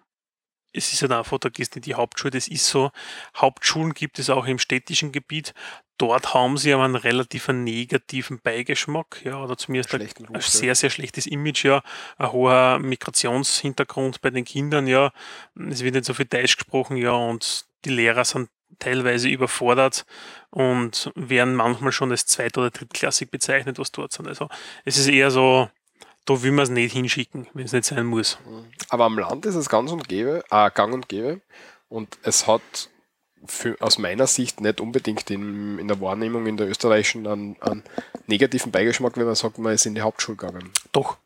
[0.72, 2.90] Es ist halt einfach, da gehst in die Hauptschule, das ist so.
[3.36, 5.52] Hauptschulen gibt es auch im städtischen Gebiet.
[5.98, 10.88] Dort haben sie aber einen relativ negativen Beigeschmack, ja, oder zumindest ein, ein sehr, sehr
[10.88, 11.82] schlechtes Image, ja,
[12.16, 15.12] ein hoher Migrationshintergrund bei den Kindern, ja.
[15.68, 18.48] Es wird nicht so viel Deutsch gesprochen, ja, und die Lehrer sind
[18.78, 20.06] teilweise überfordert
[20.50, 24.26] und werden manchmal schon als zweit- oder drittklassig bezeichnet, was dort sind.
[24.26, 24.48] Also
[24.84, 25.68] es ist eher so,
[26.36, 28.38] da will man es nicht hinschicken, wenn es nicht sein muss.
[28.88, 31.40] Aber am Land ist es ganz und gäbe, äh, gang und gäbe.
[31.88, 32.62] Und es hat
[33.46, 37.82] für, aus meiner Sicht nicht unbedingt in, in der Wahrnehmung in der österreichischen einen, einen
[38.26, 40.70] negativen Beigeschmack, wenn man sagt, man ist in die Hauptschule gegangen.
[40.92, 41.16] Doch,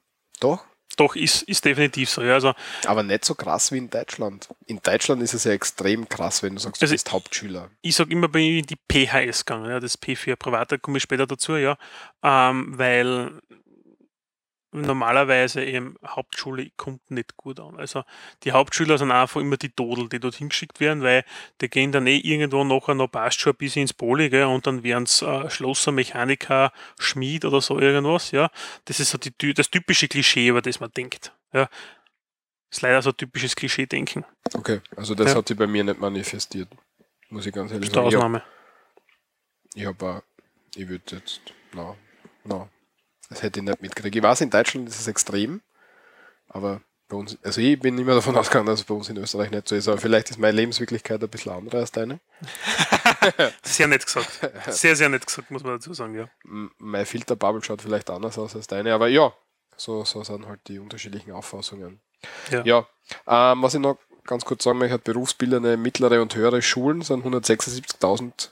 [0.40, 0.64] Doch,
[0.96, 2.22] doch, ist, ist definitiv so.
[2.22, 2.34] Ja.
[2.34, 2.54] Also
[2.86, 4.48] aber nicht so krass wie in Deutschland.
[4.66, 7.68] In Deutschland ist es ja extrem krass, wenn du sagst, du Also- bist Hauptschüler.
[7.82, 10.98] ich sage immer, bin ich in die PHS gegangen, ja, das P für Private, komme
[10.98, 11.76] ich später dazu, ja,
[12.22, 13.40] ähm, weil
[14.82, 17.76] normalerweise eben Hauptschule kommt nicht gut an.
[17.76, 18.04] Also
[18.42, 21.24] die Hauptschüler sind einfach immer die Todel, die dorthin geschickt werden, weil
[21.60, 24.66] die gehen dann eh irgendwo nachher noch passt schon ein bisschen ins Poli, gell, und
[24.66, 28.50] dann werden es äh, Schlosser, Mechaniker, Schmied oder so irgendwas, ja.
[28.86, 31.68] Das ist so die, das typische Klischee, über das man denkt, ja.
[32.70, 34.24] ist leider so ein typisches Klischee-Denken.
[34.54, 35.36] Okay, also das Ja.
[35.38, 36.68] hat sich bei mir nicht manifestiert.
[37.30, 38.34] Muss ich ganz ehrlich Das ist die sagen.
[38.34, 38.42] Hab- Ausnahme.
[39.74, 40.22] Ich habe,
[40.76, 41.40] ich würde jetzt,
[41.72, 41.96] na,
[42.44, 42.68] na,
[43.34, 44.16] das hätte ich nicht mitgekriegt.
[44.16, 45.60] Ich weiß, in Deutschland ist es extrem,
[46.48, 49.50] aber bei uns, also ich bin immer davon ausgegangen, dass es bei uns in Österreich
[49.50, 52.20] nicht so ist, aber vielleicht ist meine Lebenswirklichkeit ein bisschen andere als deine.
[53.62, 54.30] Sehr nett gesagt.
[54.68, 56.28] Sehr, sehr nett gesagt, muss man dazu sagen, ja.
[56.78, 59.32] Mein Filterbubble schaut vielleicht anders aus als deine, aber ja,
[59.76, 62.00] so, so sind halt die unterschiedlichen Auffassungen.
[62.50, 62.62] Ja.
[62.64, 67.24] Ja, ähm, was ich noch ganz kurz sagen möchte, berufsbildende mittlere und höhere Schulen sind
[67.24, 68.50] 176.000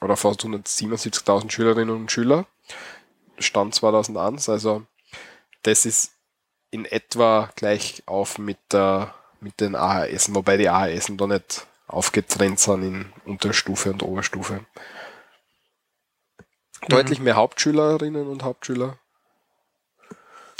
[0.00, 2.46] oder fast 177.000 Schülerinnen und Schüler.
[3.38, 4.86] Stand 2001, also
[5.62, 6.12] das ist
[6.70, 12.58] in etwa gleich auf mit, der, mit den AHS, wobei die AHS da nicht aufgetrennt
[12.60, 14.64] sind in Unterstufe und Oberstufe.
[16.88, 18.98] Deutlich mehr Hauptschülerinnen und Hauptschüler.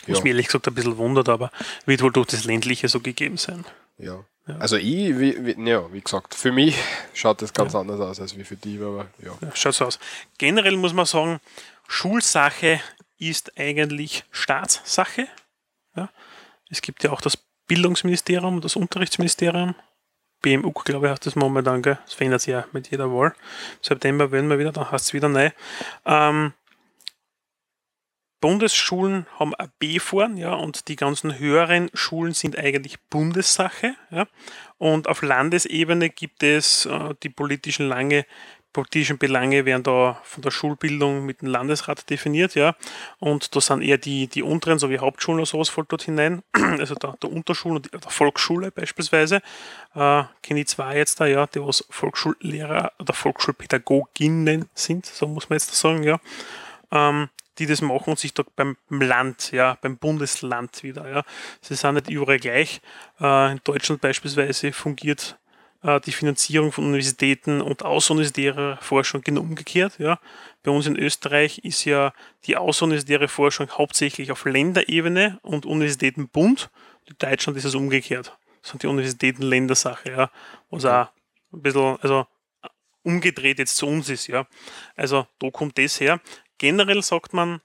[0.07, 0.23] Was Ja.
[0.23, 1.51] mich ehrlich gesagt ein bisschen wundert, aber
[1.87, 3.65] wird wohl durch das Ländliche so gegeben sein.
[3.99, 4.25] Ja.
[4.47, 4.57] Ja.
[4.57, 6.77] Also ich, wie, wie, ja, wie gesagt, für mich
[7.15, 9.33] schaut das ganz anders aus als wie für die, aber ja.
[9.41, 10.01] Ja, schaut so aus.
[10.37, 11.41] Generell muss man sagen,
[11.93, 12.81] Schulsache
[13.19, 15.29] ist eigentlich Staatssache.
[15.95, 16.09] Ja.
[16.71, 17.37] Es gibt ja auch das
[17.67, 19.75] Bildungsministerium, das Unterrichtsministerium.
[20.41, 21.99] BMU, glaube ich, heißt das momentan, gell?
[22.07, 23.29] Das verändert sich ja mit jeder Wahl.
[23.29, 25.51] Im September werden wir wieder, dann heißt es wieder neu.
[26.07, 26.55] Ähm,
[28.41, 34.27] Bundesschulen haben ein B vorn, ja, und die ganzen höheren Schulen sind eigentlich Bundessache, ja.
[34.79, 38.25] Und auf Landesebene gibt es äh, die politischen lange
[38.73, 42.75] politischen Belange werden da von der Schulbildung mit dem Landesrat definiert, ja.
[43.19, 46.43] Und da sind eher die, die unteren, so wie Hauptschulen oder sowas, fällt dort hinein.
[46.83, 49.43] Also der, der Unterschule und der Volksschule beispielsweise.
[49.95, 55.51] Äh, Kenne ich zwei jetzt da, ja, die was Volksschullehrer oder Volksschulpädagoginnen sind, so muss
[55.51, 56.19] man jetzt sagen, ja.
[56.91, 57.29] Ähm,
[57.59, 61.23] die das machen und sich dort beim Land, ja, beim Bundesland wieder, ja.
[61.61, 62.81] Sie sind nicht überall gleich.
[63.21, 65.37] Äh, in Deutschland beispielsweise fungiert
[66.05, 69.99] die Finanzierung von Universitäten und außeruniversitärer Forschung genau umgekehrt.
[69.99, 70.21] Ja.
[70.63, 72.13] Bei uns in Österreich ist ja
[72.45, 76.71] die außeruniversitäre Forschung hauptsächlich auf Länderebene und Universitätenbund.
[77.07, 78.37] In Deutschland ist es umgekehrt.
[78.61, 80.31] Das sind die Universitäten Ländersache, ja.
[80.71, 81.09] Was auch
[81.53, 82.27] ein bisschen, also
[83.03, 84.47] umgedreht jetzt zu uns ist, ja.
[84.95, 86.21] Also da kommt das her.
[86.59, 87.61] Generell sagt man,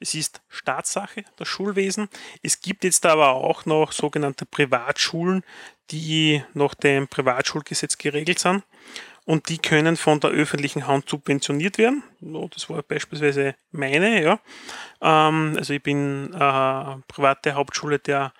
[0.00, 2.08] es ist Staatssache, das Schulwesen.
[2.42, 5.44] Es gibt jetzt aber auch noch sogenannte Privatschulen,
[5.90, 8.62] die nach dem Privatschulgesetz geregelt sind.
[9.24, 12.02] Und die können von der öffentlichen Hand subventioniert werden.
[12.20, 14.40] Das war beispielsweise meine, ja.
[15.02, 18.32] Ähm, also ich bin äh, private Hauptschule der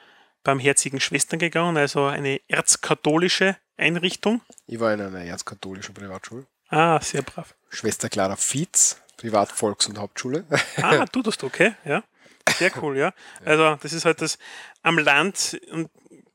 [0.44, 4.40] Barmherzigen Schwestern gegangen, also eine erzkatholische Einrichtung.
[4.66, 6.46] Ich war in einer erzkatholischen Privatschule.
[6.68, 7.54] Ah, sehr brav.
[7.68, 10.44] Schwester Clara Fietz, Privat-, Volks- und Hauptschule.
[10.82, 12.02] Ah, du das, okay, ja.
[12.56, 13.12] Sehr cool, ja.
[13.44, 14.38] Also, das ist halt das
[14.82, 15.90] am Land und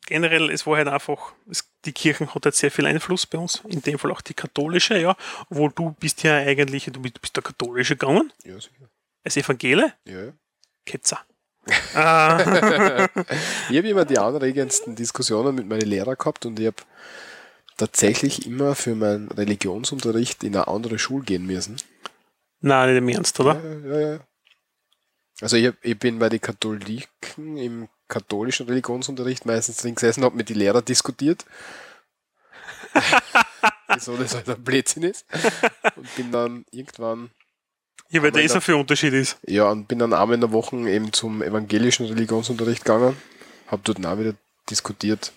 [0.05, 3.63] generell, es war halt einfach, es, die Kirchen hat halt sehr viel Einfluss bei uns,
[3.67, 5.15] in dem Fall auch die katholische, ja.
[5.49, 8.89] Obwohl du bist ja eigentlich, du bist, du bist der katholische gegangen, ja, sicher.
[9.23, 10.31] als Evangele, Ja, ja.
[10.85, 11.19] Ketzer.
[11.95, 12.37] ah,
[13.69, 16.83] Ich habe immer die anregendsten Diskussionen mit meinen Lehrern gehabt und ich habe
[17.77, 21.77] tatsächlich immer für meinen Religionsunterricht in eine andere Schule gehen müssen.
[22.63, 23.61] Nein, nicht im Ernst, oder?
[23.63, 24.19] Ja, ja, ja.
[25.41, 30.49] Also ich, ich bin bei den Katholiken im katholischen Religionsunterricht meistens drin gesessen, habe mit
[30.49, 31.45] den Lehrern diskutiert.
[33.93, 35.25] Wieso das halt ein Blödsinn ist.
[35.95, 37.31] Und bin dann irgendwann,
[38.09, 39.37] Ja, weil da- ein für Unterschied ist.
[39.47, 43.17] ja, und bin dann einmal in der Woche eben zum evangelischen Religionsunterricht gegangen.
[43.67, 44.35] Habe dort auch wieder
[44.69, 45.31] diskutiert.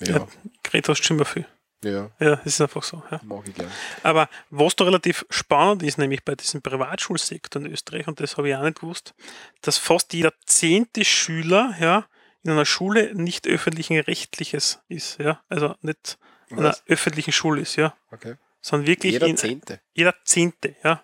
[0.00, 0.28] Ja, Ja.
[0.62, 1.46] Geredet hast du schon immer viel.
[1.92, 3.02] Ja, Ja, das ist einfach so.
[3.10, 3.20] Ja.
[3.24, 3.70] mag ich gern.
[4.02, 8.48] Aber was da relativ spannend ist, nämlich bei diesem Privatschulsektor in Österreich, und das habe
[8.48, 9.14] ich auch nicht gewusst,
[9.62, 12.06] dass fast jeder zehnte Schüler ja,
[12.42, 15.18] in einer Schule nicht öffentlichen Rechtliches ist.
[15.18, 15.40] Ja?
[15.48, 16.18] Also nicht
[16.48, 17.76] in einer öffentlichen Schule ist.
[17.76, 17.94] Ja?
[18.10, 18.36] Okay.
[18.60, 19.80] Sind wirklich Jeder in, Zehnte.
[19.94, 21.02] jeder Zehnte, ja.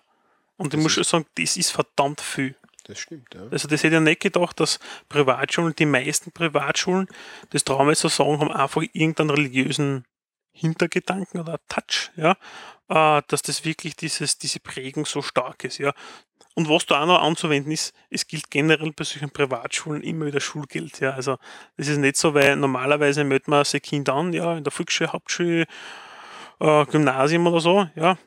[0.57, 2.55] Und ich Das muss ist- schon sagen, das ist verdammt viel.
[2.85, 3.43] Das stimmt, ja.
[3.49, 4.77] Also das hätte ich nicht gedacht, dass
[5.07, 7.07] Privatschulen, die meisten Privatschulen,
[7.51, 10.03] das wir jetzt so sagen, haben einfach irgendeinen religiösen
[10.53, 12.37] Hintergedanken oder Touch, ja,
[12.89, 15.93] äh, dass das wirklich dieses, diese Prägung so stark ist, ja.
[16.55, 20.39] Und was da auch noch anzuwenden ist, es gilt generell bei solchen Privatschulen immer wieder
[20.39, 21.11] Schulgeld, ja.
[21.11, 21.37] Also
[21.77, 25.11] das ist nicht so, weil normalerweise meldet man sein Kind an, ja, in der Volksschule,
[25.11, 25.65] Hauptschule,
[26.59, 28.17] äh, Gymnasium oder so, ja.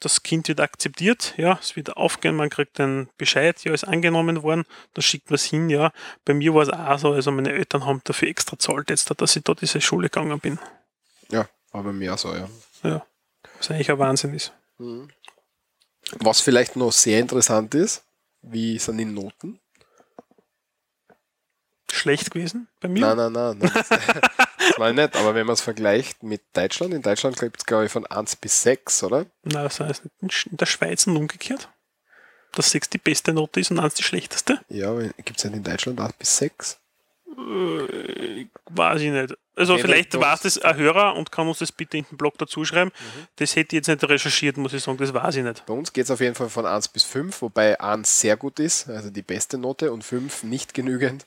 [0.00, 4.42] Das Kind wird akzeptiert, ja, es wird aufgehen, man kriegt einen Bescheid, ja, ist angenommen
[4.42, 5.92] worden, dann schickt man es hin, ja.
[6.26, 9.36] Bei mir war es auch so, also meine Eltern haben dafür extra zahlt jetzt, dass
[9.36, 10.58] ich da diese Schule gegangen bin.
[11.30, 12.48] Ja, aber mehr so, ja.
[12.82, 13.06] Ja,
[13.58, 14.52] was eigentlich ein Wahnsinn ist.
[16.18, 18.04] Was vielleicht noch sehr interessant ist,
[18.42, 19.60] wie sind die Noten?
[21.90, 23.00] Schlecht gewesen bei mir.
[23.00, 23.58] Nein, nein, nein.
[23.58, 23.72] nein.
[23.74, 27.66] Das, das war nicht, aber wenn man es vergleicht mit Deutschland, in Deutschland gibt es,
[27.66, 29.26] glaube ich, von 1 bis 6, oder?
[29.42, 30.02] Nein, das heißt.
[30.20, 31.68] In der Schweiz und umgekehrt.
[32.52, 34.60] Dass 6 die beste Note ist und 1 die schlechteste.
[34.68, 34.92] Ja,
[35.24, 36.78] gibt es nicht in Deutschland 1 bis 6?
[37.36, 39.34] Äh, weiß ich nicht.
[39.56, 42.16] Also Okay, vielleicht das- weiß das ein Hörer und kann uns das bitte in den
[42.16, 42.90] Blog dazu schreiben.
[42.98, 43.26] Mhm.
[43.36, 45.64] Das hätte ich jetzt nicht recherchiert, muss ich sagen, das weiß ich nicht.
[45.66, 48.58] Bei uns geht es auf jeden Fall von 1 bis 5, wobei 1 sehr gut
[48.58, 51.26] ist, also die beste Note, und 5 nicht genügend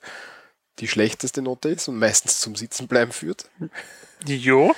[0.80, 3.50] die schlechteste Note ist und meistens zum Sitzenbleiben führt.
[4.28, 4.70] Ja,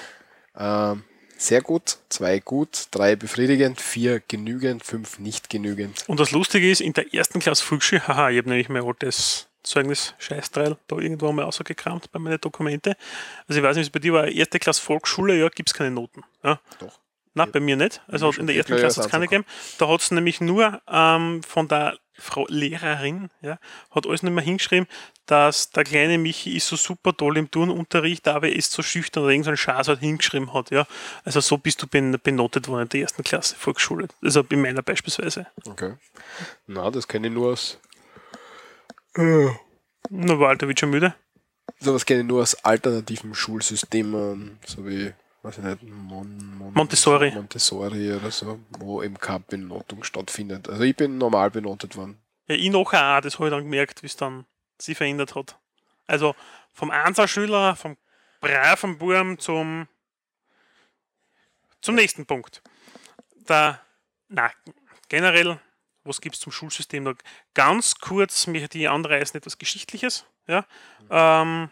[0.58, 1.04] Ähm,
[1.38, 6.04] sehr gut, 2 gut, 3 befriedigend, 4 genügend, 5 nicht genügend.
[6.08, 9.48] und das Lustige ist, in der ersten Klasse Volksschule, haha, ich habe nämlich mein altes
[9.64, 12.96] Zeugnis Scheißteil da irgendwo mal rausgekramt bei meinen Dokumente.
[13.48, 16.24] Also ich weiß nicht, bei dir war, erste Klasse Volksschule, ja, gibt es keine Noten.
[16.44, 16.60] Ja.
[16.80, 17.00] Doch.
[17.36, 18.02] Nein, bei mir nicht.
[18.08, 19.46] Also in der ersten Klasse hat es keine gegeben.
[19.78, 23.60] Da hat es nämlich nur ähm, von der Frau Lehrerin, ja,
[23.92, 24.88] hat alles nicht mehr hingeschrieben,
[25.26, 29.24] dass der kleine Michi ist so super toll im Turnunterricht, aber er ist so schüchtern
[29.24, 30.86] oder irgendein Schatz halt hingeschrieben hat, ja.
[31.24, 34.10] Also so bist du ben- benotet worden in der ersten Klasse Volksschule.
[34.22, 35.48] Also in meiner beispielsweise.
[35.66, 35.94] Okay.
[36.68, 37.80] Na, das kenne ich nur aus.
[39.16, 41.16] Na, war Alter, wird schon müde.
[41.80, 45.14] Sowas kenne ich nur aus alternativen Schulsystemen, so wie,
[45.44, 47.32] weiß ich nicht, Mon, Mon, Montessori.
[47.32, 50.68] Montessori oder so, wo eben keine Benotung stattfindet.
[50.70, 52.20] Also ich bin normal benotet worden.
[52.48, 54.46] Ja, ich noch auch, das habe ich dann gemerkt, wie es dann
[54.80, 55.58] sich verändert hat.
[56.08, 56.36] Also
[56.74, 57.98] vom Einser-Schüler, vom
[58.42, 59.88] braven Burm zum,
[61.82, 62.64] zum nächsten Punkt.
[63.46, 63.82] Da,
[64.28, 64.52] na,
[65.08, 65.60] generell,
[66.10, 67.16] was gibt es zum Schulsystem noch?
[67.54, 70.26] Ganz kurz möchte ich anreißen etwas Geschichtliches.
[70.48, 70.66] Ja?
[71.10, 71.70] Ähm,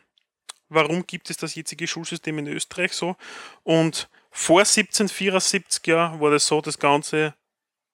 [0.69, 3.15] warum gibt es das jetzige Schulsystem in Österreich so?
[3.63, 7.33] Und vor 1774 ja, war das so, das Ganze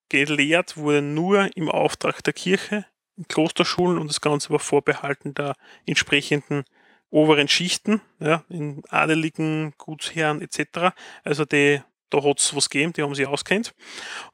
[0.09, 2.85] gelehrt wurde nur im Auftrag der Kirche,
[3.17, 5.55] in Klosterschulen und das Ganze war vorbehalten der
[5.85, 6.65] entsprechenden
[7.09, 10.95] oberen Schichten, ja, in adeligen Gutsherren etc.
[11.23, 11.81] Also die,
[12.13, 13.73] da hat es was gegeben, die haben sich auskennt.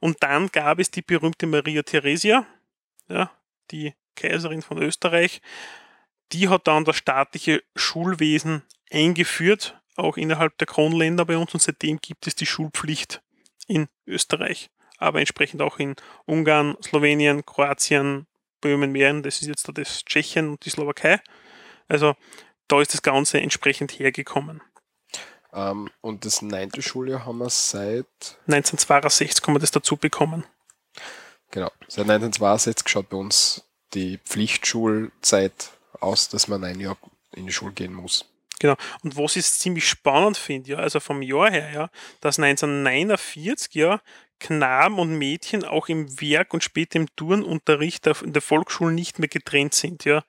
[0.00, 2.46] Und dann gab es die berühmte Maria Theresia,
[3.08, 3.30] ja,
[3.70, 5.40] die Kaiserin von Österreich,
[6.32, 8.62] die hat dann das staatliche Schulwesen
[8.92, 13.22] eingeführt, auch innerhalb der Kronländer bei uns und seitdem gibt es die Schulpflicht
[13.66, 14.70] in Österreich
[15.00, 15.96] aber entsprechend auch in
[16.26, 18.26] Ungarn, Slowenien, Kroatien,
[18.60, 21.20] Böhmen, Mähren, das ist jetzt da das Tschechien und die Slowakei.
[21.88, 22.14] Also
[22.68, 24.60] da ist das Ganze entsprechend hergekommen.
[25.52, 28.06] Ähm, und das neunte Schuljahr haben wir seit,
[28.46, 30.44] 1962 kann man das dazu bekommen.
[31.50, 33.64] genau, seit 1962 schaut bei uns
[33.94, 35.70] die Pflichtschulzeit
[36.00, 36.96] aus, dass man ein Jahr
[37.32, 38.26] in die Schule gehen muss.
[38.60, 38.76] Genau.
[39.02, 41.90] Und was ich ziemlich spannend finde, ja, also vom Jahr her, ja,
[42.20, 44.00] dass 1949 ja
[44.38, 49.28] Knaben und Mädchen auch im Werk und später im Turnunterricht in der Volksschule nicht mehr
[49.28, 50.24] getrennt sind, ja.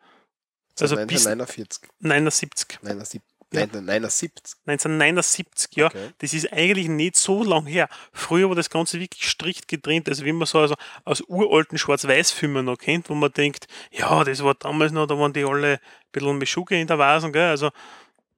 [0.79, 2.79] Also bis 1949, 79.
[2.81, 3.21] 79,
[3.53, 3.63] Ja.
[3.63, 4.55] 1979.
[4.65, 5.87] 1979, ja.
[5.87, 6.09] Okay.
[6.19, 7.89] Das ist eigentlich nicht so lang her.
[8.13, 12.65] Früher war das Ganze wirklich strikt getrennt, also wie man so also aus uralten Schwarz-Weiß-Filmen
[12.65, 15.79] noch kennt, wo man denkt, ja, das war damals noch, da waren die alle ein
[16.11, 17.49] bisschen Meschuge in der Vasen, gell?
[17.49, 17.71] Also,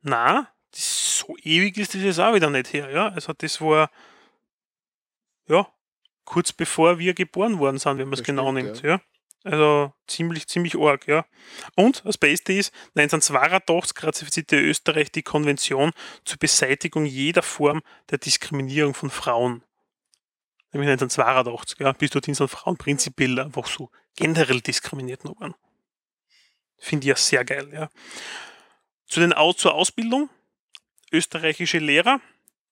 [0.02, 3.10] na, so ewig ist das jetzt auch wieder nicht her, ja.
[3.10, 3.91] Also das war,
[5.48, 5.68] ja,
[6.26, 8.99] kurz bevor wir geboren worden sind, wenn man es genau nimmt, ja.
[9.43, 11.25] Also ziemlich, ziemlich arg, ja.
[11.75, 15.91] Und das Beste ist, 1982 ratifizierte Österreich die Konvention
[16.23, 19.63] zur Beseitigung jeder Form der Diskriminierung von Frauen.
[20.71, 21.91] Nämlich 1982, ja.
[21.91, 25.55] Bis dorthin sind Frauen prinzipiell einfach so generell diskriminiert worden.
[26.77, 27.89] Finde ich ja sehr geil, ja.
[29.07, 30.29] Zu den Aus zur Ausbildung.
[31.11, 32.21] Österreichische Lehrer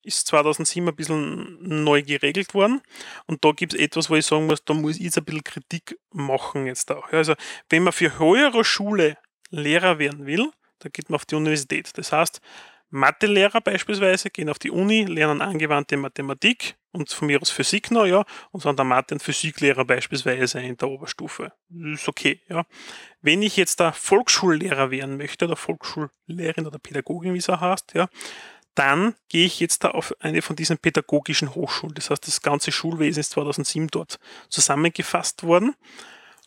[0.03, 2.81] ist 2007 ein bisschen neu geregelt worden.
[3.27, 5.43] Und da gibt es etwas, wo ich sagen muss, da muss ich jetzt ein bisschen
[5.43, 7.11] Kritik machen jetzt auch.
[7.11, 7.35] Also,
[7.69, 9.17] wenn man für höhere Schule
[9.49, 11.91] Lehrer werden will, da geht man auf die Universität.
[11.97, 12.41] Das heißt,
[12.91, 18.05] Mathelehrer beispielsweise gehen auf die Uni, lernen angewandte Mathematik und von mir aus Physik noch,
[18.05, 21.53] ja, und sind der Mathe- und Physiklehrer beispielsweise in der Oberstufe.
[21.69, 22.65] Ist okay, ja.
[23.21, 27.93] Wenn ich jetzt der Volksschullehrer werden möchte oder Volksschullehrerin oder Pädagogin, wie es auch heißt,
[27.93, 28.09] ja,
[28.75, 31.95] dann gehe ich jetzt da auf eine von diesen pädagogischen Hochschulen.
[31.95, 34.19] Das heißt, das ganze Schulwesen ist 2007 dort
[34.49, 35.75] zusammengefasst worden.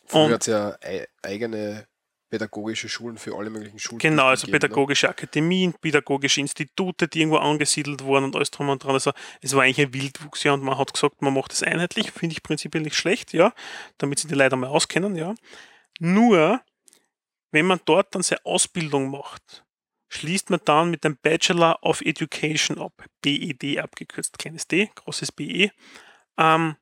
[0.07, 0.77] Früher hat es ja
[1.21, 1.87] eigene
[2.29, 3.99] pädagogische Schulen für alle möglichen Schulen.
[3.99, 4.59] Genau, also gegeben, ne?
[4.59, 5.11] pädagogische ne?
[5.11, 8.93] Akademien, pädagogische Institute, die irgendwo angesiedelt wurden und alles drum und dran.
[8.93, 9.11] Also
[9.41, 12.33] es war eigentlich ein Wildwuchs, ja, und man hat gesagt, man macht es einheitlich, finde
[12.33, 13.53] ich prinzipiell nicht schlecht, ja,
[13.97, 15.35] damit sie die Leute mal auskennen, ja.
[15.99, 16.61] Nur,
[17.51, 19.64] wenn man dort dann seine Ausbildung macht,
[20.09, 25.71] schließt man dann mit dem Bachelor of Education ab, BED abgekürzt, kleines D, großes BE,
[26.37, 26.75] ähm,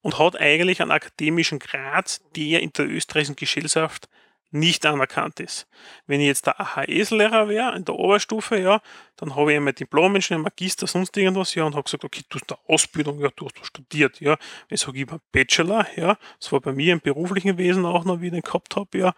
[0.00, 4.08] und hat eigentlich einen akademischen Grad, der in der österreichischen Gesellschaft
[4.50, 5.66] nicht anerkannt ist.
[6.06, 8.80] Wenn ich jetzt der AHS-Lehrer wäre in der Oberstufe, ja,
[9.16, 12.38] dann habe ich mein Diplom, ein Magister, sonst irgendwas, ja, und habe gesagt, okay, du
[12.38, 14.38] hast eine Ausbildung, ja, du hast studiert, ja.
[14.68, 18.20] Wenn ich sage, ich Bachelor, ja, das war bei mir im beruflichen Wesen auch noch,
[18.20, 19.14] wie ich den gehabt habe, ja,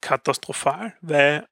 [0.00, 1.46] katastrophal, weil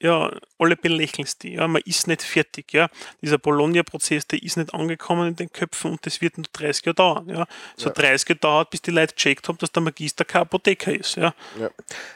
[0.00, 1.54] ja, alle belächeln es die.
[1.54, 2.72] Ja, man ist nicht fertig.
[2.72, 2.88] Ja.
[3.22, 6.94] Dieser Bologna-Prozess, der ist nicht angekommen in den Köpfen und das wird nur 30 Jahre
[6.94, 7.28] dauern.
[7.28, 7.46] Ja.
[7.76, 7.94] So ja.
[7.94, 11.16] 30 Jahre dauert, bis die Leute gecheckt haben, dass der Magister kein Apotheker ist.
[11.16, 11.34] Ja.
[11.58, 11.70] ja.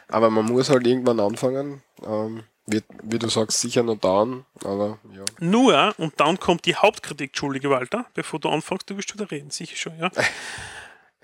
[0.09, 1.83] Aber man muss halt irgendwann anfangen.
[2.05, 5.25] Ähm, wird, wie du sagst, sicher noch dauern, aber ja.
[5.41, 9.51] Nur, und dann kommt die Hauptkritik, Entschuldige Walter, bevor du anfängst, du wirst wieder reden,
[9.51, 10.11] sicher schon, ja.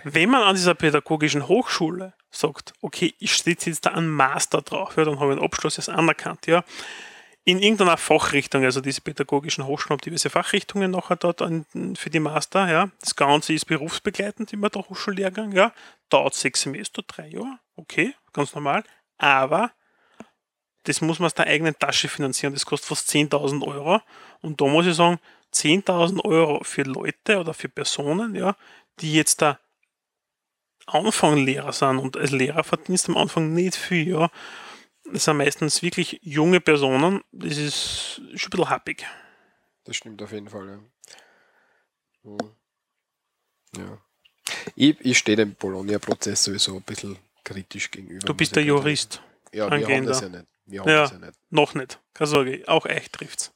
[0.09, 4.97] Wenn man an dieser pädagogischen Hochschule sagt, okay, ich sitze jetzt da einen Master drauf,
[4.97, 6.62] ja, dann habe ich einen Abschluss jetzt anerkannt, ja,
[7.43, 11.66] in irgendeiner Fachrichtung, also diese pädagogischen Hochschulen haben diverse Fachrichtungen nachher dort an,
[11.97, 12.89] für die Master, ja.
[13.01, 15.73] Das Ganze ist berufsbegleitend, immer der Hochschullehrgang, ja.
[16.09, 18.85] Dauert sechs Semester, drei Jahre, okay, ganz normal,
[19.19, 19.73] aber
[20.85, 24.01] das muss man aus der eigenen Tasche finanzieren, das kostet fast 10.000 Euro
[24.41, 25.19] und da muss ich sagen,
[25.53, 28.55] 10.000 Euro für Leute oder für Personen, ja,
[29.01, 29.59] die jetzt da
[30.87, 34.31] Anfang Lehrer sind und als Lehrer verdienst am Anfang nicht viel, ja.
[35.13, 39.07] Das sind meistens wirklich junge Personen, das ist schon ein bisschen happig.
[39.85, 40.81] Das stimmt auf jeden Fall,
[42.25, 42.37] ja.
[43.77, 43.99] Ja.
[44.75, 48.27] Ich, ich stehe dem Bologna-Prozess sowieso ein bisschen kritisch gegenüber.
[48.27, 49.23] Du bist der Jurist.
[49.53, 50.47] Ja, wir haben das ja nicht.
[50.67, 51.39] Wir haben ja, das ja nicht.
[51.51, 52.01] Noch nicht.
[52.15, 53.53] Keine Sorge, auch echt trifft's.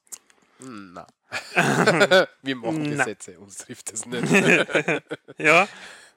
[0.61, 1.07] Nein.
[2.43, 4.31] wir machen Gesetze, uns trifft es nicht.
[5.39, 5.69] ja.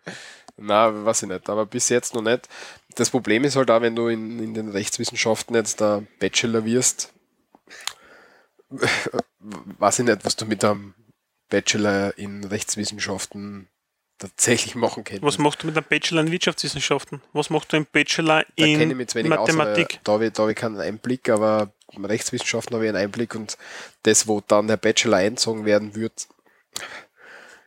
[0.57, 2.47] Na, weiß ich nicht, aber bis jetzt noch nicht.
[2.95, 7.11] Das Problem ist halt auch, wenn du in, in den Rechtswissenschaften jetzt der Bachelor wirst,
[9.39, 10.93] weiß ich nicht, was du mit einem
[11.49, 13.67] Bachelor in Rechtswissenschaften
[14.19, 15.25] tatsächlich machen könntest.
[15.25, 17.21] Was machst du mit einem Bachelor in Wirtschaftswissenschaften?
[17.33, 19.95] Was machst du im Bachelor da in Mathematik?
[19.95, 23.33] Aus, da habe ich, da hab ich keinen Einblick, aber Rechtswissenschaften habe ich einen Einblick
[23.33, 23.57] und
[24.03, 26.27] das, wo dann der Bachelor einzogen werden wird,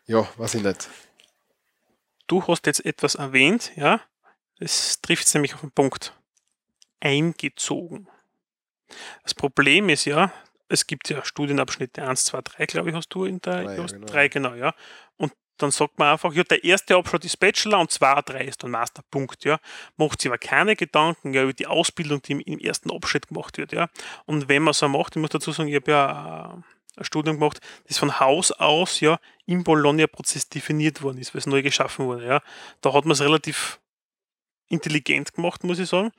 [0.07, 0.89] ja, weiß ich nicht
[2.27, 4.01] du hast jetzt etwas erwähnt, ja,
[4.59, 6.13] es trifft nämlich auf den Punkt.
[7.01, 8.09] Eingezogen.
[9.23, 10.33] Das Problem ist ja,
[10.69, 13.87] es gibt ja Studienabschnitte 1, 2, 3, glaube ich, hast du in der 3, ja,
[13.87, 14.07] genau.
[14.07, 14.75] 3 genau, ja.
[15.17, 18.63] Und dann sagt man einfach, ja, der erste Abschnitt ist Bachelor und 2, 3 ist
[18.63, 19.59] dann Master, Punkt, ja.
[19.97, 23.73] Macht sich aber keine Gedanken ja, über die Ausbildung, die im, ersten Abschnitt gemacht wird,
[23.73, 23.89] ja.
[24.25, 26.65] Und wenn man so macht, ich muss dazu sagen, ich habe ja ein
[27.01, 31.63] Studium gemacht, das von Haus aus ja im Bologna-Prozess definiert worden ist, weil es neu
[31.63, 32.27] geschaffen wurde.
[32.27, 32.43] Ja.
[32.81, 33.81] Da hat man es relativ
[34.69, 36.11] intelligent gemacht, muss ich sagen,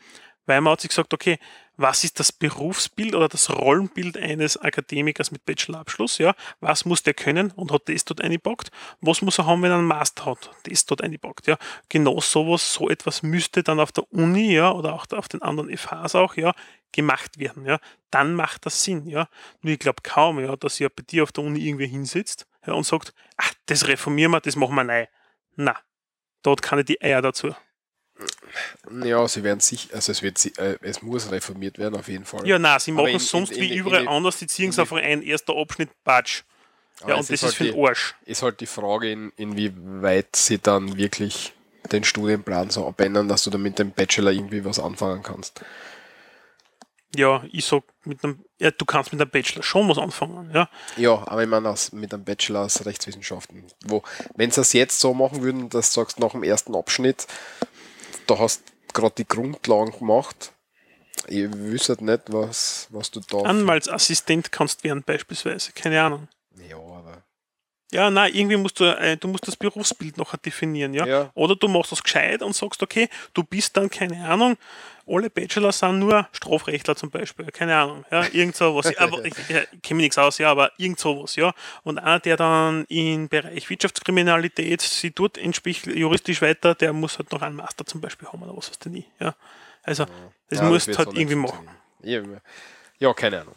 [0.45, 1.37] weil man hat sich gesagt, okay,
[1.77, 7.13] was ist das Berufsbild oder das Rollenbild eines Akademikers mit Bachelorabschluss, ja, was muss der
[7.13, 10.49] können und hat das dort eingepackt, was muss er haben, wenn er einen Master hat,
[10.63, 14.93] das dort eingepackt, ja, genau sowas, so etwas müsste dann auf der Uni, ja, oder
[14.93, 16.53] auch auf den anderen FHs auch, ja,
[16.91, 17.79] gemacht werden, ja,
[18.09, 19.29] dann macht das Sinn, ja,
[19.61, 22.73] nur ich glaube kaum, ja, dass ihr bei dir auf der Uni irgendwie hinsitzt, ja,
[22.73, 25.05] und sagt, ach, das reformieren wir, das machen wir neu,
[25.55, 25.77] na,
[26.41, 27.53] dort kann ich die Eier dazu.
[29.03, 32.47] Ja, sie werden sich, also es wird, äh, es muss reformiert werden auf jeden Fall.
[32.47, 34.79] Ja, nein, sie machen es sonst in, in, wie überall in, anders, die ziehen es
[34.79, 36.43] auf ein erster Abschnitt Batsch.
[37.01, 38.15] Ja, und das ist, halt für den Arsch.
[38.25, 41.53] Ist halt die Frage, in, inwieweit sie dann wirklich
[41.91, 45.61] den Studienplan so abändern, dass du dann mit dem Bachelor irgendwie was anfangen kannst.
[47.15, 50.69] Ja, ich sag, mit einem, ja, du kannst mit einem Bachelor schon was anfangen, ja.
[50.97, 53.63] Ja, aber ich meine mit einem Bachelor aus Rechtswissenschaften.
[53.85, 54.03] Wo,
[54.35, 57.27] wenn sie das jetzt so machen würden, dass du sagst, nach dem ersten Abschnitt,
[58.27, 58.61] da hast
[58.93, 60.53] gerade die Grundlagen gemacht.
[61.27, 63.39] Ich wüsste nicht, was, was du da.
[63.39, 65.71] Anwaltsassistent kannst werden, beispielsweise.
[65.73, 66.27] Keine Ahnung.
[66.69, 66.77] Ja.
[67.91, 71.05] Ja, nein, irgendwie musst du, äh, du musst das Berufsbild noch definieren, ja?
[71.05, 71.31] Ja.
[71.35, 74.57] Oder du machst das gescheit und sagst, okay, du bist dann, keine Ahnung,
[75.07, 78.93] alle Bachelor sind nur Strafrechtler zum Beispiel, keine Ahnung, ja, irgend sowas.
[78.97, 81.53] aber ich, ich, ich kenne mich nichts aus, ja, aber irgend sowas, ja.
[81.83, 87.31] Und einer, der dann im Bereich Wirtschaftskriminalität sie tut, entspricht juristisch weiter, der muss halt
[87.31, 89.33] noch einen Master zum Beispiel haben oder was weißt du nie, ja.
[89.83, 90.05] Also,
[90.49, 91.69] das Ja, musst wird halt irgendwie machen.
[92.01, 92.21] Ja,
[92.99, 93.55] ja, keine Ahnung.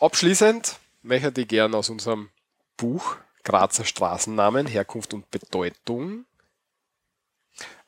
[0.00, 2.30] Abschließend möchte ich gern aus unserem
[2.78, 6.24] Buch Grazer Straßennamen, Herkunft und Bedeutung,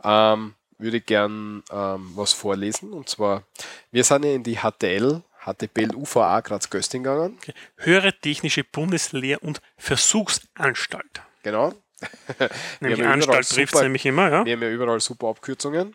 [0.05, 2.93] ähm, würde ich gern ähm, was vorlesen.
[2.93, 3.45] Und zwar,
[3.91, 7.39] wir sind ja in die HTL, HTBL UVA Graz Gösting gegangen.
[7.39, 7.55] Okay.
[7.77, 11.23] Höhere Technische Bundeslehr- und Versuchsanstalt.
[11.43, 11.73] Genau.
[12.81, 14.45] Nämlich Anstalt trifft es nämlich immer, ja.
[14.45, 15.95] Wir haben ja überall super Abkürzungen.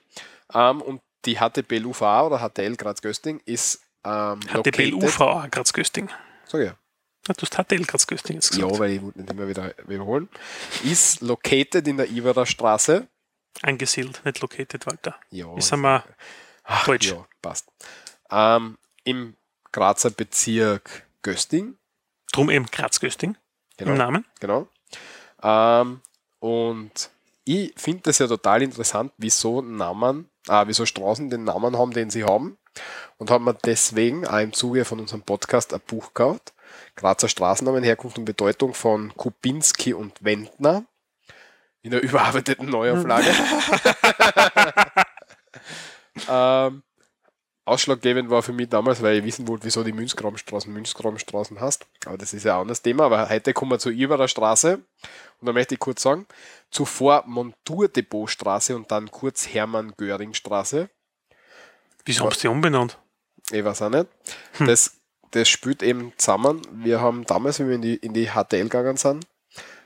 [0.54, 6.10] Ähm, und die HTBL UVA oder HTL Graz Gösting ist ähm, located- UVA Graz-Gösting.
[6.48, 6.76] Ich ja.
[7.28, 8.72] Ja, du hast HTL Graz-Gösting jetzt gesagt.
[8.72, 10.30] Ja, weil ich wollte nicht immer wieder wiederholen.
[10.84, 13.08] Ist located in der Iverer Straße.
[13.62, 15.16] Angesiedelt, nicht located, Walter.
[15.32, 16.04] Ja, Ist einmal
[16.64, 17.12] Ach, Deutsch.
[17.12, 17.68] Ja, passt.
[18.30, 19.36] Ähm, Im
[19.72, 21.78] Grazer Bezirk Gösting.
[22.32, 23.38] drum eben Graz-Gösting
[23.78, 23.92] Genau.
[23.92, 24.26] im Namen.
[24.40, 24.68] genau.
[25.42, 26.02] Ähm,
[26.40, 27.10] und
[27.44, 32.10] ich finde das ja total interessant, wieso Namen, äh, wieso Straßen den Namen haben, den
[32.10, 32.58] sie haben.
[33.18, 36.54] Und haben wir deswegen auch im Zuge von unserem Podcast ein Buch gekauft.
[36.96, 40.86] Grazer Straßennamen, Herkunft und Bedeutung von Kubinski und Wendner.
[41.82, 43.28] In der überarbeiteten Neuauflage.
[46.30, 46.82] ähm,
[47.66, 51.86] ausschlaggebend war für mich damals, weil ich wissen wollte, wieso die Münzgramstraßen Münzgramstraßen hast.
[52.06, 53.06] Aber das ist ja ein anderes Thema.
[53.06, 54.80] Aber heute kommen wir zur Iberer Straße.
[55.42, 56.26] Und da möchte ich kurz sagen,
[56.72, 60.90] zuvor Monturdepotstraße und dann kurz Hermann-Göring-Straße.
[62.06, 62.98] Wieso haben sie die umbenannt?
[63.52, 64.08] Ich weiß auch nicht.
[64.60, 64.98] Das,
[65.32, 66.62] das spielt eben zusammen.
[66.72, 69.26] Wir haben damals, wenn wir in die, in die HTL gegangen sind,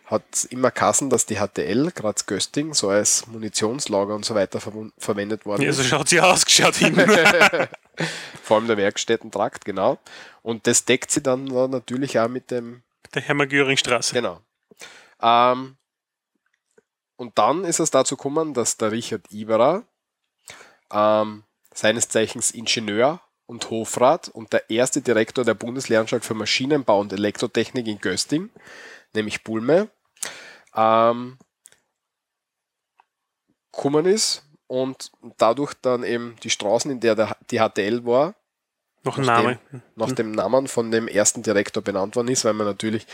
[0.06, 4.60] hat es immer Kassen, dass die HTL, Graz Gösting, so als Munitionslager und so weiter
[4.60, 5.78] verwun- verwendet worden Ja, ist.
[5.78, 6.96] so schaut sie aus, geschaut hin.
[8.44, 10.00] Vor allem der Werkstättentrakt, genau.
[10.42, 12.82] Und das deckt sie dann natürlich auch mit dem,
[13.14, 14.14] Der Hermann-Göring-Straße.
[14.14, 14.42] genau.
[15.22, 15.78] Ähm,
[17.18, 19.84] und dann ist es dazu gekommen, dass der Richard Iberer,
[20.92, 21.44] ähm,
[21.74, 27.88] seines Zeichens Ingenieur und Hofrat und der erste Direktor der Bundeslehranstalt für Maschinenbau und Elektrotechnik
[27.88, 28.52] in Gösting,
[29.14, 29.90] nämlich Bulme,
[30.76, 31.40] ähm,
[33.72, 38.36] gekommen ist und dadurch dann eben die Straßen, in der der, die HTL war,
[39.04, 39.60] Nachdem- Name.
[39.96, 43.08] nach dem Namen von dem ersten Direktor benannt worden ist, weil man natürlich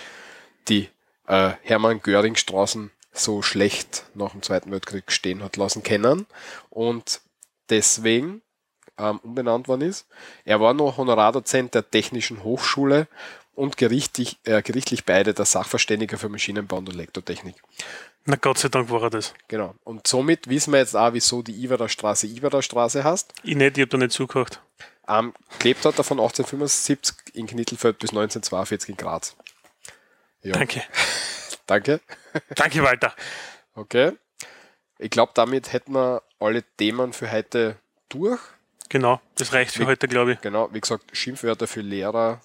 [0.67, 0.89] die
[1.27, 6.25] äh, Hermann-Göring-Straßen so schlecht nach dem Zweiten Weltkrieg stehen hat lassen können.
[6.69, 7.21] Und
[7.69, 8.41] deswegen
[8.97, 10.07] ähm, umbenannt worden ist.
[10.45, 13.07] Er war noch Honorardozent der Technischen Hochschule
[13.55, 17.55] und gerichtlich, äh, gerichtlich beide der Sachverständiger für Maschinenbau und Elektrotechnik.
[18.25, 19.33] Na Gott sei Dank war er das.
[19.47, 19.75] Genau.
[19.83, 23.33] Und somit wissen wir jetzt auch, wieso die Iverer Straße Iverer Straße heißt.
[23.43, 24.61] Ich nicht, ich habe da nicht zugehört.
[25.07, 29.35] Ähm, gelebt hat er von 1875 in Knittelfeld bis 1942 in Graz.
[30.41, 30.83] Ja, Danke.
[31.67, 32.01] danke.
[32.55, 33.13] Danke, Walter.
[33.75, 34.13] Okay.
[34.97, 37.77] Ich glaube, damit hätten wir alle Themen für heute
[38.09, 38.39] durch.
[38.89, 40.41] Genau, das reicht für Wie- heute, glaube ich.
[40.41, 42.41] Genau, wie gesagt, Schimpfwörter für Lehrer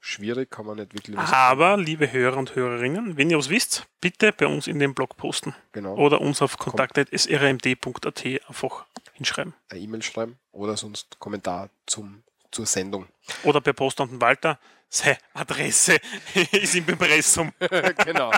[0.00, 3.86] schwierig, kann man nicht wirklich was Aber, liebe Hörer und Hörerinnen, wenn ihr was wisst,
[4.00, 5.54] bitte bei uns in den Blog posten.
[5.72, 5.94] Genau.
[5.96, 9.54] Oder uns auf kontakt.srmd.at einfach hinschreiben.
[9.68, 13.06] eine E-Mail schreiben oder sonst Kommentar zum, zur Sendung.
[13.44, 14.58] Oder per Post an den Walter.
[14.88, 15.98] Seine Adresse
[16.52, 17.52] ist im Impressum.
[18.04, 18.30] genau.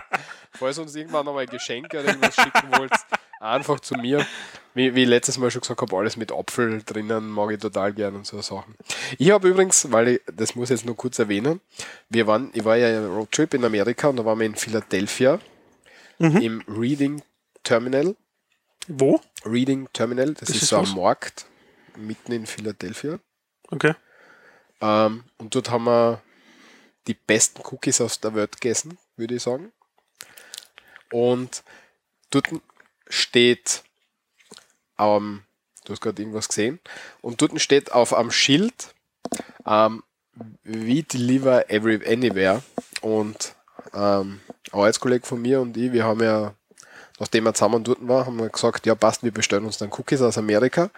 [0.52, 2.92] Falls uns irgendwann noch mal ein Geschenk oder irgendwas schicken wollt,
[3.40, 4.24] einfach zu mir.
[4.74, 7.92] Wie, wie ich letztes Mal schon gesagt habe, alles mit Apfel drinnen mag ich total
[7.92, 8.74] gern und so Sachen.
[9.18, 11.60] Ich habe übrigens, weil ich, das muss ich jetzt nur kurz erwähnen,
[12.08, 15.38] wir waren, ich war ja im Roadtrip in Amerika und da waren wir in Philadelphia
[16.18, 17.22] im Reading
[17.62, 18.16] Terminal.
[18.86, 19.20] Wo?
[19.44, 21.46] Reading Terminal, das, ist, ist so ein Markt
[21.96, 23.18] mitten in Philadelphia.
[23.70, 23.94] Okay.
[24.80, 26.22] Ähm, und dort haben wir
[27.06, 29.72] die besten Cookies aus der Welt gegessen, würde ich sagen.
[31.10, 31.62] Und
[32.30, 32.48] dort
[33.08, 33.84] steht,
[34.98, 35.42] ähm,
[35.84, 36.80] du hast gerade irgendwas gesehen,
[37.20, 38.94] und dort steht auf einem Schild,
[39.66, 40.02] ähm,
[40.64, 42.62] we deliver every, anywhere.
[43.00, 43.54] Und
[43.92, 46.54] ähm, ein Arbeitskollege von mir und ich, wir haben ja,
[47.18, 50.22] nachdem wir zusammen dort waren, haben wir gesagt, ja passt, wir bestellen uns dann Cookies
[50.22, 50.90] aus Amerika.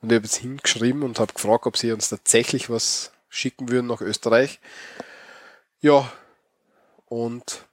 [0.00, 3.88] Und ich habe jetzt hingeschrieben und habe gefragt, ob sie uns tatsächlich was schicken würden
[3.88, 4.60] nach Österreich.
[5.80, 6.10] Ja,
[7.06, 7.64] und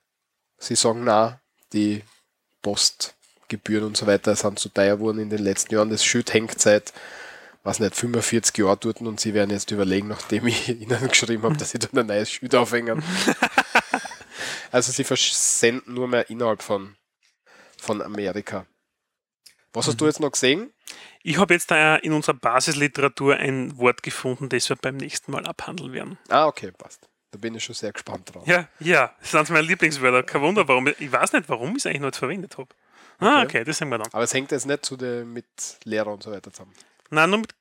[0.58, 1.40] sie sagen, na,
[1.74, 2.03] die
[3.52, 5.90] Postgebühren und so weiter sind zu teuer geworden in den letzten Jahren.
[5.90, 6.94] Das Schild hängt seit,
[7.64, 11.57] was nicht, 45 Jahren dort und sie werden jetzt überlegen, nachdem ich ihnen geschrieben habe,
[11.57, 13.03] dass sie dort ein neues Schild aufhängen.
[14.73, 16.95] Also sie versenden nur mehr innerhalb von,
[17.78, 18.65] von Amerika.
[19.73, 20.72] Was hast du jetzt noch gesehen?
[21.23, 25.45] Ich habe jetzt da in unserer Basisliteratur ein Wort gefunden, das wir beim nächsten Mal
[25.45, 26.18] abhandeln werden.
[26.30, 27.10] Ah, okay, passt.
[27.32, 28.48] Da bin ich schon sehr gespannt drauf.
[28.48, 30.23] Ja, ja, das sind meine Lieblingswörter.
[30.23, 30.88] Kein Wunder, warum.
[30.88, 32.69] Ich weiß nicht, warum ich es eigentlich noch nicht verwendet habe.
[33.22, 34.11] Ah, okay, das sehen wir dann.
[34.11, 35.45] Aber es hängt jetzt nicht zu der, mit
[35.85, 36.73] Lehrer und so weiter zusammen.
[37.10, 37.53] Nein, nur mit.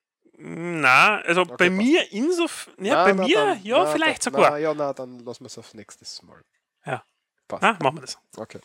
[0.42, 1.72] Nein, also bei passt.
[1.72, 2.82] mir insofern.
[2.84, 4.50] Ja, Na, bei na, mir, dann- ja, na, vielleicht dann, sogar.
[4.52, 6.42] Na, ja, na, dann lassen wir es auf nächstes Mal.
[6.86, 7.04] Ja.
[7.46, 7.62] Passt.
[7.62, 8.16] Ah, machen wir das.
[8.36, 8.60] Okay.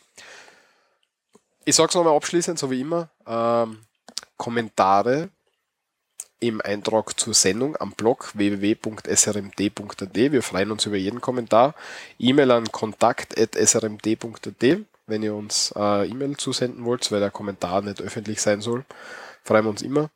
[1.66, 3.10] Ich sage es nochmal abschließend, so wie immer.
[3.26, 3.82] Ähm,
[4.38, 5.28] Kommentare
[6.38, 10.14] im Eintrag zur Sendung am Blog www.srmd.at.
[10.14, 11.74] Wir freuen uns über jeden Kommentar.
[12.18, 18.40] E-Mail an kontakt.srmd.at, wenn ihr uns äh, E-Mail zusenden wollt, weil der Kommentar nicht öffentlich
[18.40, 18.84] sein soll.
[19.44, 20.10] Freuen wir uns immer.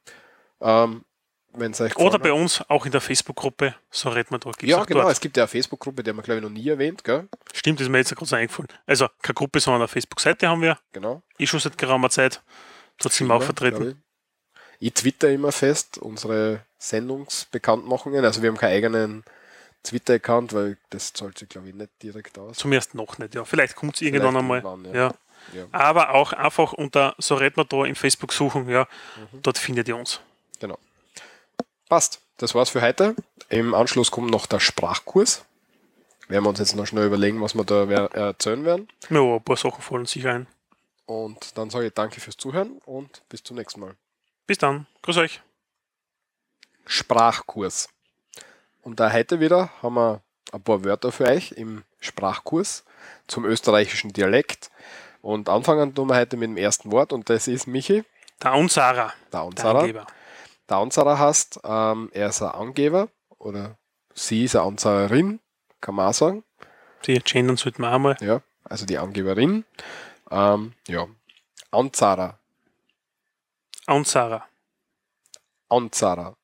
[0.60, 1.04] Ähm,
[1.52, 2.36] wenn es euch Oder bei hat.
[2.36, 4.40] uns auch in der Facebook-Gruppe, so redet man.
[4.40, 5.00] Gibt's Ja, genau.
[5.02, 5.12] dort.
[5.12, 7.02] Es gibt ja eine Facebook-Gruppe, die haben wir, glaube ich, noch nie erwähnt.
[7.02, 7.28] Gell?
[7.52, 8.68] Stimmt, das ist mir jetzt gerade so eingefallen.
[8.86, 10.78] Also keine Gruppe, sondern eine Facebook-Seite haben wir.
[10.92, 11.22] Genau.
[11.38, 12.42] Eh schon seit geraumer Zeit.
[12.98, 14.00] Dort sind wir auch vertreten.
[14.80, 14.88] Ich.
[14.88, 18.24] ich twitter immer fest unsere Sendungsbekanntmachungen.
[18.24, 19.24] Also wir haben keinen eigenen
[19.82, 22.58] Twitter-Account, weil das zahlt sich, glaube ich, nicht direkt aus.
[22.58, 23.44] Zum ersten noch nicht, ja.
[23.44, 24.58] Vielleicht kommt es irgendwann einmal.
[24.62, 25.14] irgendwann, ja.
[25.54, 25.66] Ja.
[25.72, 28.86] Aber auch einfach unter so redet man da im Facebook suchen, ja.
[29.32, 29.42] Mhm.
[29.42, 30.20] Dort findet ihr uns.
[30.60, 30.78] Genau.
[31.88, 32.20] Passt.
[32.36, 33.14] Das war's für heute.
[33.48, 35.44] Im Anschluss kommt noch der Sprachkurs.
[36.28, 38.88] Werden wir uns jetzt noch schnell überlegen, was wir da wer- erzählen werden.
[39.08, 40.46] Ja, ein paar Sachen fallen sicher ein.
[41.06, 43.94] Und dann sage ich danke fürs Zuhören und bis zum nächsten Mal.
[44.46, 44.86] Bis dann.
[45.02, 45.40] Grüß euch.
[46.86, 47.88] Sprachkurs.
[48.82, 52.84] Und da heute wieder haben wir ein paar Wörter für euch im Sprachkurs
[53.26, 54.70] zum österreichischen Dialekt.
[55.22, 58.04] Und anfangen tun wir heute mit dem ersten Wort und das ist Michi,
[58.42, 59.12] Der Unsara.
[59.32, 60.06] der Anzara.
[60.68, 63.08] Anzara heißt, ähm, er ist ein Angeber
[63.38, 63.76] oder
[64.14, 65.40] sie ist eine Anzarerin,
[65.80, 66.44] kann man auch sagen.
[67.06, 68.16] Die gendern sollten wir auch mal.
[68.20, 69.64] Ja, also die Angeberin.
[70.30, 71.06] Ähm, ja.
[71.70, 72.38] Anzara.
[73.86, 74.46] Unsara.
[75.68, 76.36] Anzara.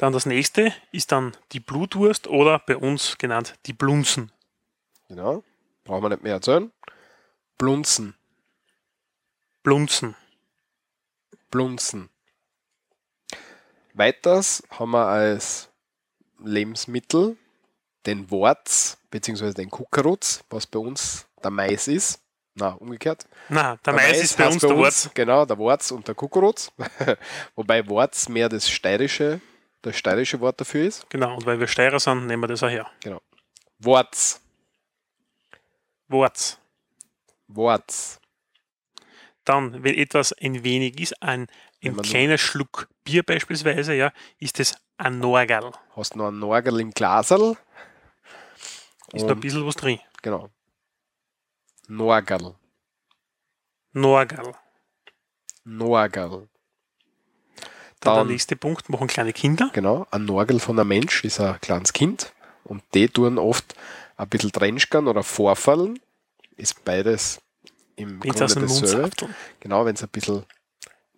[0.00, 4.32] Dann das nächste ist dann die Blutwurst oder bei uns genannt die Blunzen.
[5.08, 5.44] Genau.
[5.84, 6.72] Brauchen wir nicht mehr erzählen.
[7.58, 8.14] Blunzen.
[9.62, 10.16] Blunzen.
[11.50, 12.08] Blunzen.
[13.92, 15.68] Weiters haben wir als
[16.42, 17.36] Lebensmittel
[18.06, 19.52] den Worz bzw.
[19.52, 22.22] den Kuckerutz, was bei uns der Mais ist.
[22.54, 23.26] Na, umgekehrt.
[23.50, 25.10] Na, der Mais ist bei uns der Wort.
[25.12, 26.72] Genau, der Worz und der Kuckerutz.
[27.54, 29.42] Wobei Worz mehr das steirische,
[29.82, 31.08] das steirische Wort dafür ist.
[31.10, 32.90] Genau, und weil wir Steirer sind, nehmen wir das auch her.
[33.78, 34.40] Worz.
[36.08, 36.58] Worts.
[37.48, 38.20] Worz.
[39.44, 41.46] Dann, wenn etwas ein wenig ist, ein,
[41.82, 45.72] ein kleiner Schluck Bier beispielsweise, ja, ist es ein Norgal.
[45.96, 47.56] Hast noch einen Norgel im Glaserl.
[49.12, 49.98] Ist noch ein bisschen was drin.
[50.22, 50.50] Genau.
[51.88, 52.54] Norgel.
[53.92, 54.54] Norgal.
[55.64, 56.49] Norgel.
[58.00, 59.70] Dann, Dann- der nächste Punkt, machen kleine Kinder.
[59.72, 62.32] Genau, ein Norgel von einem Mensch ist ein kleines Kind
[62.64, 63.74] und die tun oft
[64.16, 65.98] ein bisschen Trenschkern oder Vorfallen.
[66.56, 67.40] Ist beides
[67.96, 69.34] im Wenn sie aus Grunde dasselbe.
[69.60, 70.44] Genau, wenn es ein bisschen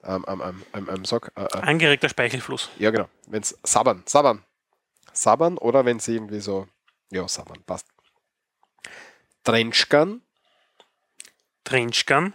[0.05, 2.71] ähm, ähm, ähm, ähm, ähm, sag, äh, äh, Angeregter Speichelfluss.
[2.79, 4.43] ja genau, wenn es sabbern, sabbern,
[5.13, 6.67] sabbern oder wenn sie irgendwie so,
[7.11, 7.87] ja sabbern, passt.
[9.45, 10.23] Trenschkern,
[11.65, 12.35] Trenchkan,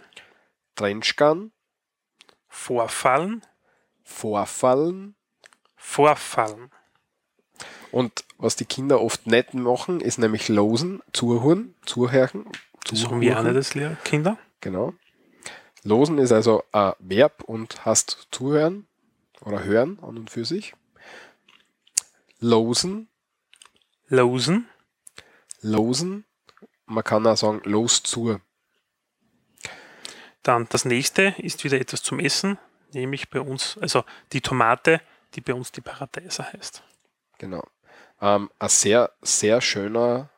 [0.76, 1.52] Trenschkern,
[2.48, 3.42] Vorfallen,
[4.08, 5.14] Vorfallen
[5.76, 6.70] Vorfallen.
[7.92, 12.46] und was die Kinder oft nicht machen, ist nämlich losen, zuhören, zuhören.
[12.84, 14.38] Das haben wir auch nicht als Lehrer- Kinder.
[14.60, 14.94] Genau.
[15.84, 18.86] Losen ist also ein Verb und hast zuhören
[19.42, 20.74] oder hören an und für sich.
[22.40, 23.08] Losen,
[24.08, 24.68] Losen,
[25.60, 26.24] losen.
[26.86, 28.40] Man kann auch sagen, los zu.
[30.42, 32.58] Dann das nächste ist wieder etwas zum Essen,
[32.92, 35.00] nämlich bei uns, also die Tomate,
[35.34, 36.82] die bei uns die Paradeiser heißt.
[37.38, 37.62] Genau.
[38.20, 40.30] Ähm, ein sehr, sehr schöner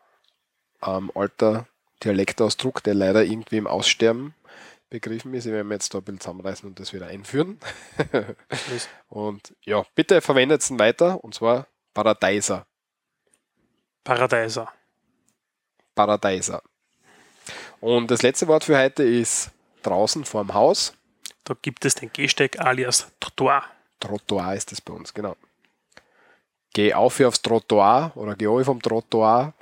[0.82, 1.66] ähm, alter
[2.02, 4.35] Dialektausdruck, der leider irgendwie im Aussterben
[4.90, 5.47] begriffen ist.
[5.47, 7.59] Ich werde mir jetzt da ein bisschen zusammenreißen und das wieder einführen.
[9.09, 12.66] Und ja, bitte verwendet es weiter und zwar Paradeiser.
[14.05, 14.72] Paradeiser.
[15.94, 16.62] Paradeiser.
[17.81, 19.51] Und das letzte Wort für heute ist
[19.82, 20.94] draußen vorm Haus.
[21.51, 23.64] Da gibt es den Gehsteig alias Trottoir.
[23.98, 25.35] Trottoir ist das bei uns, genau.
[26.72, 29.52] Geh auf aufs Trottoir oder geh auf vom Trottoir.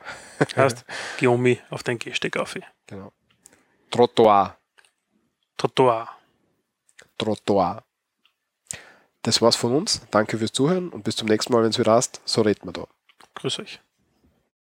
[0.55, 0.85] Heißt,
[1.17, 2.59] geh um auf den Gehsteig auf.
[2.87, 3.11] Genau.
[3.91, 4.59] Trottoir.
[5.57, 6.11] Trottoir.
[7.17, 7.83] Trottoir.
[9.23, 10.03] Das war's von uns.
[10.11, 12.21] Danke fürs Zuhören und bis zum nächsten Mal, wenn es wieder hast.
[12.27, 12.87] So reden wir da.
[13.35, 13.81] Grüß euch.